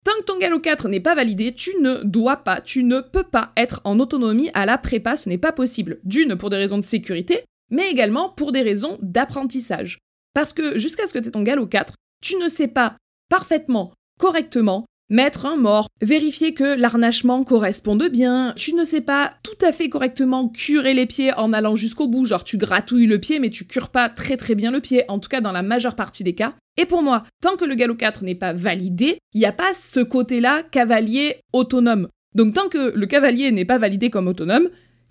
Tant 0.05 0.11
que 0.19 0.25
ton 0.25 0.37
galop 0.37 0.59
4 0.59 0.89
n'est 0.89 0.99
pas 0.99 1.15
validé, 1.15 1.53
tu 1.53 1.71
ne 1.81 2.03
dois 2.03 2.37
pas, 2.37 2.61
tu 2.61 2.83
ne 2.83 3.01
peux 3.01 3.23
pas 3.23 3.51
être 3.57 3.81
en 3.83 3.99
autonomie 3.99 4.51
à 4.53 4.67
la 4.67 4.77
prépa, 4.77 5.17
ce 5.17 5.27
n'est 5.27 5.39
pas 5.39 5.51
possible. 5.51 5.99
D'une, 6.03 6.35
pour 6.35 6.51
des 6.51 6.57
raisons 6.57 6.77
de 6.77 6.83
sécurité, 6.83 7.43
mais 7.71 7.89
également 7.89 8.29
pour 8.29 8.51
des 8.51 8.61
raisons 8.61 8.99
d'apprentissage. 9.01 9.97
Parce 10.35 10.53
que 10.53 10.77
jusqu'à 10.77 11.07
ce 11.07 11.13
que 11.13 11.19
tu 11.19 11.29
aies 11.29 11.31
ton 11.31 11.41
galop 11.41 11.67
4, 11.67 11.95
tu 12.21 12.37
ne 12.37 12.47
sais 12.47 12.67
pas 12.67 12.95
parfaitement, 13.27 13.93
correctement, 14.19 14.85
mettre 15.09 15.45
un 15.45 15.55
mort, 15.55 15.87
vérifier 16.01 16.53
que 16.53 16.79
l'arnachement 16.79 17.43
corresponde 17.43 18.07
bien, 18.09 18.53
tu 18.55 18.73
ne 18.73 18.83
sais 18.83 19.01
pas 19.01 19.33
tout 19.43 19.65
à 19.65 19.71
fait 19.71 19.89
correctement 19.89 20.49
curer 20.49 20.93
les 20.93 21.05
pieds 21.05 21.33
en 21.33 21.53
allant 21.53 21.75
jusqu'au 21.75 22.07
bout, 22.07 22.25
genre 22.25 22.43
tu 22.43 22.57
gratouilles 22.57 23.07
le 23.07 23.19
pied 23.19 23.39
mais 23.39 23.49
tu 23.49 23.65
cures 23.65 23.89
pas 23.89 24.09
très 24.09 24.37
très 24.37 24.55
bien 24.55 24.71
le 24.71 24.81
pied, 24.81 25.03
en 25.07 25.19
tout 25.19 25.29
cas 25.29 25.41
dans 25.41 25.51
la 25.51 25.63
majeure 25.63 25.95
partie 25.95 26.23
des 26.23 26.35
cas. 26.35 26.53
Et 26.77 26.85
pour 26.85 27.03
moi, 27.03 27.23
tant 27.41 27.57
que 27.57 27.65
le 27.65 27.75
galop 27.75 27.95
4 27.95 28.23
n'est 28.23 28.35
pas 28.35 28.53
validé, 28.53 29.17
il 29.33 29.39
n'y 29.39 29.45
a 29.45 29.51
pas 29.51 29.73
ce 29.73 29.99
côté-là 29.99 30.63
cavalier 30.63 31.41
autonome. 31.51 32.07
Donc 32.35 32.53
tant 32.53 32.69
que 32.69 32.95
le 32.95 33.05
cavalier 33.07 33.51
n'est 33.51 33.65
pas 33.65 33.79
validé 33.79 34.09
comme 34.09 34.27
autonome, 34.27 34.69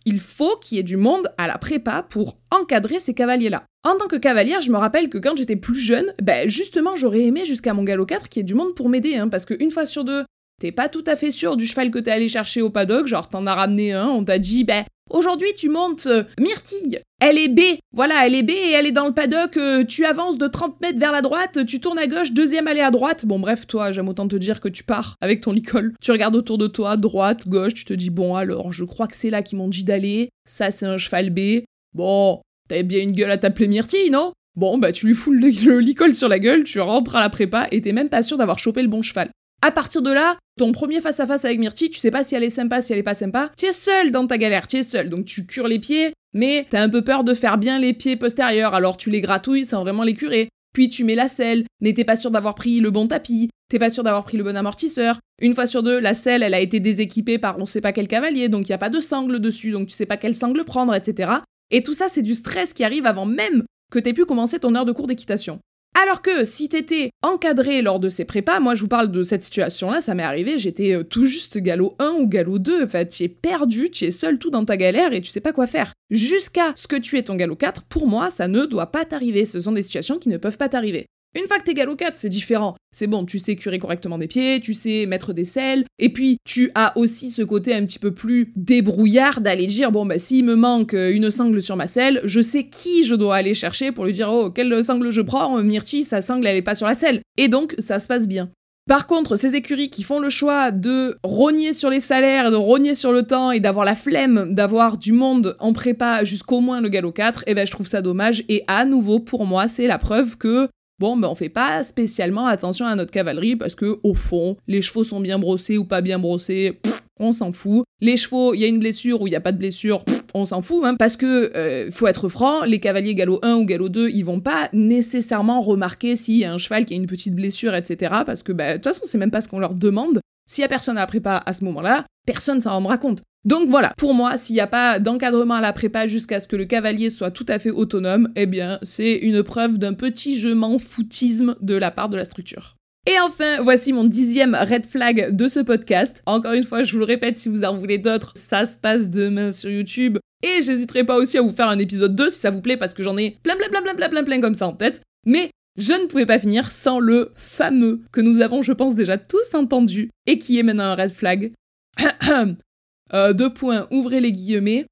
il 0.09 0.21
faut 0.21 0.57
qu'il 0.57 0.77
y 0.77 0.81
ait 0.81 0.85
du 0.85 0.97
monde 0.97 1.29
à 1.37 1.47
la 1.47 1.59
prépa 1.59 2.03
pour 2.03 2.39
encadrer 2.51 2.99
ces 2.99 3.13
cavaliers-là. 3.13 3.65
En 3.85 3.97
tant 3.99 4.09
que 4.09 4.17
cavalière, 4.17 4.63
je 4.63 4.73
me 4.73 4.79
rappelle 4.79 5.11
que 5.11 5.19
quand 5.19 5.37
j'étais 5.37 5.57
plus 5.57 5.79
jeune, 5.79 6.15
ben 6.23 6.49
justement, 6.49 6.97
j'aurais 6.97 7.25
aimé 7.25 7.45
jusqu'à 7.45 7.75
mon 7.75 7.85
galop 7.85 8.07
4 8.07 8.29
qu'il 8.29 8.41
y 8.41 8.43
ait 8.43 8.45
du 8.45 8.55
monde 8.55 8.75
pour 8.75 8.89
m'aider, 8.89 9.17
hein, 9.17 9.29
parce 9.29 9.45
qu'une 9.45 9.71
fois 9.71 9.85
sur 9.85 10.05
deux, 10.05 10.25
t'es 10.61 10.73
pas 10.73 10.89
tout 10.89 11.05
à 11.07 11.15
fait 11.15 11.31
sûr 11.31 11.57
du 11.57 11.67
cheval 11.67 11.91
que 11.91 11.99
t'es 11.99 12.11
allé 12.11 12.29
chercher 12.29 12.63
au 12.63 12.71
paddock, 12.71 13.07
genre 13.07 13.29
t'en 13.29 13.47
as 13.47 13.55
ramené 13.55 13.93
un, 13.93 14.09
on 14.09 14.25
t'a 14.25 14.39
dit, 14.39 14.65
ben 14.65 14.85
Aujourd'hui, 15.11 15.49
tu 15.57 15.69
montes 15.69 16.07
euh, 16.07 16.25
Myrtille. 16.39 17.01
Elle 17.21 17.39
est 17.39 17.49
B. 17.49 17.61
Voilà, 17.93 18.27
elle 18.27 18.35
est 18.37 18.45
B 18.45 18.51
et 18.51 18.73
elle 18.73 18.87
est 18.87 18.93
dans 18.93 19.07
le 19.09 19.13
paddock. 19.13 19.57
Euh, 19.57 19.85
tu 19.85 20.05
avances 20.05 20.39
de 20.39 20.47
30 20.47 20.81
mètres 20.81 21.01
vers 21.01 21.11
la 21.11 21.21
droite, 21.21 21.67
tu 21.67 21.81
tournes 21.81 21.99
à 21.99 22.07
gauche, 22.07 22.33
deuxième 22.33 22.69
allée 22.69 22.81
à 22.81 22.93
droite. 22.93 23.27
Bon, 23.27 23.41
bref, 23.41 23.67
toi, 23.67 23.91
j'aime 23.91 24.09
autant 24.09 24.29
te 24.29 24.37
dire 24.37 24.61
que 24.61 24.69
tu 24.69 24.85
pars 24.85 25.17
avec 25.21 25.41
ton 25.41 25.51
licol. 25.51 25.95
Tu 26.01 26.13
regardes 26.13 26.37
autour 26.37 26.59
de 26.59 26.69
toi, 26.69 26.97
droite, 26.97 27.49
gauche, 27.49 27.75
tu 27.75 27.85
te 27.85 27.93
dis, 27.93 28.11
bon, 28.11 28.37
alors, 28.37 28.73
je 28.73 28.85
crois 28.85 29.09
que 29.09 29.17
c'est 29.17 29.31
là 29.31 29.43
qu'ils 29.43 29.59
m'ont 29.59 29.69
dit 29.69 29.85
d'aller. 29.85 30.31
Ça, 30.45 30.71
c'est 30.71 30.87
un 30.87 30.97
cheval 30.97 31.31
B. 31.31 31.65
Bon, 31.93 32.41
t'avais 32.69 32.85
bien 32.85 33.01
une 33.01 33.13
gueule 33.13 33.33
à 33.33 33.39
t'appeler 33.39 33.67
Myrtille, 33.67 34.11
non? 34.11 34.33
Bon, 34.55 34.79
bah, 34.79 34.93
tu 34.93 35.07
lui 35.07 35.15
fous 35.15 35.33
le, 35.33 35.41
le 35.41 35.81
licol 35.81 36.15
sur 36.15 36.29
la 36.29 36.39
gueule, 36.39 36.63
tu 36.63 36.81
rentres 36.81 37.17
à 37.17 37.21
la 37.21 37.31
prépa 37.31 37.67
et 37.73 37.81
t'es 37.81 37.93
même 37.93 38.09
pas 38.09 38.23
sûr 38.23 38.37
d'avoir 38.37 38.59
chopé 38.61 38.83
le 38.83 38.89
bon 38.89 39.03
cheval. 39.03 39.31
À 39.61 39.73
partir 39.73 40.03
de 40.03 40.13
là, 40.13 40.37
ton 40.57 40.71
premier 40.71 41.01
face 41.01 41.19
à 41.19 41.27
face 41.27 41.45
avec 41.45 41.59
Myrtille, 41.59 41.91
tu 41.91 41.99
sais 41.99 42.13
pas 42.13 42.23
si 42.23 42.37
elle 42.37 42.45
est 42.45 42.51
sympa, 42.51 42.81
si 42.81 42.93
elle 42.93 43.01
est 43.01 43.05
pas 43.05 43.15
sympa. 43.15 43.51
Tu 43.57 43.67
es 43.67 43.73
seul 43.73 44.13
dans 44.13 44.27
ta 44.27 44.39
galère, 44.39 44.69
tu 44.69 44.77
es 44.77 44.83
seul, 44.85 45.09
donc 45.09 45.25
tu 45.25 45.47
cures 45.47 45.67
les 45.67 45.81
pieds, 45.81 46.13
mais 46.33 46.67
t'as 46.71 46.81
un 46.81 46.89
peu 46.89 47.03
peur 47.03 47.25
de 47.25 47.35
faire 47.35 47.59
bien 47.59 47.81
les 47.81 47.93
pieds 47.93 48.17
postérieurs, 48.17 48.75
alors 48.75 48.97
tu 48.97 49.11
les 49.11 49.21
gratouilles 49.21 49.65
sans 49.65 49.83
vraiment 49.83 50.05
les 50.05 50.15
curer. 50.15 50.49
Puis 50.73 50.89
tu 50.89 51.03
mets 51.03 51.17
la 51.17 51.29
selle, 51.29 51.65
mais 51.81 51.93
t'es 51.93 52.05
pas 52.05 52.17
sûr 52.17 52.31
d'avoir 52.31 52.55
pris 52.55 52.79
le 52.79 52.93
bon 52.93 53.09
tapis, 53.09 53.51
t'es 53.69 53.81
pas 53.81 53.91
sûr 53.91 54.05
d'avoir 54.05 54.23
pris 54.23 54.37
le 54.37 54.45
bon 54.45 54.57
amortisseur. 54.57 55.19
Une 55.43 55.55
fois 55.55 55.67
sur 55.67 55.83
deux, 55.83 55.99
la 55.99 56.15
selle, 56.15 56.45
elle 56.45 56.55
a 56.55 56.61
été 56.61 56.79
déséquipée 56.79 57.39
par 57.39 57.59
on 57.59 57.67
sait 57.67 57.81
pas 57.81 57.93
quel 57.93 58.07
cavalier, 58.07 58.49
donc 58.49 58.69
il 58.69 58.71
y 58.71 58.75
a 58.75 58.79
pas 58.79 58.91
de 58.91 59.01
sangle 59.01 59.41
dessus, 59.41 59.73
donc 59.73 59.89
tu 59.89 59.95
sais 59.95 60.07
pas 60.07 60.17
quel 60.17 60.37
sangle 60.37 60.65
prendre, 60.65 60.95
etc. 60.95 61.33
Et 61.73 61.83
tout 61.83 61.95
ça, 61.95 62.09
c'est 62.09 62.23
du 62.23 62.37
stress 62.37 62.73
qui 62.75 62.85
arrive 62.85 63.07
avant 63.07 63.27
même 63.27 63.65
que 63.91 63.99
t'aies 63.99 64.13
pu 64.13 64.25
commencer 64.25 64.61
ton 64.61 64.75
heure 64.77 64.85
de 64.85 64.93
cours 64.93 65.09
d'équitation. 65.09 65.59
Alors 65.95 66.23
que 66.23 66.45
si 66.45 66.69
t'étais 66.69 67.11
encadré 67.23 67.83
lors 67.83 67.99
de 67.99 68.09
ces 68.09 68.25
prépas, 68.25 68.61
moi 68.61 68.75
je 68.75 68.83
vous 68.83 68.89
parle 68.89 69.11
de 69.11 69.23
cette 69.23 69.43
situation-là, 69.43 70.01
ça 70.01 70.15
m'est 70.15 70.23
arrivé, 70.23 70.59
j'étais 70.59 70.95
euh, 70.95 71.03
tout 71.03 71.27
juste 71.27 71.59
galop 71.59 71.97
1 71.99 72.11
ou 72.21 72.27
galop 72.29 72.59
2, 72.59 72.85
en 72.85 72.89
fait, 72.89 73.09
tu 73.09 73.25
es 73.25 73.29
perdu, 73.29 73.91
tu 73.91 74.05
es 74.05 74.11
seul 74.11 74.39
tout 74.39 74.51
dans 74.51 74.65
ta 74.65 74.77
galère 74.77 75.13
et 75.13 75.21
tu 75.21 75.31
sais 75.31 75.41
pas 75.41 75.53
quoi 75.53 75.67
faire. 75.67 75.93
Jusqu'à 76.11 76.73
ce 76.77 76.87
que 76.87 76.97
tu 76.97 77.19
aies 77.19 77.25
ton 77.25 77.35
galop 77.35 77.57
4, 77.57 77.83
pour 77.85 78.07
moi, 78.07 78.31
ça 78.31 78.49
ne 78.49 78.65
doit 78.65 78.93
pas 78.93 79.05
t'arriver, 79.05 79.45
ce 79.45 79.61
sont 79.61 79.73
des 79.73 79.83
situations 79.83 80.19
qui 80.19 80.29
ne 80.29 80.37
peuvent 80.37 80.57
pas 80.57 80.69
t'arriver. 80.69 81.07
Une 81.35 81.47
fois 81.47 81.59
que 81.59 81.65
t'es 81.65 81.75
galop 81.75 81.95
4, 81.95 82.17
c'est 82.17 82.29
différent. 82.29 82.75
C'est 82.91 83.07
bon, 83.07 83.27
tu 83.27 83.39
sais 83.39 83.55
curer 83.55 83.79
correctement 83.79 84.17
des 84.17 84.27
pieds, 84.27 84.61
tu 84.61 84.73
sais 84.73 85.05
mettre 85.07 85.35
des 85.35 85.45
selles, 85.45 85.85
et 85.99 86.11
puis 86.11 86.39
tu 86.45 86.71
as 86.75 86.97
aussi 86.97 87.29
ce 87.29 87.43
côté 87.43 87.75
un 87.75 87.85
petit 87.85 87.99
peu 87.99 88.13
plus 88.13 88.53
débrouillard 88.57 89.43
d'aller 89.43 89.67
dire 89.67 89.93
bon 89.93 90.07
bah 90.07 90.19
s'il 90.19 90.45
me 90.45 90.55
manque 90.55 90.95
euh, 90.95 91.13
une 91.13 91.31
sangle 91.31 91.61
sur 91.61 91.77
ma 91.77 91.87
selle, 91.87 92.23
je 92.25 92.41
sais 92.41 92.69
qui 92.69 93.05
je 93.05 93.15
dois 93.15 93.37
aller 93.37 93.53
chercher 93.53 93.93
pour 93.93 94.07
lui 94.07 94.13
dire 94.13 94.31
oh 94.33 94.51
quelle 94.51 94.83
sangle 94.83 95.11
je 95.11 95.21
prends, 95.21 95.63
Myrti, 95.63 96.03
sa 96.03 96.23
sangle 96.23 96.47
elle 96.47 96.57
est 96.57 96.63
pas 96.63 96.75
sur 96.75 96.87
la 96.87 96.95
selle. 96.95 97.21
Et 97.37 97.49
donc 97.49 97.75
ça 97.79 97.99
se 97.99 98.09
passe 98.09 98.27
bien. 98.27 98.51
Par 98.89 99.07
contre, 99.07 99.37
ces 99.37 99.55
écuries 99.55 99.91
qui 99.91 100.03
font 100.03 100.19
le 100.19 100.31
choix 100.31 100.71
de 100.71 101.19
rogner 101.23 101.75
sur 101.75 101.91
les 101.91 102.01
salaires, 102.01 102.51
de 102.51 102.57
rogner 102.57 102.95
sur 102.95 103.13
le 103.13 103.23
temps 103.23 103.51
et 103.51 103.61
d'avoir 103.61 103.85
la 103.85 103.95
flemme 103.95 104.55
d'avoir 104.55 104.97
du 104.97 105.13
monde 105.13 105.57
en 105.59 105.75
prépa 105.75 106.25
jusqu'au 106.25 106.63
moins 106.63 106.81
le 106.81 106.89
galop 106.89 107.13
4, 107.13 107.45
eh 107.47 107.55
ben 107.55 107.67
je 107.67 107.71
trouve 107.71 107.87
ça 107.87 108.01
dommage. 108.01 108.45
Et 108.49 108.65
à 108.67 108.87
nouveau, 108.87 109.21
pour 109.21 109.45
moi, 109.45 109.69
c'est 109.69 109.87
la 109.87 109.99
preuve 109.99 110.39
que 110.39 110.71
bon, 110.99 111.17
ben 111.17 111.29
on 111.29 111.35
fait 111.35 111.49
pas 111.49 111.83
spécialement 111.83 112.47
attention 112.47 112.87
à 112.87 112.95
notre 112.95 113.11
cavalerie 113.11 113.57
parce 113.57 113.75
que 113.75 113.99
au 114.03 114.15
fond, 114.15 114.57
les 114.67 114.83
chevaux 114.83 115.05
sont 115.05 115.21
bien 115.21 115.39
brossés 115.39 115.79
ou 115.79 115.85
pas 115.85 116.01
bien 116.01 116.19
brossés, 116.19 116.79
on 117.19 117.33
s'en 117.33 117.53
fout. 117.53 117.85
Les 118.01 118.17
chevaux, 118.17 118.55
il 118.55 118.61
y 118.61 118.65
a 118.65 118.69
une 118.69 118.79
blessure 118.79 119.23
ou 119.23 119.27
il 119.27 119.33
y 119.33 119.37
a 119.37 119.41
pas 119.41 119.53
de 119.53 119.59
blessure, 119.59 120.05
on 120.35 120.45
s'en 120.45 120.63
fout, 120.63 120.85
hein, 120.85 120.95
parce 120.99 121.17
que 121.17 121.57
euh, 121.57 121.91
faut 121.91 122.07
être 122.07 122.29
franc, 122.29 122.65
les 122.65 122.81
cavaliers 122.81 123.15
galop 123.15 123.41
1 123.43 123.55
ou 123.57 123.65
galop 123.65 123.89
2, 123.89 124.11
ils 124.11 124.25
vont 124.25 124.41
pas 124.41 124.69
nécessairement 124.73 125.61
remarquer 125.61 126.17
s'il 126.17 126.37
y 126.37 126.45
a 126.45 126.53
un 126.53 126.59
cheval 126.59 126.85
qui 126.85 126.95
a 126.95 126.97
une 126.97 127.07
petite 127.07 127.35
blessure, 127.35 127.75
etc. 127.75 128.15
Parce 128.25 128.43
que 128.43 128.53
bah, 128.53 128.73
de 128.73 128.75
toute 128.75 128.85
façon, 128.85 129.03
c'est 129.05 129.19
même 129.19 129.31
pas 129.31 129.43
ce 129.43 129.49
qu'on 129.49 129.59
leur 129.59 129.75
demande. 129.75 130.21
S'il 130.49 130.63
y 130.63 130.65
a 130.65 130.69
personne 130.69 130.97
à 130.97 131.01
la 131.01 131.07
prépa 131.07 131.43
à 131.45 131.55
ce 131.55 131.65
moment-là, 131.65 132.05
personne 132.27 132.61
s'en 132.61 132.73
rendra 132.73 132.99
compte. 132.99 133.23
Donc 133.45 133.69
voilà, 133.69 133.93
pour 133.97 134.15
moi, 134.15 134.37
s'il 134.37 134.55
n'y 134.55 134.61
a 134.61 134.67
pas 134.67 134.99
d'encadrement 134.99 135.55
à 135.55 135.61
la 135.61 135.73
prépa 135.73 136.07
jusqu'à 136.07 136.41
ce 136.41 136.49
que 136.49 136.57
le 136.57 136.65
cavalier 136.65 137.09
soit 137.09 137.31
tout 137.31 137.47
à 137.49 137.59
fait 137.59 137.71
autonome, 137.71 138.29
eh 138.37 138.47
bien, 138.47 138.79
c'est 138.83 139.15
une 139.15 139.43
preuve 139.43 139.79
d'un 139.79 139.95
petit 139.95 140.39
je 140.39 140.49
m'en 140.49 140.79
foutisme 140.79 141.55
de 141.61 141.75
la 141.75 141.91
part 141.91 142.09
de 142.09 142.17
la 142.17 142.25
structure. 142.25 142.77
Et 143.07 143.19
enfin, 143.21 143.63
voici 143.63 143.95
mon 143.95 144.05
dixième 144.05 144.55
red 144.55 144.85
flag 144.85 145.35
de 145.35 145.49
ce 145.49 145.61
podcast. 145.61 146.23
Encore 146.27 146.53
une 146.53 146.65
fois, 146.65 146.83
je 146.83 146.93
vous 146.93 146.99
le 146.99 147.07
répète, 147.07 147.39
si 147.39 147.49
vous 147.49 147.65
en 147.65 147.75
voulez 147.75 147.97
d'autres, 147.97 148.33
ça 148.37 148.67
se 148.67 148.77
passe 148.77 149.09
demain 149.09 149.51
sur 149.51 149.71
YouTube. 149.71 150.19
Et 150.43 150.61
j'hésiterai 150.63 151.05
pas 151.05 151.17
aussi 151.17 151.39
à 151.39 151.43
vous 151.43 151.53
faire 151.53 151.69
un 151.69 151.79
épisode 151.79 152.15
2 152.15 152.29
si 152.29 152.39
ça 152.39 152.51
vous 152.51 152.61
plaît, 152.61 152.77
parce 152.77 152.93
que 152.93 153.03
j'en 153.03 153.17
ai 153.17 153.39
plein, 153.43 153.57
plein, 153.57 153.69
plein, 153.71 153.81
plein, 153.81 153.95
plein, 153.95 154.09
plein, 154.09 154.25
plein 154.25 154.41
comme 154.41 154.55
ça 154.55 154.69
en 154.69 154.75
tête. 154.75 155.01
Mais 155.25 155.51
je 155.79 155.95
ne 155.95 156.07
pouvais 156.07 156.27
pas 156.27 156.39
finir 156.39 156.71
sans 156.71 156.99
le 156.99 157.33
fameux 157.37 158.03
que 158.13 158.21
nous 158.21 158.43
avons, 158.43 158.61
je 158.61 158.73
pense, 158.73 158.95
déjà 158.95 159.17
tous 159.17 159.55
entendu 159.55 160.11
et 160.27 160.39
qui 160.39 160.59
est 160.59 160.63
maintenant 160.63 160.85
un 160.85 160.95
red 160.95 161.11
flag. 161.11 161.53
euh, 163.13 163.33
deux 163.33 163.53
points, 163.53 163.87
ouvrez 163.91 164.21
les 164.21 164.33
guillemets. 164.33 164.87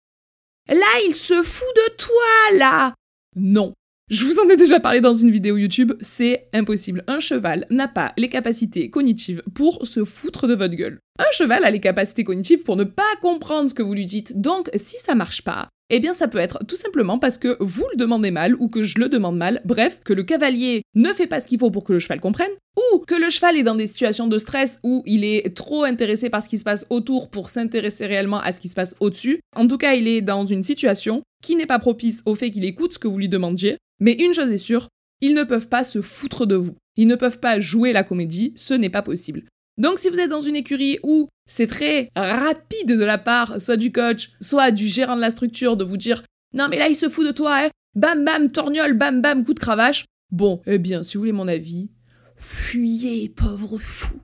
Là, 0.68 1.00
il 1.06 1.14
se 1.14 1.42
fout 1.42 1.68
de 1.76 1.96
toi, 1.96 2.58
là 2.58 2.94
Non, 3.36 3.72
je 4.08 4.24
vous 4.24 4.38
en 4.38 4.48
ai 4.48 4.56
déjà 4.56 4.78
parlé 4.78 5.00
dans 5.00 5.14
une 5.14 5.32
vidéo 5.32 5.56
YouTube, 5.56 5.92
c'est 6.00 6.48
impossible. 6.52 7.02
Un 7.08 7.18
cheval 7.18 7.66
n'a 7.70 7.88
pas 7.88 8.12
les 8.16 8.28
capacités 8.28 8.88
cognitives 8.88 9.42
pour 9.52 9.84
se 9.84 10.04
foutre 10.04 10.46
de 10.46 10.54
votre 10.54 10.76
gueule. 10.76 11.00
Un 11.18 11.32
cheval 11.32 11.64
a 11.64 11.72
les 11.72 11.80
capacités 11.80 12.22
cognitives 12.22 12.62
pour 12.62 12.76
ne 12.76 12.84
pas 12.84 13.02
comprendre 13.20 13.68
ce 13.68 13.74
que 13.74 13.82
vous 13.82 13.94
lui 13.94 14.06
dites. 14.06 14.40
Donc, 14.40 14.70
si 14.76 14.96
ça 14.98 15.16
marche 15.16 15.42
pas, 15.42 15.70
eh 15.90 16.00
bien 16.00 16.12
ça 16.12 16.28
peut 16.28 16.38
être 16.38 16.64
tout 16.66 16.76
simplement 16.76 17.18
parce 17.18 17.38
que 17.38 17.56
vous 17.60 17.86
le 17.92 17.96
demandez 17.96 18.30
mal 18.30 18.54
ou 18.58 18.68
que 18.68 18.82
je 18.82 18.98
le 18.98 19.08
demande 19.08 19.36
mal, 19.36 19.60
bref, 19.64 20.00
que 20.04 20.12
le 20.12 20.24
cavalier 20.24 20.82
ne 20.94 21.12
fait 21.12 21.26
pas 21.26 21.40
ce 21.40 21.46
qu'il 21.46 21.58
faut 21.58 21.70
pour 21.70 21.84
que 21.84 21.92
le 21.92 22.00
cheval 22.00 22.20
comprenne, 22.20 22.50
ou 22.92 22.98
que 22.98 23.14
le 23.14 23.30
cheval 23.30 23.56
est 23.56 23.62
dans 23.62 23.74
des 23.74 23.86
situations 23.86 24.26
de 24.26 24.38
stress 24.38 24.80
où 24.82 25.02
il 25.06 25.24
est 25.24 25.54
trop 25.54 25.84
intéressé 25.84 26.30
par 26.30 26.42
ce 26.42 26.48
qui 26.48 26.58
se 26.58 26.64
passe 26.64 26.86
autour 26.90 27.30
pour 27.30 27.50
s'intéresser 27.50 28.06
réellement 28.06 28.40
à 28.40 28.52
ce 28.52 28.60
qui 28.60 28.68
se 28.68 28.74
passe 28.74 28.96
au-dessus. 29.00 29.40
En 29.54 29.66
tout 29.66 29.78
cas, 29.78 29.94
il 29.94 30.08
est 30.08 30.22
dans 30.22 30.44
une 30.44 30.62
situation 30.62 31.22
qui 31.42 31.56
n'est 31.56 31.66
pas 31.66 31.78
propice 31.78 32.22
au 32.26 32.34
fait 32.34 32.50
qu'il 32.50 32.64
écoute 32.64 32.94
ce 32.94 32.98
que 32.98 33.08
vous 33.08 33.18
lui 33.18 33.28
demandiez. 33.28 33.76
Mais 34.00 34.12
une 34.12 34.34
chose 34.34 34.52
est 34.52 34.56
sûre, 34.56 34.88
ils 35.20 35.34
ne 35.34 35.44
peuvent 35.44 35.68
pas 35.68 35.84
se 35.84 36.02
foutre 36.02 36.46
de 36.46 36.56
vous. 36.56 36.74
Ils 36.96 37.06
ne 37.06 37.14
peuvent 37.14 37.38
pas 37.38 37.60
jouer 37.60 37.92
la 37.92 38.04
comédie, 38.04 38.52
ce 38.56 38.74
n'est 38.74 38.90
pas 38.90 39.02
possible. 39.02 39.44
Donc 39.78 39.98
si 39.98 40.08
vous 40.08 40.18
êtes 40.18 40.30
dans 40.30 40.40
une 40.40 40.56
écurie 40.56 40.98
où 41.02 41.28
c'est 41.46 41.66
très 41.66 42.10
rapide 42.16 42.88
de 42.88 43.04
la 43.04 43.18
part 43.18 43.60
soit 43.60 43.76
du 43.76 43.92
coach, 43.92 44.30
soit 44.40 44.70
du 44.70 44.86
gérant 44.86 45.16
de 45.16 45.20
la 45.20 45.30
structure 45.30 45.76
de 45.76 45.84
vous 45.84 45.96
dire 45.96 46.22
non 46.54 46.68
mais 46.68 46.78
là 46.78 46.88
il 46.88 46.96
se 46.96 47.08
fout 47.08 47.26
de 47.26 47.32
toi, 47.32 47.64
hein. 47.64 47.68
bam 47.94 48.24
bam 48.24 48.50
torgnole, 48.50 48.94
bam 48.94 49.20
bam 49.20 49.44
coup 49.44 49.54
de 49.54 49.60
cravache. 49.60 50.04
Bon, 50.30 50.60
eh 50.66 50.78
bien 50.78 51.02
si 51.02 51.16
vous 51.16 51.22
voulez 51.22 51.32
mon 51.32 51.48
avis, 51.48 51.90
fuyez 52.36 53.28
pauvre 53.28 53.78
fou. 53.78 54.18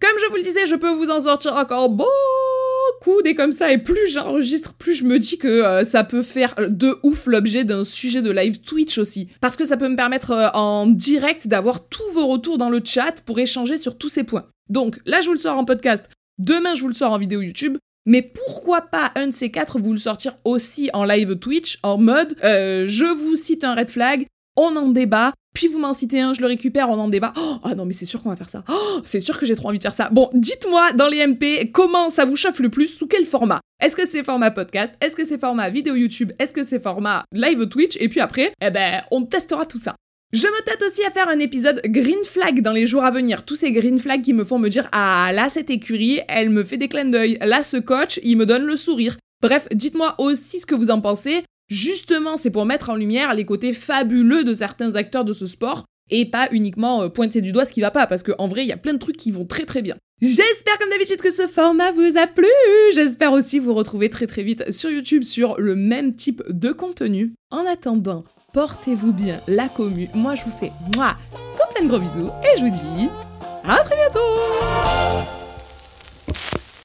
Comme 0.00 0.18
je 0.18 0.30
vous 0.30 0.36
le 0.36 0.42
disais, 0.42 0.66
je 0.66 0.76
peux 0.76 0.94
vous 0.94 1.10
en 1.10 1.20
sortir 1.20 1.56
encore 1.56 1.90
beaucoup 1.90 2.08
des 3.24 3.34
comme 3.34 3.52
ça 3.52 3.72
et 3.72 3.78
plus 3.78 4.12
j'enregistre, 4.12 4.74
plus 4.74 4.94
je 4.94 5.04
me 5.04 5.18
dis 5.18 5.38
que 5.38 5.48
euh, 5.48 5.84
ça 5.84 6.04
peut 6.04 6.22
faire 6.22 6.54
de 6.68 6.98
ouf 7.02 7.26
l'objet 7.26 7.64
d'un 7.64 7.84
sujet 7.84 8.22
de 8.22 8.30
live 8.30 8.60
Twitch 8.60 8.98
aussi. 8.98 9.28
Parce 9.40 9.56
que 9.56 9.64
ça 9.64 9.76
peut 9.76 9.88
me 9.88 9.96
permettre 9.96 10.30
euh, 10.30 10.48
en 10.54 10.86
direct 10.86 11.48
d'avoir 11.48 11.88
tous 11.88 12.10
vos 12.12 12.26
retours 12.26 12.58
dans 12.58 12.70
le 12.70 12.80
chat 12.84 13.22
pour 13.26 13.38
échanger 13.38 13.78
sur 13.78 13.98
tous 13.98 14.08
ces 14.08 14.24
points. 14.24 14.46
Donc 14.68 15.00
là, 15.04 15.20
je 15.20 15.26
vous 15.26 15.34
le 15.34 15.40
sors 15.40 15.58
en 15.58 15.64
podcast. 15.64 16.06
Demain, 16.38 16.74
je 16.74 16.82
vous 16.82 16.88
le 16.88 16.94
sors 16.94 17.12
en 17.12 17.18
vidéo 17.18 17.42
YouTube. 17.42 17.76
Mais 18.06 18.22
pourquoi 18.22 18.82
pas 18.82 19.10
un 19.14 19.26
de 19.26 19.32
ces 19.32 19.50
quatre 19.50 19.78
vous 19.78 19.92
le 19.92 19.98
sortir 19.98 20.36
aussi 20.44 20.88
en 20.94 21.04
live 21.04 21.38
Twitch, 21.38 21.78
en 21.82 21.98
mode 21.98 22.34
euh, 22.42 22.84
je 22.86 23.04
vous 23.04 23.36
cite 23.36 23.62
un 23.62 23.74
red 23.74 23.90
flag, 23.90 24.26
on 24.56 24.74
en 24.76 24.88
débat, 24.88 25.32
puis 25.54 25.68
vous 25.68 25.78
m'en 25.78 25.92
citez 25.92 26.20
un, 26.20 26.32
je 26.32 26.40
le 26.40 26.46
récupère, 26.46 26.90
on 26.90 26.98
en 26.98 27.08
débat. 27.08 27.32
Oh, 27.36 27.58
ah 27.64 27.74
non, 27.74 27.84
mais 27.84 27.92
c'est 27.92 28.06
sûr 28.06 28.22
qu'on 28.22 28.30
va 28.30 28.36
faire 28.36 28.50
ça. 28.50 28.64
Oh, 28.68 29.00
c'est 29.04 29.20
sûr 29.20 29.38
que 29.38 29.46
j'ai 29.46 29.56
trop 29.56 29.68
envie 29.68 29.78
de 29.78 29.82
faire 29.82 29.94
ça. 29.94 30.08
Bon, 30.10 30.30
dites-moi 30.32 30.92
dans 30.92 31.08
les 31.08 31.26
MP 31.26 31.70
comment 31.72 32.10
ça 32.10 32.24
vous 32.24 32.36
chauffe 32.36 32.60
le 32.60 32.68
plus, 32.68 32.86
sous 32.86 33.06
quel 33.06 33.26
format? 33.26 33.60
Est-ce 33.80 33.96
que 33.96 34.06
c'est 34.06 34.22
format 34.22 34.50
podcast? 34.50 34.94
Est-ce 35.00 35.16
que 35.16 35.24
c'est 35.24 35.38
format 35.38 35.68
vidéo 35.68 35.94
YouTube? 35.94 36.32
Est-ce 36.38 36.52
que 36.52 36.62
c'est 36.62 36.80
format 36.80 37.24
live 37.32 37.66
Twitch? 37.68 37.96
Et 38.00 38.08
puis 38.08 38.20
après, 38.20 38.52
eh 38.62 38.70
ben, 38.70 39.02
on 39.10 39.24
testera 39.24 39.66
tout 39.66 39.78
ça. 39.78 39.94
Je 40.32 40.46
me 40.46 40.64
tâte 40.64 40.82
aussi 40.82 41.02
à 41.02 41.10
faire 41.10 41.28
un 41.28 41.40
épisode 41.40 41.80
green 41.86 42.22
flag 42.24 42.62
dans 42.62 42.72
les 42.72 42.86
jours 42.86 43.04
à 43.04 43.10
venir. 43.10 43.44
Tous 43.44 43.56
ces 43.56 43.72
green 43.72 43.98
flags 43.98 44.22
qui 44.22 44.32
me 44.32 44.44
font 44.44 44.60
me 44.60 44.68
dire 44.68 44.88
Ah, 44.92 45.32
là, 45.34 45.48
cette 45.48 45.70
écurie, 45.70 46.20
elle 46.28 46.50
me 46.50 46.62
fait 46.62 46.76
des 46.76 46.86
clins 46.86 47.04
d'œil. 47.04 47.36
Là, 47.40 47.64
ce 47.64 47.78
coach, 47.78 48.20
il 48.22 48.36
me 48.36 48.46
donne 48.46 48.62
le 48.62 48.76
sourire. 48.76 49.16
Bref, 49.42 49.66
dites-moi 49.72 50.14
aussi 50.18 50.60
ce 50.60 50.66
que 50.66 50.76
vous 50.76 50.90
en 50.90 51.00
pensez. 51.00 51.42
Justement, 51.70 52.36
c'est 52.36 52.50
pour 52.50 52.66
mettre 52.66 52.90
en 52.90 52.96
lumière 52.96 53.32
les 53.32 53.44
côtés 53.44 53.72
fabuleux 53.72 54.42
de 54.42 54.52
certains 54.52 54.96
acteurs 54.96 55.24
de 55.24 55.32
ce 55.32 55.46
sport 55.46 55.84
et 56.10 56.24
pas 56.24 56.48
uniquement 56.50 57.02
euh, 57.02 57.08
pointer 57.08 57.40
du 57.40 57.52
doigt 57.52 57.64
ce 57.64 57.72
qui 57.72 57.80
va 57.80 57.92
pas, 57.92 58.08
parce 58.08 58.24
qu'en 58.24 58.48
vrai, 58.48 58.64
il 58.64 58.68
y 58.68 58.72
a 58.72 58.76
plein 58.76 58.94
de 58.94 58.98
trucs 58.98 59.16
qui 59.16 59.30
vont 59.30 59.46
très 59.46 59.64
très 59.64 59.80
bien. 59.80 59.96
J'espère 60.20 60.76
comme 60.78 60.90
d'habitude 60.90 61.22
que 61.22 61.30
ce 61.30 61.46
format 61.46 61.92
vous 61.92 62.18
a 62.18 62.26
plu. 62.26 62.48
J'espère 62.92 63.32
aussi 63.32 63.60
vous 63.60 63.72
retrouver 63.72 64.10
très 64.10 64.26
très 64.26 64.42
vite 64.42 64.70
sur 64.72 64.90
YouTube 64.90 65.22
sur 65.22 65.58
le 65.60 65.76
même 65.76 66.14
type 66.14 66.42
de 66.48 66.72
contenu. 66.72 67.32
En 67.50 67.64
attendant, 67.64 68.24
portez-vous 68.52 69.12
bien 69.12 69.40
la 69.46 69.68
commu. 69.68 70.08
Moi, 70.12 70.34
je 70.34 70.42
vous 70.42 70.58
fais 70.58 70.72
moi, 70.96 71.16
tout 71.32 71.72
plein 71.72 71.84
de 71.84 71.88
gros 71.88 72.00
bisous 72.00 72.28
et 72.42 72.58
je 72.58 72.64
vous 72.64 72.70
dis 72.70 73.08
à 73.64 73.76
très 73.84 73.96
bientôt 73.96 75.39